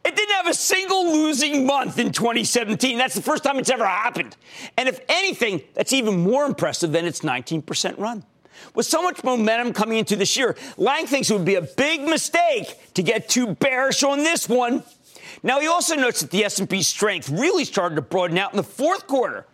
it 0.02 0.16
didn't 0.16 0.34
have 0.34 0.46
a 0.46 0.54
single 0.54 1.12
losing 1.12 1.66
month 1.66 1.98
in 1.98 2.10
2017. 2.10 2.96
That's 2.96 3.14
the 3.14 3.22
first 3.22 3.44
time 3.44 3.58
it's 3.58 3.70
ever 3.70 3.86
happened. 3.86 4.34
And 4.78 4.88
if 4.88 5.00
anything, 5.08 5.62
that's 5.74 5.92
even 5.92 6.20
more 6.20 6.46
impressive 6.46 6.92
than 6.92 7.04
its 7.04 7.20
19% 7.20 7.98
run. 7.98 8.24
With 8.74 8.86
so 8.86 9.02
much 9.02 9.22
momentum 9.24 9.72
coming 9.72 9.98
into 9.98 10.16
this 10.16 10.36
year, 10.36 10.56
Lang 10.76 11.06
thinks 11.06 11.30
it 11.30 11.34
would 11.34 11.44
be 11.44 11.56
a 11.56 11.62
big 11.62 12.02
mistake 12.02 12.92
to 12.94 13.02
get 13.02 13.28
too 13.28 13.54
bearish 13.54 14.02
on 14.02 14.18
this 14.18 14.48
one. 14.48 14.82
Now 15.42 15.60
he 15.60 15.66
also 15.66 15.94
notes 15.94 16.20
that 16.20 16.30
the 16.30 16.44
S&P 16.44 16.82
strength 16.82 17.28
really 17.30 17.64
started 17.64 17.96
to 17.96 18.02
broaden 18.02 18.38
out 18.38 18.52
in 18.52 18.56
the 18.56 18.62
fourth 18.62 19.06
quarter 19.06 19.46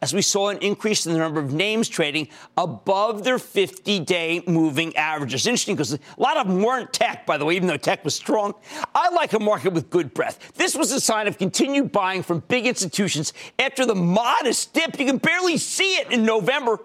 as 0.00 0.14
we 0.14 0.22
saw 0.22 0.48
an 0.48 0.58
increase 0.58 1.06
in 1.06 1.12
the 1.12 1.18
number 1.18 1.40
of 1.40 1.52
names 1.52 1.88
trading 1.88 2.28
above 2.56 3.24
their 3.24 3.38
50 3.38 4.00
day 4.00 4.42
moving 4.46 4.96
averages. 4.96 5.46
Interesting 5.46 5.74
because 5.74 5.92
a 5.94 5.98
lot 6.16 6.36
of 6.36 6.46
them 6.46 6.62
weren't 6.62 6.92
tech, 6.92 7.26
by 7.26 7.36
the 7.36 7.44
way, 7.44 7.56
even 7.56 7.68
though 7.68 7.76
tech 7.76 8.04
was 8.04 8.14
strong. 8.14 8.54
I 8.94 9.10
like 9.10 9.32
a 9.32 9.40
market 9.40 9.72
with 9.72 9.90
good 9.90 10.14
breadth. 10.14 10.52
This 10.54 10.76
was 10.76 10.92
a 10.92 11.00
sign 11.00 11.26
of 11.26 11.38
continued 11.38 11.90
buying 11.90 12.22
from 12.22 12.40
big 12.48 12.66
institutions 12.66 13.32
after 13.58 13.84
the 13.84 13.94
modest 13.94 14.72
dip. 14.72 14.98
You 14.98 15.06
can 15.06 15.18
barely 15.18 15.56
see 15.58 15.94
it 15.96 16.12
in 16.12 16.24
November. 16.24 16.78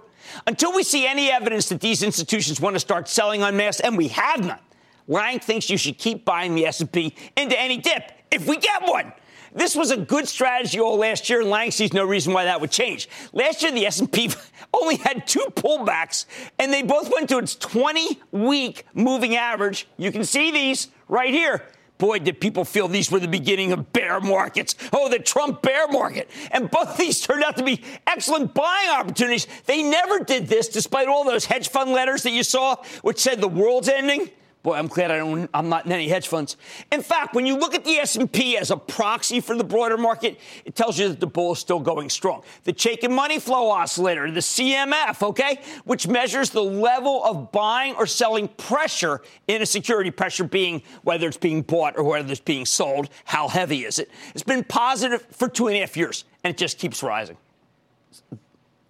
Until 0.48 0.74
we 0.74 0.84
see 0.84 1.06
any 1.06 1.30
evidence 1.30 1.70
that 1.70 1.82
these 1.82 2.02
institutions 2.02 2.60
want 2.60 2.76
to 2.76 2.80
start 2.80 3.08
selling 3.08 3.44
en 3.44 3.56
masse, 3.58 3.82
and 3.82 3.98
we 3.98 4.08
have 4.08 4.40
none, 4.40 4.60
Lang 5.08 5.40
thinks 5.40 5.70
you 5.70 5.78
should 5.78 5.98
keep 5.98 6.26
buying 6.26 6.56
the 6.56 6.66
S&P 6.66 7.16
into 7.36 7.60
any 7.60 7.78
dip 7.78 8.12
if 8.32 8.48
we 8.48 8.58
get 8.58 8.84
one. 8.88 9.14
This 9.56 9.76
was 9.76 9.92
a 9.92 9.98
good 9.98 10.28
strategy 10.28 10.80
all 10.80 10.98
last 10.98 11.30
year, 11.30 11.42
and 11.42 11.50
Lang 11.50 11.70
sees 11.70 11.94
no 11.94 12.04
reason 12.04 12.34
why 12.34 12.46
that 12.46 12.60
would 12.60 12.72
change. 12.72 13.08
Last 13.34 13.62
year, 13.62 13.72
the 13.72 13.86
S&P 13.86 14.32
only 14.74 14.96
had 14.98 15.28
two 15.28 15.46
pullbacks, 15.52 16.26
and 16.58 16.74
they 16.74 16.82
both 16.82 17.12
went 17.12 17.30
to 17.30 17.38
its 17.38 17.56
20-week 17.56 18.86
moving 18.94 19.36
average. 19.36 19.88
You 19.98 20.12
can 20.12 20.24
see 20.24 20.52
these 20.52 20.88
right 21.08 21.32
here. 21.34 21.64
boy, 22.00 22.20
did 22.20 22.42
people 22.42 22.66
feel 22.66 22.88
these 22.88 23.12
were 23.12 23.20
the 23.20 23.28
beginning 23.28 23.72
of 23.72 23.94
bear 23.94 24.20
markets. 24.20 24.76
Oh, 24.92 25.08
the 25.08 25.20
Trump 25.20 25.62
bear 25.62 25.88
market. 25.88 26.32
And 26.52 26.70
both 26.72 26.98
these 27.04 27.22
turned 27.22 27.44
out 27.44 27.56
to 27.58 27.64
be 27.64 27.84
excellent 28.08 28.56
buying 28.56 28.90
opportunities. 28.90 29.46
They 29.66 29.84
never 29.84 30.20
did 30.20 30.48
this, 30.48 30.68
despite 30.68 31.08
all 31.08 31.24
those 31.24 31.46
hedge 31.46 31.70
fund 31.70 31.92
letters 31.92 32.24
that 32.24 32.32
you 32.32 32.44
saw, 32.44 32.78
which 33.04 33.20
said 33.20 33.40
the 33.40 33.48
world's 33.48 33.88
ending. 33.88 34.32
Boy, 34.64 34.76
I'm 34.76 34.88
glad 34.88 35.12
I 35.12 35.18
don't, 35.18 35.50
I'm 35.54 35.68
not 35.68 35.86
in 35.86 35.92
any 35.92 36.08
hedge 36.08 36.30
funds. 36.30 36.56
In 36.90 37.02
fact, 37.02 37.36
when 37.36 37.46
you 37.46 37.58
look 37.58 37.76
at 37.76 37.84
the 37.84 37.96
S&P 37.96 38.58
as 38.58 38.72
a 38.72 38.78
proxy 38.78 39.42
for 39.42 39.58
the 39.58 39.64
broader 39.64 39.98
market, 39.98 40.40
it 40.64 40.74
tells 40.74 40.98
you 40.98 41.10
that 41.10 41.20
the 41.20 41.28
bull 41.28 41.52
is 41.52 41.60
still 41.60 41.82
going 41.82 42.10
strong. 42.10 42.44
The 42.64 42.72
Chaikin 42.72 43.12
Money 43.12 43.40
Flow 43.40 43.70
Oscillator, 43.70 44.32
the 44.32 44.40
CMF, 44.40 45.22
okay, 45.22 45.60
which 45.84 46.08
measures 46.08 46.50
the 46.50 46.64
level 46.64 47.26
of 47.26 47.52
buying 47.52 47.94
or 47.96 48.08
selling 48.08 48.48
pressure 48.48 49.22
in 49.50 49.62
a 49.62 49.66
security, 49.66 50.12
pressure 50.12 50.46
being 50.46 50.82
whether 51.02 51.28
it's 51.28 51.36
being 51.36 51.62
bought 51.62 51.98
or 51.98 52.04
whether 52.04 52.32
it's 52.32 52.40
being 52.40 52.66
sold, 52.66 53.10
how 53.26 53.50
heavy 53.50 53.84
is 53.84 54.00
it? 54.00 54.10
It's 54.34 54.44
been 54.44 54.64
positive 54.64 55.28
for 55.32 55.50
two 55.50 55.68
and 55.68 55.76
a 55.76 55.82
half 55.82 55.98
years, 55.98 56.24
and 56.42 56.54
it 56.54 56.58
just 56.58 56.78
keeps 56.78 57.04
rising. 57.04 57.36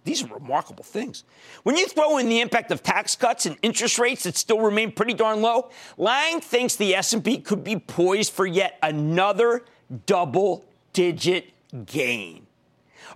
These 0.04 0.22
are 0.22 0.26
remarkable 0.26 0.84
things. 0.84 1.24
When 1.62 1.76
you 1.76 1.86
throw 1.86 2.18
in 2.18 2.28
the 2.28 2.40
impact 2.40 2.70
of 2.70 2.82
tax 2.82 3.16
cuts 3.16 3.46
and 3.46 3.56
interest 3.62 3.98
rates 3.98 4.24
that 4.24 4.36
still 4.36 4.60
remain 4.60 4.92
pretty 4.92 5.14
darn 5.14 5.40
low, 5.40 5.70
Lang 5.96 6.42
thinks 6.42 6.76
the 6.76 6.94
S&P 6.94 7.38
could 7.38 7.64
be 7.64 7.78
poised 7.78 8.32
for 8.32 8.46
yet 8.46 8.78
another 8.82 9.64
double-digit 10.04 11.50
gain. 11.86 12.46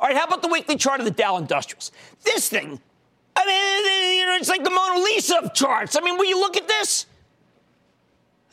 All 0.01 0.09
right, 0.09 0.17
how 0.17 0.25
about 0.25 0.41
the 0.41 0.49
weekly 0.49 0.77
chart 0.77 1.01
of 1.01 1.05
the 1.05 1.13
Dow 1.13 1.37
Industrials? 1.37 1.93
This 2.25 2.49
thing, 2.49 2.81
I 3.37 3.45
mean, 3.45 4.19
you 4.21 4.27
know, 4.27 4.37
it's 4.37 4.49
like 4.49 4.65
the 4.65 4.71
Mona 4.71 5.01
Lisa 5.01 5.39
of 5.39 5.53
charts. 5.55 5.95
I 5.95 6.01
mean, 6.01 6.17
will 6.17 6.25
you 6.25 6.41
look 6.41 6.57
at 6.57 6.69
this? 6.69 7.05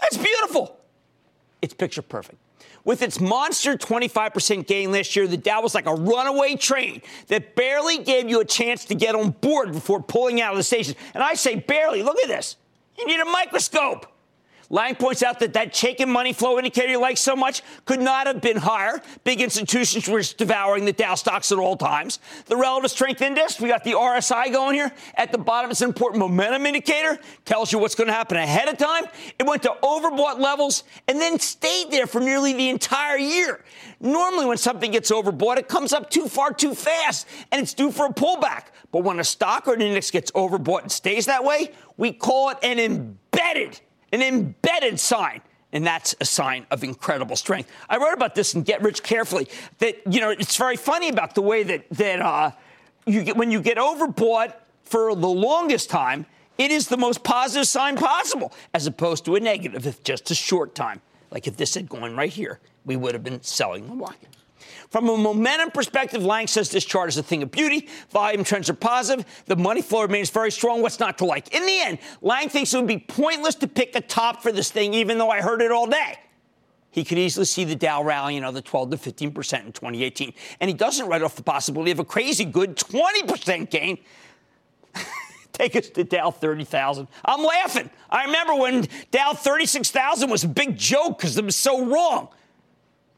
That's 0.01 0.17
beautiful. 0.17 0.77
It's 1.61 1.73
picture 1.73 2.01
perfect. 2.01 2.37
With 2.85 3.01
its 3.01 3.19
monster 3.19 3.75
25% 3.75 4.67
gain 4.67 4.91
last 4.91 5.15
year, 5.15 5.27
the 5.27 5.37
Dow 5.37 5.61
was 5.61 5.73
like 5.73 5.87
a 5.87 5.95
runaway 5.95 6.55
train 6.55 7.01
that 7.27 7.55
barely 7.55 7.97
gave 7.97 8.29
you 8.29 8.39
a 8.39 8.45
chance 8.45 8.85
to 8.85 8.95
get 8.95 9.15
on 9.15 9.31
board 9.31 9.71
before 9.71 10.01
pulling 10.01 10.39
out 10.39 10.51
of 10.51 10.57
the 10.57 10.63
station. 10.63 10.95
And 11.15 11.23
I 11.23 11.33
say 11.33 11.55
barely. 11.55 12.03
Look 12.03 12.17
at 12.21 12.27
this. 12.27 12.57
You 12.97 13.07
need 13.07 13.19
a 13.19 13.25
microscope. 13.25 14.05
Lang 14.69 14.95
points 14.95 15.21
out 15.21 15.39
that 15.39 15.53
that 15.53 15.73
Chaikin 15.73 16.07
money 16.07 16.33
flow 16.33 16.57
indicator 16.57 16.89
you 16.89 16.99
like 16.99 17.17
so 17.17 17.35
much 17.35 17.61
could 17.85 18.01
not 18.01 18.27
have 18.27 18.41
been 18.41 18.57
higher. 18.57 19.01
Big 19.23 19.41
institutions 19.41 20.07
were 20.07 20.21
devouring 20.37 20.85
the 20.85 20.93
Dow 20.93 21.15
stocks 21.15 21.51
at 21.51 21.57
all 21.57 21.77
times. 21.77 22.19
The 22.45 22.55
relative 22.55 22.91
strength 22.91 23.21
index, 23.21 23.59
we 23.59 23.69
got 23.69 23.83
the 23.83 23.91
RSI 23.91 24.51
going 24.51 24.75
here. 24.75 24.91
At 25.15 25.31
the 25.31 25.37
bottom, 25.37 25.71
it's 25.71 25.81
an 25.81 25.89
important 25.89 26.19
momentum 26.19 26.65
indicator. 26.65 27.19
Tells 27.45 27.71
you 27.71 27.79
what's 27.79 27.95
going 27.95 28.07
to 28.07 28.13
happen 28.13 28.37
ahead 28.37 28.67
of 28.67 28.77
time. 28.77 29.05
It 29.37 29.45
went 29.45 29.63
to 29.63 29.75
overbought 29.83 30.39
levels 30.39 30.83
and 31.07 31.19
then 31.19 31.39
stayed 31.39 31.91
there 31.91 32.07
for 32.07 32.19
nearly 32.19 32.53
the 32.53 32.69
entire 32.69 33.17
year. 33.17 33.63
Normally, 33.99 34.45
when 34.45 34.57
something 34.57 34.91
gets 34.91 35.11
overbought, 35.11 35.57
it 35.57 35.67
comes 35.67 35.93
up 35.93 36.09
too 36.09 36.27
far 36.27 36.53
too 36.53 36.73
fast 36.73 37.27
and 37.51 37.61
it's 37.61 37.73
due 37.73 37.91
for 37.91 38.07
a 38.07 38.13
pullback. 38.13 38.65
But 38.91 39.03
when 39.03 39.19
a 39.19 39.23
stock 39.23 39.67
or 39.67 39.73
an 39.73 39.81
index 39.81 40.11
gets 40.11 40.31
overbought 40.31 40.83
and 40.83 40.91
stays 40.91 41.25
that 41.25 41.43
way, 41.43 41.71
we 41.97 42.11
call 42.11 42.49
it 42.49 42.57
an 42.63 42.79
embedded 42.79 43.79
an 44.11 44.21
embedded 44.21 44.99
sign. 44.99 45.41
And 45.71 45.85
that's 45.85 46.15
a 46.21 46.25
sign 46.25 46.65
of 46.71 46.85
incredible 46.85 47.35
strength. 47.35 47.69
I 47.89 47.97
wrote 47.97 48.13
about 48.13 48.33
this 48.33 48.53
in 48.53 48.63
Get 48.63 48.81
Rich 48.81 49.03
Carefully. 49.03 49.49
That 49.79 49.97
you 50.09 50.21
know, 50.21 50.29
it's 50.29 50.55
very 50.55 50.77
funny 50.77 51.09
about 51.09 51.35
the 51.35 51.41
way 51.41 51.63
that 51.63 51.89
that 51.91 52.21
uh, 52.21 52.51
you 53.05 53.23
get 53.23 53.35
when 53.35 53.51
you 53.51 53.61
get 53.61 53.77
overbought 53.77 54.53
for 54.83 55.13
the 55.15 55.27
longest 55.27 55.89
time. 55.89 56.25
It 56.57 56.71
is 56.71 56.87
the 56.87 56.95
most 56.95 57.23
positive 57.25 57.67
sign 57.67 57.97
possible, 57.97 58.53
as 58.73 58.87
opposed 58.87 59.25
to 59.25 59.35
a 59.35 59.41
negative 59.41 59.85
if 59.85 60.01
just 60.03 60.31
a 60.31 60.35
short 60.35 60.73
time. 60.75 61.01
Like 61.29 61.47
if 61.47 61.57
this 61.57 61.73
had 61.73 61.89
gone 61.89 62.15
right 62.15 62.31
here, 62.31 62.61
we 62.85 62.95
would 62.95 63.13
have 63.13 63.23
been 63.23 63.43
selling 63.43 63.87
the 63.87 63.95
market. 63.95 64.29
From 64.89 65.09
a 65.09 65.17
momentum 65.17 65.71
perspective, 65.71 66.23
Lang 66.23 66.47
says 66.47 66.69
this 66.69 66.85
chart 66.85 67.09
is 67.09 67.17
a 67.17 67.23
thing 67.23 67.43
of 67.43 67.51
beauty. 67.51 67.89
Volume 68.11 68.43
trends 68.43 68.69
are 68.69 68.75
positive. 68.75 69.25
The 69.45 69.55
money 69.55 69.81
flow 69.81 70.01
remains 70.01 70.29
very 70.29 70.51
strong. 70.51 70.81
What's 70.81 70.99
not 70.99 71.17
to 71.19 71.25
like? 71.25 71.53
In 71.53 71.65
the 71.65 71.79
end, 71.79 71.99
Lang 72.21 72.49
thinks 72.49 72.73
it 72.73 72.77
would 72.77 72.87
be 72.87 72.99
pointless 72.99 73.55
to 73.55 73.67
pick 73.67 73.95
a 73.95 74.01
top 74.01 74.41
for 74.41 74.51
this 74.51 74.71
thing, 74.71 74.93
even 74.93 75.17
though 75.17 75.29
I 75.29 75.41
heard 75.41 75.61
it 75.61 75.71
all 75.71 75.87
day. 75.87 76.19
He 76.91 77.03
could 77.03 77.17
easily 77.17 77.45
see 77.45 77.65
the 77.65 77.75
Dow 77.75 78.03
rally 78.03 78.37
another 78.37 78.61
12 78.61 78.91
to 78.91 78.97
15 78.97 79.31
percent 79.33 79.65
in 79.65 79.73
2018. 79.73 80.33
And 80.61 80.69
he 80.69 80.73
doesn't 80.73 81.07
write 81.07 81.23
off 81.23 81.35
the 81.35 81.43
possibility 81.43 81.91
of 81.91 81.99
a 81.99 82.05
crazy 82.05 82.45
good 82.45 82.77
20 82.77 83.23
percent 83.23 83.69
gain. 83.69 83.97
Take 85.51 85.75
us 85.75 85.89
to 85.89 86.03
Dow 86.05 86.31
30,000. 86.31 87.07
I'm 87.25 87.43
laughing. 87.43 87.89
I 88.09 88.23
remember 88.25 88.55
when 88.55 88.87
Dow 89.11 89.33
36,000 89.33 90.29
was 90.29 90.45
a 90.45 90.47
big 90.47 90.77
joke 90.77 91.17
because 91.17 91.37
it 91.37 91.43
was 91.43 91.57
so 91.57 91.85
wrong. 91.85 92.29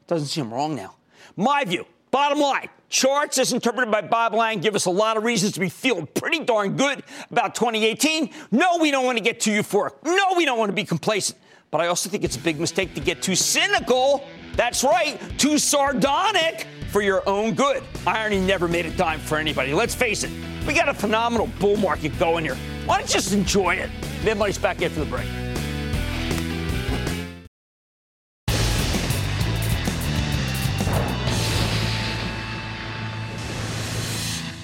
Doesn't 0.08 0.26
seem 0.26 0.52
wrong 0.52 0.74
now. 0.74 0.96
My 1.38 1.64
view, 1.64 1.86
bottom 2.10 2.40
line, 2.40 2.68
charts 2.88 3.38
as 3.38 3.52
interpreted 3.52 3.92
by 3.92 4.00
Bob 4.00 4.34
Lang 4.34 4.58
give 4.58 4.74
us 4.74 4.86
a 4.86 4.90
lot 4.90 5.16
of 5.16 5.22
reasons 5.22 5.52
to 5.52 5.60
be 5.60 5.68
feeling 5.68 6.08
pretty 6.08 6.40
darn 6.40 6.76
good 6.76 7.04
about 7.30 7.54
2018. 7.54 8.30
No, 8.50 8.78
we 8.80 8.90
don't 8.90 9.04
want 9.04 9.18
to 9.18 9.22
get 9.22 9.38
too 9.38 9.52
euphoric. 9.52 9.92
No, 10.02 10.34
we 10.36 10.44
don't 10.44 10.58
want 10.58 10.70
to 10.70 10.74
be 10.74 10.82
complacent. 10.82 11.38
But 11.70 11.80
I 11.80 11.86
also 11.86 12.10
think 12.10 12.24
it's 12.24 12.34
a 12.34 12.40
big 12.40 12.58
mistake 12.58 12.92
to 12.94 13.00
get 13.00 13.22
too 13.22 13.36
cynical. 13.36 14.24
That's 14.56 14.82
right, 14.82 15.20
too 15.38 15.58
sardonic 15.58 16.66
for 16.90 17.02
your 17.02 17.22
own 17.28 17.54
good. 17.54 17.84
Irony 18.04 18.40
never 18.40 18.66
made 18.66 18.86
a 18.86 18.90
dime 18.96 19.20
for 19.20 19.38
anybody. 19.38 19.72
Let's 19.72 19.94
face 19.94 20.24
it, 20.24 20.32
we 20.66 20.74
got 20.74 20.88
a 20.88 20.94
phenomenal 20.94 21.48
bull 21.60 21.76
market 21.76 22.18
going 22.18 22.46
here. 22.46 22.56
Why 22.84 22.98
don't 22.98 23.08
you 23.08 23.14
just 23.14 23.32
enjoy 23.32 23.76
it? 23.76 23.90
Mad 24.24 24.38
Money's 24.38 24.58
back 24.58 24.82
after 24.82 24.98
the 24.98 25.06
break. 25.06 25.28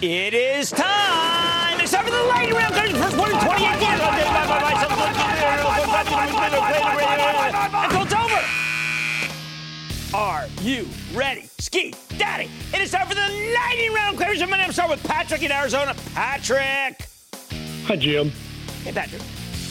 It 0.07 0.35
is 0.35 0.69
time. 0.69 1.81
It's 1.81 1.91
time 1.91 2.05
for 2.05 2.11
the 2.11 2.25
lightning 2.25 2.53
round. 2.53 2.75
First 2.75 3.17
one 3.17 3.31
in 3.31 3.39
28 3.41 3.73
Until 7.73 8.03
it's 8.03 8.13
over. 8.13 8.43
Are 10.15 10.47
you 10.61 10.87
ready? 11.15 11.49
Ski 11.59 11.95
Daddy. 12.19 12.51
It 12.75 12.83
is 12.83 12.91
time 12.91 13.07
for 13.07 13.15
the 13.15 13.23
lightning 13.23 13.95
round. 13.95 14.23
I'm 14.23 14.37
going 14.51 14.67
to 14.67 14.73
start 14.75 14.91
with 14.91 15.03
Patrick 15.05 15.43
in 15.43 15.51
Arizona. 15.51 15.95
Patrick. 16.13 17.09
Hi, 17.87 17.97
Jim. 17.97 18.31
Hey, 18.83 18.93
Patrick. 18.93 19.23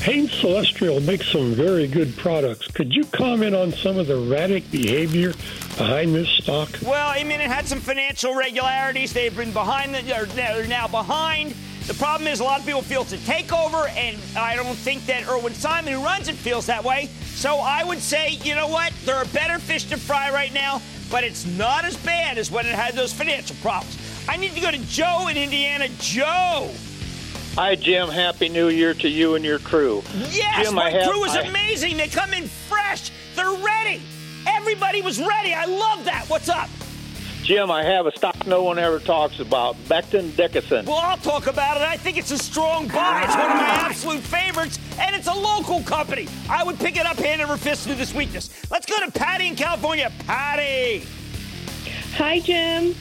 Hain 0.03 0.27
Celestial 0.27 0.99
makes 0.99 1.31
some 1.31 1.53
very 1.53 1.87
good 1.87 2.13
products. 2.17 2.67
Could 2.67 2.93
you 2.93 3.05
comment 3.05 3.55
on 3.55 3.71
some 3.71 3.97
of 3.97 4.07
the 4.07 4.17
erratic 4.17 4.69
behavior 4.69 5.31
behind 5.77 6.13
this 6.13 6.27
stock? 6.27 6.69
Well, 6.81 7.07
I 7.07 7.23
mean, 7.23 7.39
it 7.39 7.49
had 7.49 7.65
some 7.65 7.79
financial 7.79 8.35
regularities. 8.35 9.13
They've 9.13 9.33
been 9.33 9.53
behind, 9.53 9.95
the, 9.95 10.01
they're 10.35 10.67
now 10.67 10.89
behind. 10.89 11.55
The 11.87 11.93
problem 11.93 12.27
is 12.27 12.41
a 12.41 12.43
lot 12.43 12.59
of 12.59 12.65
people 12.65 12.81
feel 12.81 13.03
it's 13.03 13.13
a 13.13 13.17
takeover, 13.19 13.89
and 13.91 14.17
I 14.37 14.57
don't 14.57 14.75
think 14.75 15.05
that 15.05 15.25
Irwin 15.25 15.53
Simon, 15.53 15.93
who 15.93 16.03
runs 16.03 16.27
it, 16.27 16.35
feels 16.35 16.65
that 16.65 16.83
way. 16.83 17.09
So 17.23 17.59
I 17.59 17.85
would 17.85 17.99
say, 17.99 18.31
you 18.43 18.55
know 18.55 18.67
what? 18.67 18.91
There 19.05 19.15
are 19.15 19.25
better 19.27 19.57
fish 19.57 19.85
to 19.85 19.95
fry 19.95 20.31
right 20.31 20.53
now, 20.53 20.81
but 21.09 21.23
it's 21.23 21.45
not 21.45 21.85
as 21.85 21.95
bad 21.95 22.37
as 22.37 22.51
when 22.51 22.65
it 22.65 22.75
had 22.75 22.93
those 22.93 23.13
financial 23.13 23.55
problems. 23.61 23.97
I 24.27 24.35
need 24.35 24.51
to 24.51 24.59
go 24.59 24.69
to 24.69 24.79
Joe 24.79 25.29
in 25.29 25.37
Indiana. 25.37 25.87
Joe. 25.99 26.69
Hi, 27.55 27.75
Jim. 27.75 28.09
Happy 28.09 28.49
New 28.49 28.69
Year 28.69 28.95
to 28.95 29.07
you 29.07 29.35
and 29.35 29.45
your 29.45 29.59
crew. 29.59 30.01
Yes, 30.31 30.65
Jim, 30.65 30.73
my 30.73 30.89
have, 30.89 31.07
crew 31.07 31.23
is 31.23 31.35
I, 31.35 31.41
amazing. 31.41 31.97
They 31.97 32.07
come 32.07 32.33
in 32.33 32.47
fresh. 32.47 33.11
They're 33.35 33.51
ready. 33.51 34.01
Everybody 34.47 35.03
was 35.03 35.19
ready. 35.19 35.53
I 35.53 35.65
love 35.65 36.03
that. 36.05 36.25
What's 36.29 36.49
up? 36.49 36.67
Jim, 37.43 37.69
I 37.69 37.83
have 37.83 38.07
a 38.07 38.11
stock 38.17 38.47
no 38.47 38.63
one 38.63 38.79
ever 38.79 38.97
talks 38.97 39.39
about, 39.39 39.75
Becton 39.87 40.35
Dickinson. 40.35 40.85
Well, 40.85 40.97
I'll 40.97 41.17
talk 41.17 41.45
about 41.45 41.77
it. 41.77 41.83
I 41.83 41.95
think 41.95 42.17
it's 42.17 42.31
a 42.31 42.39
strong 42.39 42.87
buy. 42.87 43.21
It's 43.23 43.35
one 43.35 43.51
of 43.51 43.57
my 43.57 43.67
absolute 43.67 44.21
favorites, 44.21 44.79
and 44.97 45.15
it's 45.15 45.27
a 45.27 45.33
local 45.33 45.83
company. 45.83 46.27
I 46.49 46.63
would 46.63 46.79
pick 46.79 46.97
it 46.97 47.05
up 47.05 47.17
hand 47.17 47.41
over 47.41 47.55
fist 47.55 47.83
through 47.83 47.95
this 47.95 48.15
weakness. 48.15 48.49
Let's 48.71 48.87
go 48.87 48.97
to 49.05 49.11
Patty 49.11 49.47
in 49.47 49.55
California. 49.55 50.11
Patty. 50.25 51.05
Hi, 52.15 52.39
Jim. 52.39 52.95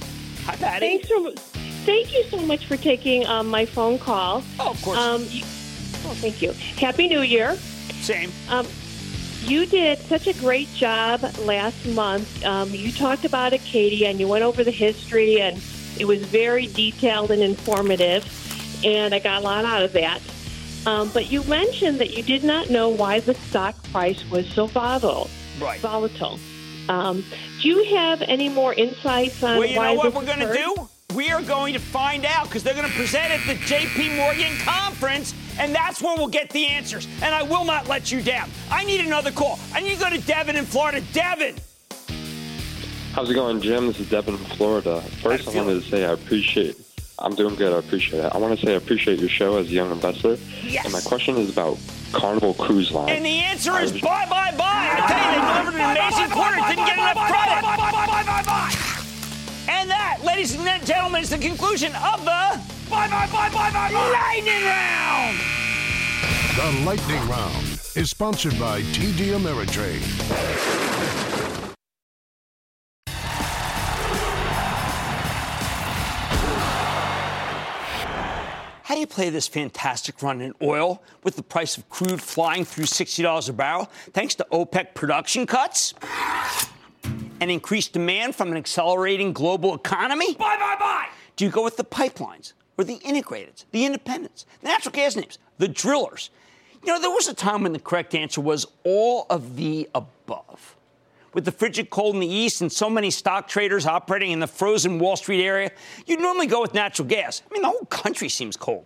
Hi, 0.45 0.57
Patty. 0.57 0.99
Thanks 0.99 1.09
for 1.09 1.52
thank 1.85 2.13
you 2.13 2.25
so 2.25 2.39
much 2.39 2.67
for 2.67 2.77
taking 2.77 3.27
um, 3.27 3.49
my 3.49 3.65
phone 3.67 3.99
call. 3.99 4.43
Oh, 4.59 4.71
of 4.71 4.83
course. 4.83 4.99
Um, 4.99 5.23
you, 5.29 5.43
oh, 5.45 6.15
thank 6.21 6.43
you. 6.43 6.53
Happy 6.79 7.09
New 7.09 7.23
Year. 7.23 7.57
Same. 8.01 8.33
Um, 8.49 8.67
you 9.45 9.67
did 9.67 9.99
such 9.99 10.27
a 10.27 10.33
great 10.35 10.73
job 10.75 11.23
last 11.41 11.87
month. 11.87 12.45
Um, 12.45 12.71
you 12.71 12.93
talked 12.93 13.25
about 13.25 13.53
Acadia 13.53 14.09
and 14.09 14.21
you 14.21 14.29
went 14.29 14.45
over 14.45 14.63
the 14.63 14.71
history, 14.71 15.41
and 15.41 15.61
it 15.99 16.05
was 16.05 16.21
very 16.25 16.67
detailed 16.67 17.31
and 17.31 17.43
informative, 17.43 18.25
and 18.85 19.15
I 19.15 19.19
got 19.19 19.43
a 19.43 19.45
lot 19.45 19.65
out 19.65 19.83
of 19.83 19.93
that. 19.95 20.21
Um, 20.87 21.11
but 21.13 21.31
you 21.31 21.43
mentioned 21.45 22.01
that 22.01 22.17
you 22.17 22.23
did 22.23 22.45
not 22.45 22.71
know 22.71 22.89
why 22.89 23.21
the 23.21 23.35
stock 23.35 23.81
price 23.91 24.25
was 24.31 24.47
so 24.49 24.67
volatile. 24.67 25.29
Right. 25.61 25.79
Volatile. 25.81 26.39
Um, 26.89 27.25
do 27.61 27.69
you 27.69 27.97
have 27.97 28.23
any 28.23 28.49
more 28.49 28.75
insights 28.75 29.43
on 29.43 29.59
well, 29.59 29.69
you 29.69 29.77
why 29.77 29.95
know 29.95 29.99
what 29.99 30.15
we're 30.15 30.25
going 30.25 30.41
to 30.41 30.53
do? 30.53 30.89
We 31.15 31.31
are 31.31 31.43
going 31.43 31.75
to 31.75 31.79
find 31.79 32.25
out 32.25 32.45
because 32.45 32.63
they're 32.63 32.75
going 32.75 32.89
to 32.89 32.95
present 32.95 33.33
at 33.33 33.47
the 33.47 33.55
JP 33.65 34.17
Morgan 34.17 34.57
conference, 34.59 35.35
and 35.59 35.75
that's 35.75 36.01
where 36.01 36.17
we'll 36.17 36.29
get 36.29 36.49
the 36.51 36.67
answers. 36.67 37.07
And 37.21 37.35
I 37.35 37.43
will 37.43 37.65
not 37.65 37.87
let 37.87 38.11
you 38.11 38.23
down. 38.23 38.49
I 38.71 38.85
need 38.85 39.05
another 39.05 39.31
call. 39.31 39.59
I 39.75 39.81
need 39.81 39.95
to 39.95 40.01
go 40.01 40.09
to 40.09 40.19
Devin 40.19 40.57
in 40.57 40.65
Florida. 40.65 41.03
Devin. 41.13 41.57
How's 43.13 43.31
it 43.31 43.35
going, 43.35 43.61
Jim? 43.61 43.89
This 43.89 44.01
is 44.01 44.09
Devin 44.09 44.39
from 44.39 44.57
Florida. 44.57 45.03
First, 45.23 45.49
I 45.49 45.57
wanted 45.57 45.83
to 45.83 45.91
say 45.91 46.07
I 46.07 46.13
appreciate. 46.13 46.77
I'm 47.19 47.35
doing 47.35 47.57
good. 47.57 47.75
I 47.75 47.79
appreciate 47.79 48.25
it. 48.25 48.33
I 48.35 48.39
want 48.39 48.59
to 48.59 48.67
say 48.67 48.73
I 48.73 48.77
appreciate 48.77 49.19
your 49.19 49.29
show 49.29 49.59
as 49.59 49.67
a 49.67 49.71
young 49.71 49.91
investor. 49.91 50.39
Yes. 50.63 50.85
And 50.85 50.95
my 50.95 51.01
question 51.03 51.37
is 51.37 51.51
about 51.51 51.79
Carnival 52.13 52.55
Cruise 52.55 52.91
Line. 52.91 53.11
And 53.11 53.25
the 53.25 53.39
answer 53.39 53.79
is 53.81 53.93
bye, 53.93 54.27
bye, 54.31 54.55
bye. 54.57 54.89
I 54.93 55.07
tell 55.07 55.19
you, 55.19 55.41
they 55.41 55.47
delivered 55.53 55.75
an 55.79 55.91
amazing 55.91 56.31
quarter. 56.31 56.57
Didn't 56.57 56.87
get 56.87 56.97
enough 56.97 57.19
credit. 58.79 58.92
And 59.83 59.91
that, 59.91 60.21
ladies 60.23 60.55
and 60.55 60.87
gentlemen, 60.87 61.23
is 61.23 61.31
the 61.31 61.39
conclusion 61.39 61.93
of 61.97 62.21
the 62.21 62.25
bye, 62.89 63.09
bye, 63.09 63.29
bye, 63.33 63.51
bye, 63.51 63.73
bye, 63.73 63.91
lightning 63.91 64.63
round. 64.63 65.37
The 66.55 66.85
Lightning 66.87 67.29
Round 67.29 67.81
is 67.97 68.09
sponsored 68.09 68.57
by 68.61 68.83
TD 68.83 69.35
Ameritrade. 69.35 69.99
How 78.85 78.95
do 78.95 79.01
you 79.01 79.09
play 79.09 79.31
this 79.31 79.49
fantastic 79.49 80.23
run 80.23 80.41
in 80.41 80.55
oil 80.63 81.03
with 81.25 81.35
the 81.35 81.43
price 81.43 81.77
of 81.77 81.89
crude 81.89 82.23
flying 82.23 82.65
through 82.65 82.85
$60 82.85 83.49
a 83.49 83.53
barrel 83.53 83.91
thanks 84.13 84.37
to 84.37 84.47
OPEC 84.53 84.95
production 84.95 85.45
cuts 85.45 85.95
and 87.43 87.51
increased 87.51 87.93
demand 87.93 88.37
from 88.37 88.53
an 88.53 88.57
accelerating 88.57 89.33
global 89.33 89.75
economy? 89.75 90.35
Bye, 90.35 90.57
bye, 90.61 90.77
bye. 90.79 91.09
Do 91.35 91.45
you 91.45 91.51
go 91.51 91.65
with 91.65 91.77
the 91.77 91.85
pipelines 91.85 92.53
or 92.79 92.85
the 92.85 93.01
integrated, 93.05 93.65
the 93.73 93.85
independents, 93.85 94.47
the 94.61 94.69
natural 94.69 94.93
gas 94.93 95.17
names, 95.17 95.41
the 95.59 95.67
drillers? 95.67 96.31
You 96.85 96.93
know, 96.93 97.01
there 97.01 97.11
was 97.11 97.27
a 97.27 97.35
time 97.35 97.65
when 97.65 97.73
the 97.73 97.81
correct 97.81 98.15
answer 98.15 98.41
was 98.41 98.65
all 98.85 99.27
of 99.29 99.57
the 99.57 99.89
above. 99.93 100.77
With 101.35 101.45
the 101.45 101.51
frigid 101.51 101.91
cold 101.91 102.15
in 102.15 102.21
the 102.21 102.29
east 102.29 102.61
and 102.61 102.71
so 102.71 102.89
many 102.89 103.11
stock 103.11 103.49
traders 103.49 103.87
operating 103.87 104.31
in 104.31 104.39
the 104.39 104.47
frozen 104.47 105.01
Wall 105.01 105.17
Street 105.17 105.45
area, 105.45 105.73
you'd 106.07 106.21
normally 106.21 106.47
go 106.47 106.61
with 106.61 106.75
natural 106.75 107.09
gas. 107.09 107.43
I 107.51 107.53
mean, 107.53 107.63
the 107.63 107.71
whole 107.71 107.87
country 107.87 108.29
seems 108.29 108.57
cold. 108.57 108.85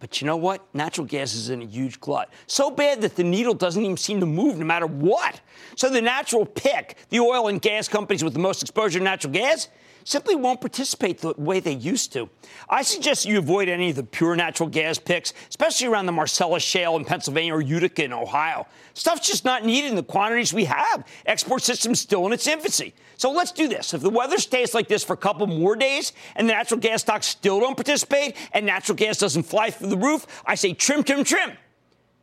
But 0.00 0.20
you 0.20 0.26
know 0.26 0.36
what? 0.36 0.66
Natural 0.74 1.06
gas 1.06 1.34
is 1.34 1.50
in 1.50 1.60
a 1.60 1.66
huge 1.66 2.00
glut. 2.00 2.32
So 2.46 2.70
bad 2.70 3.02
that 3.02 3.16
the 3.16 3.22
needle 3.22 3.52
doesn't 3.52 3.84
even 3.84 3.98
seem 3.98 4.18
to 4.20 4.26
move 4.26 4.58
no 4.58 4.64
matter 4.64 4.86
what. 4.86 5.40
So 5.76 5.90
the 5.90 6.00
natural 6.00 6.46
pick, 6.46 6.96
the 7.10 7.20
oil 7.20 7.48
and 7.48 7.60
gas 7.60 7.86
companies 7.86 8.24
with 8.24 8.32
the 8.32 8.38
most 8.38 8.62
exposure 8.62 8.98
to 8.98 9.04
natural 9.04 9.34
gas, 9.34 9.68
simply 10.04 10.34
won't 10.34 10.60
participate 10.60 11.18
the 11.18 11.34
way 11.36 11.60
they 11.60 11.72
used 11.72 12.12
to. 12.12 12.28
I 12.68 12.82
suggest 12.82 13.26
you 13.26 13.38
avoid 13.38 13.68
any 13.68 13.90
of 13.90 13.96
the 13.96 14.02
pure 14.02 14.36
natural 14.36 14.68
gas 14.68 14.98
picks, 14.98 15.32
especially 15.48 15.88
around 15.88 16.06
the 16.06 16.12
Marcellus 16.12 16.62
Shale 16.62 16.96
in 16.96 17.04
Pennsylvania 17.04 17.54
or 17.54 17.60
Utica 17.60 18.04
in 18.04 18.12
Ohio. 18.12 18.66
Stuff's 18.94 19.26
just 19.26 19.44
not 19.44 19.64
needed 19.64 19.90
in 19.90 19.96
the 19.96 20.02
quantities 20.02 20.52
we 20.52 20.64
have. 20.64 21.06
Export 21.26 21.62
system's 21.62 22.00
still 22.00 22.26
in 22.26 22.32
its 22.32 22.46
infancy. 22.46 22.94
So 23.16 23.30
let's 23.30 23.52
do 23.52 23.68
this. 23.68 23.92
If 23.92 24.00
the 24.00 24.10
weather 24.10 24.38
stays 24.38 24.74
like 24.74 24.88
this 24.88 25.04
for 25.04 25.12
a 25.12 25.18
couple 25.18 25.46
more 25.46 25.76
days 25.76 26.12
and 26.36 26.48
the 26.48 26.54
natural 26.54 26.80
gas 26.80 27.02
stocks 27.02 27.26
still 27.26 27.60
don't 27.60 27.76
participate 27.76 28.36
and 28.52 28.64
natural 28.64 28.96
gas 28.96 29.18
doesn't 29.18 29.42
fly 29.42 29.70
through 29.70 29.90
the 29.90 29.96
roof, 29.96 30.26
I 30.46 30.54
say 30.54 30.72
trim, 30.72 31.02
trim, 31.02 31.24
trim. 31.24 31.52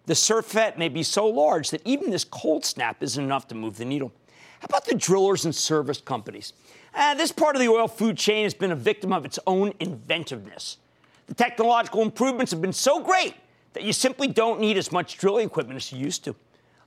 The 0.07 0.15
surfeit 0.15 0.77
may 0.77 0.89
be 0.89 1.03
so 1.03 1.27
large 1.27 1.69
that 1.71 1.81
even 1.85 2.09
this 2.09 2.23
cold 2.23 2.65
snap 2.65 3.03
isn't 3.03 3.23
enough 3.23 3.47
to 3.49 3.55
move 3.55 3.77
the 3.77 3.85
needle. 3.85 4.11
How 4.59 4.65
about 4.65 4.85
the 4.85 4.95
drillers 4.95 5.45
and 5.45 5.53
service 5.53 6.01
companies? 6.01 6.53
Uh, 6.97 7.13
this 7.13 7.31
part 7.31 7.55
of 7.55 7.61
the 7.61 7.67
oil 7.67 7.87
food 7.87 8.17
chain 8.17 8.43
has 8.43 8.55
been 8.55 8.71
a 8.71 8.75
victim 8.75 9.13
of 9.13 9.23
its 9.23 9.37
own 9.45 9.71
inventiveness. 9.79 10.77
The 11.27 11.35
technological 11.35 12.01
improvements 12.01 12.51
have 12.51 12.59
been 12.59 12.73
so 12.73 12.99
great 12.99 13.35
that 13.73 13.83
you 13.83 13.93
simply 13.93 14.27
don't 14.27 14.59
need 14.59 14.77
as 14.77 14.91
much 14.91 15.19
drilling 15.19 15.45
equipment 15.45 15.77
as 15.77 15.91
you 15.91 15.99
used 15.99 16.23
to. 16.23 16.35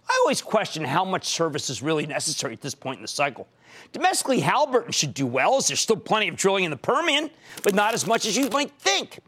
I 0.09 0.19
always 0.23 0.43
question 0.43 0.83
how 0.83 1.05
much 1.05 1.27
service 1.27 1.71
is 1.71 1.81
really 1.81 2.07
necessary 2.07 2.55
at 2.55 2.61
this 2.61 2.75
point 2.75 2.97
in 2.97 3.03
the 3.03 3.09
cycle. 3.09 3.47
Domestically, 3.93 4.41
Halliburton 4.41 4.91
should 4.91 5.15
do 5.15 5.29
well, 5.29 5.57
as 5.59 5.69
there's 5.69 5.79
still 5.79 5.95
plenty 5.95 6.27
of 6.27 6.35
drilling 6.35 6.65
in 6.65 6.73
the 6.73 6.77
Permian, 6.77 7.31
but 7.63 7.77
not 7.77 7.95
as 7.95 8.05
much 8.05 8.27
as 8.27 8.37
you 8.37 8.51
might 8.51 8.73
think. 8.81 9.21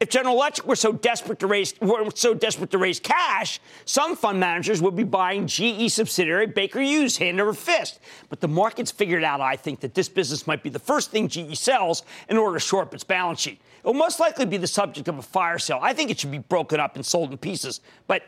If 0.00 0.10
General 0.10 0.36
Electric 0.36 0.66
were 0.66 0.76
so 0.76 0.92
desperate 0.92 1.40
to 1.40 1.48
raise 1.48 1.74
were 1.80 2.08
so 2.14 2.32
desperate 2.32 2.70
to 2.70 2.78
raise 2.78 3.00
cash, 3.00 3.58
some 3.84 4.14
fund 4.14 4.38
managers 4.38 4.80
would 4.80 4.94
be 4.94 5.02
buying 5.02 5.48
GE 5.48 5.90
subsidiary 5.90 6.46
Baker 6.46 6.80
Hughes 6.80 7.16
hand 7.16 7.40
over 7.40 7.52
fist. 7.52 7.98
But 8.28 8.40
the 8.40 8.46
market's 8.46 8.92
figured 8.92 9.24
out, 9.24 9.40
I 9.40 9.56
think, 9.56 9.80
that 9.80 9.94
this 9.94 10.08
business 10.08 10.46
might 10.46 10.62
be 10.62 10.70
the 10.70 10.78
first 10.78 11.10
thing 11.10 11.26
GE 11.26 11.58
sells 11.58 12.04
in 12.28 12.36
order 12.36 12.58
to 12.58 12.64
shore 12.64 12.82
up 12.82 12.94
its 12.94 13.02
balance 13.02 13.40
sheet. 13.40 13.60
It 13.78 13.86
will 13.86 13.94
most 13.94 14.20
likely 14.20 14.46
be 14.46 14.56
the 14.56 14.68
subject 14.68 15.08
of 15.08 15.18
a 15.18 15.22
fire 15.22 15.58
sale. 15.58 15.80
I 15.82 15.92
think 15.94 16.10
it 16.10 16.20
should 16.20 16.30
be 16.30 16.38
broken 16.38 16.78
up 16.78 16.94
and 16.94 17.04
sold 17.04 17.32
in 17.32 17.38
pieces, 17.38 17.80
but 18.06 18.22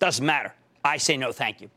doesn't 0.00 0.24
matter. 0.26 0.52
I 0.84 0.96
say 0.96 1.16
no, 1.16 1.30
thank 1.30 1.60
you. 1.60 1.70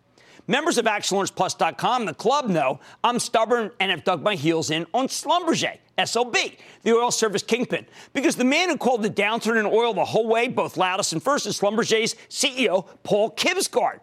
Members 0.47 0.77
of 0.77 0.85
ActionAlertsPlus.com, 0.85 2.05
the 2.05 2.13
club, 2.13 2.47
know 2.47 2.79
I'm 3.03 3.19
stubborn 3.19 3.71
and 3.79 3.91
have 3.91 4.03
dug 4.03 4.23
my 4.23 4.35
heels 4.35 4.71
in 4.71 4.85
on 4.93 5.07
Schlumberger, 5.07 5.77
SOB, 6.03 6.35
the 6.83 6.91
oil 6.91 7.11
service 7.11 7.43
kingpin. 7.43 7.85
Because 8.13 8.35
the 8.35 8.43
man 8.43 8.69
who 8.69 8.77
called 8.77 9.03
the 9.03 9.09
downturn 9.09 9.59
in 9.59 9.65
oil 9.65 9.93
the 9.93 10.05
whole 10.05 10.27
way, 10.27 10.47
both 10.47 10.77
loudest 10.77 11.13
and 11.13 11.21
first, 11.21 11.45
is 11.45 11.59
Schlumberger's 11.59 12.15
CEO, 12.29 12.87
Paul 13.03 13.31
Kibsgaard. 13.31 13.99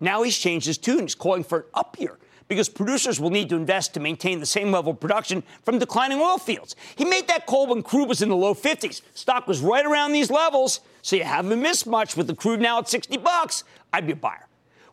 Now 0.00 0.22
he's 0.22 0.38
changed 0.38 0.66
his 0.66 0.78
tune. 0.78 1.00
He's 1.00 1.14
calling 1.14 1.44
for 1.44 1.58
an 1.60 1.64
up 1.74 1.96
year 1.98 2.18
because 2.48 2.68
producers 2.68 3.20
will 3.20 3.30
need 3.30 3.50
to 3.50 3.56
invest 3.56 3.94
to 3.94 4.00
maintain 4.00 4.40
the 4.40 4.46
same 4.46 4.72
level 4.72 4.92
of 4.92 5.00
production 5.00 5.42
from 5.64 5.78
declining 5.78 6.18
oil 6.18 6.38
fields. 6.38 6.74
He 6.96 7.04
made 7.04 7.28
that 7.28 7.46
call 7.46 7.66
when 7.66 7.82
crude 7.82 8.08
was 8.08 8.22
in 8.22 8.30
the 8.30 8.36
low 8.36 8.54
50s. 8.54 9.02
Stock 9.14 9.46
was 9.46 9.60
right 9.60 9.84
around 9.84 10.12
these 10.12 10.30
levels, 10.30 10.80
so 11.02 11.16
you 11.16 11.24
haven't 11.24 11.60
missed 11.60 11.86
much 11.86 12.16
with 12.16 12.26
the 12.26 12.34
crude 12.34 12.60
now 12.60 12.78
at 12.78 12.88
60 12.88 13.18
bucks. 13.18 13.64
I'd 13.92 14.06
be 14.06 14.12
a 14.12 14.16
buyer. 14.16 14.47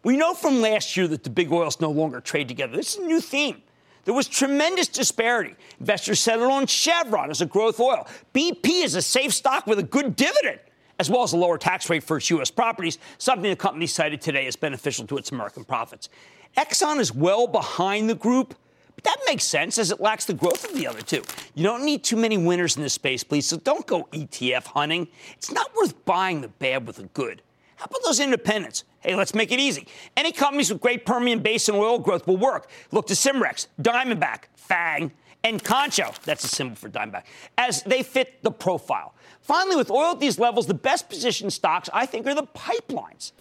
We 0.06 0.18
know 0.18 0.36
from 0.36 0.62
last 0.62 0.96
year 0.96 1.08
that 1.08 1.24
the 1.24 1.32
big 1.32 1.52
oils 1.52 1.82
no 1.82 1.90
longer 1.90 2.22
trade 2.22 2.48
together. 2.48 2.76
This 2.78 2.94
is 2.94 3.04
a 3.04 3.08
new 3.08 3.20
theme. 3.20 3.64
There 4.04 4.14
was 4.14 4.28
tremendous 4.28 4.88
disparity. 4.88 5.56
Investors 5.80 6.20
settled 6.20 6.52
on 6.52 6.68
Chevron 6.68 7.32
as 7.32 7.42
a 7.42 7.48
growth 7.48 7.80
oil. 7.80 8.08
BP 8.32 8.84
is 8.84 8.94
a 8.94 9.02
safe 9.02 9.34
stock 9.34 9.66
with 9.66 9.80
a 9.80 9.84
good 9.84 10.16
dividend, 10.16 10.60
as 11.00 11.10
well 11.10 11.24
as 11.24 11.34
a 11.34 11.38
lower 11.38 11.58
tax 11.58 11.90
rate 11.90 12.04
for 12.04 12.18
its 12.18 12.30
U.S. 12.30 12.52
properties, 12.52 13.00
something 13.18 13.50
the 13.50 13.56
company 13.56 13.88
cited 13.88 14.22
today 14.22 14.46
as 14.46 14.56
beneficial 14.56 15.08
to 15.08 15.18
its 15.18 15.32
American 15.32 15.64
profits. 15.64 16.10
Exxon 16.56 17.00
is 17.00 17.12
well 17.12 17.48
behind 17.48 18.08
the 18.08 18.14
group, 18.14 18.54
but 18.94 19.06
that 19.06 19.18
makes 19.26 19.44
sense 19.44 19.80
as 19.80 19.90
it 19.90 20.00
lacks 20.00 20.26
the 20.26 20.36
growth 20.36 20.70
of 20.70 20.76
the 20.76 20.86
other 20.86 21.02
two. 21.02 21.24
You 21.56 21.64
don't 21.64 21.84
need 21.84 22.04
too 22.04 22.16
many 22.16 22.38
winners 22.38 22.78
in 22.78 22.84
this 22.84 22.94
space, 22.94 23.24
please, 23.24 23.48
so 23.48 23.58
don't 23.58 23.88
go 23.88 24.04
ETF 24.12 24.68
hunting. 24.68 25.08
It's 25.34 25.52
not 25.52 25.76
worth 25.76 26.06
buying 26.06 26.42
the 26.42 26.50
bad 26.50 26.86
with 26.86 26.98
the 26.98 27.06
good. 27.06 27.42
How 27.76 27.86
about 27.86 28.02
those 28.04 28.20
independents? 28.20 28.84
Hey, 29.00 29.16
let's 29.16 29.36
make 29.36 29.52
it 29.52 29.60
easy. 29.60 29.88
Any 30.18 30.32
companies 30.32 30.72
with 30.72 30.82
great 30.82 31.06
Permian 31.06 31.40
Basin 31.40 31.76
oil 31.76 32.00
growth 32.00 32.26
will 32.26 32.38
work. 32.38 32.70
Look 32.92 33.08
to 33.08 33.14
Cimarex, 33.14 33.68
Diamondback, 33.82 34.46
Fang, 34.56 35.12
and 35.46 35.64
Concho. 35.64 36.12
That's 36.24 36.44
a 36.44 36.48
symbol 36.48 36.76
for 36.76 36.90
Diamondback, 36.90 37.24
as 37.58 37.84
they 37.84 38.02
fit 38.02 38.42
the 38.42 38.52
profile. 38.52 39.14
Finally, 39.42 39.76
with 39.76 39.92
oil 39.92 40.14
at 40.14 40.20
these 40.20 40.40
levels, 40.40 40.66
the 40.66 40.74
best 40.74 41.08
positioned 41.08 41.54
stocks, 41.54 41.88
I 41.94 42.08
think, 42.08 42.26
are 42.26 42.34
the 42.34 42.48
pipelines. 42.48 43.32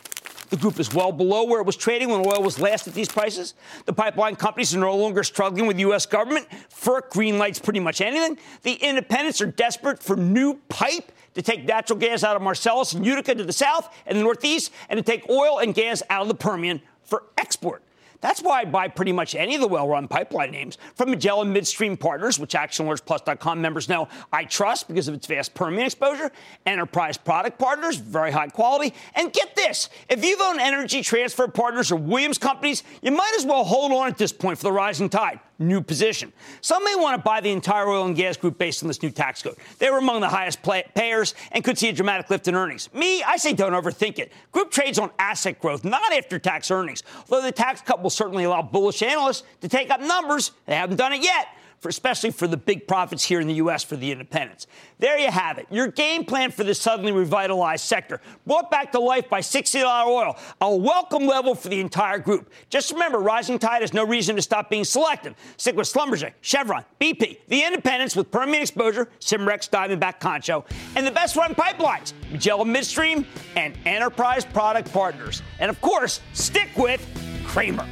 The 0.50 0.59
group 0.59 0.78
is 0.78 0.92
well 0.92 1.11
below 1.11 1.44
where 1.44 1.61
it 1.61 1.66
was 1.66 1.76
trading 1.76 2.11
when 2.11 2.20
oil 2.20 2.42
was 2.42 2.61
last 2.61 2.86
at 2.86 2.92
these 2.92 3.09
prices. 3.09 3.55
The 3.86 3.94
pipeline 3.94 4.36
companies 4.36 4.74
are 4.74 4.78
no 4.78 4.94
longer 4.94 5.24
struggling 5.24 5.66
with 5.66 5.76
the 5.76 5.80
U.S. 5.80 6.05
government. 6.05 6.46
FERC 6.68 7.09
greenlights 7.09 7.61
pretty 7.62 7.80
much 7.80 8.02
anything. 8.02 8.38
The 8.62 8.74
independents 8.74 9.40
are 9.40 9.46
desperate 9.46 10.02
for 10.02 10.14
new 10.14 10.61
pipe 10.68 11.11
to 11.32 11.42
take 11.42 11.64
natural 11.64 11.98
gas 11.98 12.22
out 12.22 12.36
of 12.36 12.42
Marcellus 12.42 12.92
and 12.92 13.05
Utica 13.07 13.34
to 13.34 13.44
the 13.44 13.52
south 13.52 13.92
and 14.07 14.18
the 14.18 14.22
northeast, 14.22 14.70
and 14.90 14.98
to 14.98 15.02
take 15.02 15.28
oil 15.30 15.59
and 15.59 15.74
gas 15.74 16.02
out 16.11 16.22
of 16.22 16.28
the 16.28 16.34
Permian 16.34 16.82
for 17.02 17.24
export. 17.38 17.82
That's 18.25 18.41
why 18.41 18.61
I 18.62 18.64
buy 18.64 18.89
pretty 18.89 19.12
much 19.12 19.35
any 19.35 19.55
of 19.55 19.61
the 19.61 19.68
well 19.68 19.87
run 19.87 20.09
pipeline 20.09 20.51
names 20.51 20.79
from 20.95 21.11
Magellan 21.11 21.53
Midstream 21.53 21.95
Partners, 21.95 22.39
which 22.39 22.55
ActionAlertsPlus.com 22.55 23.61
members 23.61 23.87
know 23.87 24.09
I 24.33 24.45
trust 24.45 24.89
because 24.89 25.09
of 25.09 25.14
its 25.14 25.27
vast 25.27 25.53
Permian 25.53 25.85
exposure, 25.85 26.33
Enterprise 26.64 27.18
Product 27.18 27.59
Partners, 27.59 27.97
very 27.97 28.31
high 28.31 28.49
quality. 28.49 28.95
And 29.14 29.31
get 29.31 29.55
this 29.55 29.91
if 30.09 30.25
you've 30.25 30.41
owned 30.41 30.59
Energy 30.59 31.03
Transfer 31.03 31.49
Partners 31.49 31.93
or 31.93 31.97
Williams 31.97 32.39
Companies, 32.39 32.83
you 33.03 33.11
might 33.11 33.35
as 33.37 33.45
well 33.45 33.62
hold 33.62 33.93
on 33.93 34.09
at 34.09 34.16
this 34.16 34.33
point 34.33 34.57
for 34.57 34.64
the 34.64 34.72
rising 34.72 35.11
tide. 35.11 35.39
New 35.59 35.80
position. 35.80 36.32
Some 36.61 36.84
may 36.84 36.96
want 36.96 37.16
to 37.16 37.22
buy 37.22 37.40
the 37.40 37.52
entire 37.52 37.88
oil 37.88 38.07
and 38.07 38.16
gas 38.16 38.36
group 38.36 38.59
based 38.59 38.82
on 38.82 38.88
this 38.88 39.00
new 39.02 39.11
tax 39.11 39.40
code. 39.40 39.57
They 39.78 39.88
were 39.88 39.98
among 39.98 40.20
the 40.20 40.28
highest 40.28 40.62
play- 40.62 40.84
payers 40.94 41.34
and 41.52 41.62
could 41.62 41.78
see 41.78 41.88
a 41.88 41.92
dramatic 41.92 42.28
lift 42.28 42.48
in 42.48 42.57
earnings. 42.57 42.92
Me, 42.92 43.22
I 43.22 43.36
say 43.36 43.52
don't 43.52 43.72
overthink 43.72 44.18
it. 44.18 44.32
Group 44.50 44.72
trades 44.72 44.98
on 44.98 45.11
asset 45.16 45.61
growth, 45.61 45.84
not 45.84 46.12
after 46.12 46.40
tax 46.40 46.72
earnings. 46.72 47.05
Although 47.30 47.46
the 47.46 47.52
tax 47.52 47.80
cut 47.82 48.02
will 48.02 48.11
certainly 48.11 48.44
allow 48.44 48.62
bullish 48.62 49.00
analysts 49.02 49.44
to 49.61 49.68
take 49.68 49.90
up 49.90 50.00
numbers, 50.00 50.50
they 50.66 50.74
haven't 50.74 50.96
done 50.96 51.12
it 51.12 51.22
yet 51.22 51.46
for, 51.85 51.91
especially 51.91 52.30
for 52.30 52.49
the 52.49 52.57
big 52.57 52.89
profits 52.89 53.22
here 53.22 53.43
in 53.43 53.47
the 53.47 53.57
U.S. 53.57 53.85
for 53.85 53.95
the 53.95 54.11
independents. 54.11 54.66
There 55.01 55.18
you 55.18 55.30
have 55.30 55.59
it. 55.59 55.66
Your 55.70 55.89
game 55.89 56.24
plan 56.24 56.51
for 56.51 56.64
the 56.64 56.74
suddenly 56.74 57.12
revitalized 57.12 57.85
sector, 57.85 58.22
brought 58.47 58.70
back 58.70 58.91
to 58.93 59.01
life 59.01 59.28
by 59.28 59.41
$60 59.41 60.07
oil, 60.07 60.35
a 60.62 60.74
welcome 60.74 61.26
level 61.26 61.55
for 61.55 61.68
the 61.68 61.78
entire 61.80 62.18
group. 62.18 62.51
Just 62.70 62.91
remember, 62.91 63.18
rising 63.18 63.59
tide 63.59 63.82
has 63.82 63.93
no 63.93 64.03
reason 64.03 64.35
to 64.37 64.41
stop 64.41 64.70
being 64.70 64.82
selective. 64.82 65.35
Stick 65.59 65.76
with 65.76 65.93
Schlumberger, 65.93 66.32
Chevron, 66.41 66.87
BP, 66.99 67.41
the 67.49 67.62
independents 67.62 68.16
with 68.16 68.30
Permian 68.30 68.62
exposure, 68.62 69.11
Cimarex, 69.20 69.68
Diamondback, 69.68 70.20
Concho, 70.20 70.64
and 70.97 71.07
the 71.07 71.11
best 71.11 71.37
run 71.37 71.55
pipelines, 71.55 72.14
Magellan 72.32 72.72
Midstream 72.72 73.26
and 73.57 73.76
Enterprise 73.85 74.47
Product 74.47 74.91
Partners. 74.91 75.43
And 75.59 75.68
of 75.68 75.78
course, 75.82 76.22
stick 76.32 76.70
with 76.78 77.07
Cramer. 77.45 77.87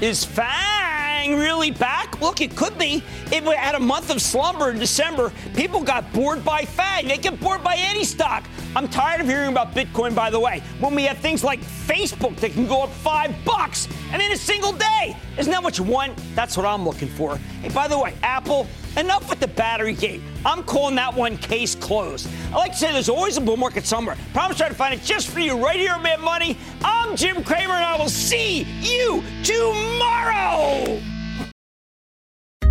Is 0.00 0.24
Fang 0.24 1.36
really 1.36 1.70
back? 1.70 2.22
Look, 2.22 2.40
it 2.40 2.56
could 2.56 2.78
be. 2.78 3.02
We 3.30 3.54
had 3.54 3.74
a 3.74 3.80
month 3.80 4.08
of 4.08 4.22
slumber 4.22 4.70
in 4.70 4.78
December, 4.78 5.30
people 5.54 5.82
got 5.82 6.10
bored 6.14 6.42
by 6.42 6.62
Fang. 6.64 7.06
They 7.06 7.18
get 7.18 7.38
bored 7.38 7.62
by 7.62 7.76
any 7.76 8.04
stock. 8.04 8.44
I'm 8.74 8.88
tired 8.88 9.20
of 9.20 9.26
hearing 9.26 9.50
about 9.50 9.74
Bitcoin, 9.74 10.14
by 10.14 10.30
the 10.30 10.40
way, 10.40 10.62
when 10.78 10.94
we 10.94 11.02
have 11.04 11.18
things 11.18 11.44
like 11.44 11.60
Facebook 11.60 12.36
that 12.36 12.52
can 12.52 12.66
go 12.66 12.82
up 12.82 12.90
five 12.90 13.34
bucks 13.44 13.88
and 14.12 14.22
in 14.22 14.32
a 14.32 14.36
single 14.36 14.72
day. 14.72 15.16
Isn't 15.36 15.52
that 15.52 15.62
what 15.62 15.76
you 15.76 15.84
want? 15.84 16.18
That's 16.34 16.56
what 16.56 16.64
I'm 16.64 16.84
looking 16.84 17.08
for. 17.08 17.36
Hey, 17.62 17.68
by 17.68 17.86
the 17.86 17.98
way, 17.98 18.14
Apple, 18.22 18.66
enough 18.96 19.28
with 19.28 19.40
the 19.40 19.48
battery 19.48 19.94
gate. 19.94 20.20
I'm 20.44 20.62
calling 20.62 20.94
that 20.96 21.14
one 21.14 21.36
case 21.36 21.74
closed. 21.74 22.28
I 22.52 22.56
like 22.56 22.72
to 22.72 22.78
say 22.78 22.92
there's 22.92 23.08
always 23.08 23.36
a 23.36 23.40
bull 23.40 23.56
market 23.56 23.86
somewhere. 23.86 24.16
Promise 24.32 24.58
try 24.58 24.68
to 24.68 24.74
find 24.74 24.94
it 24.94 25.02
just 25.02 25.28
for 25.28 25.40
you 25.40 25.56
right 25.56 25.78
here 25.78 25.98
Mad 25.98 26.20
Money. 26.20 26.56
I'm 26.82 27.16
Jim 27.16 27.42
Cramer, 27.44 27.74
and 27.74 27.84
I 27.84 27.96
will 27.96 28.08
see 28.08 28.62
you 28.80 29.22
tomorrow. 29.42 31.00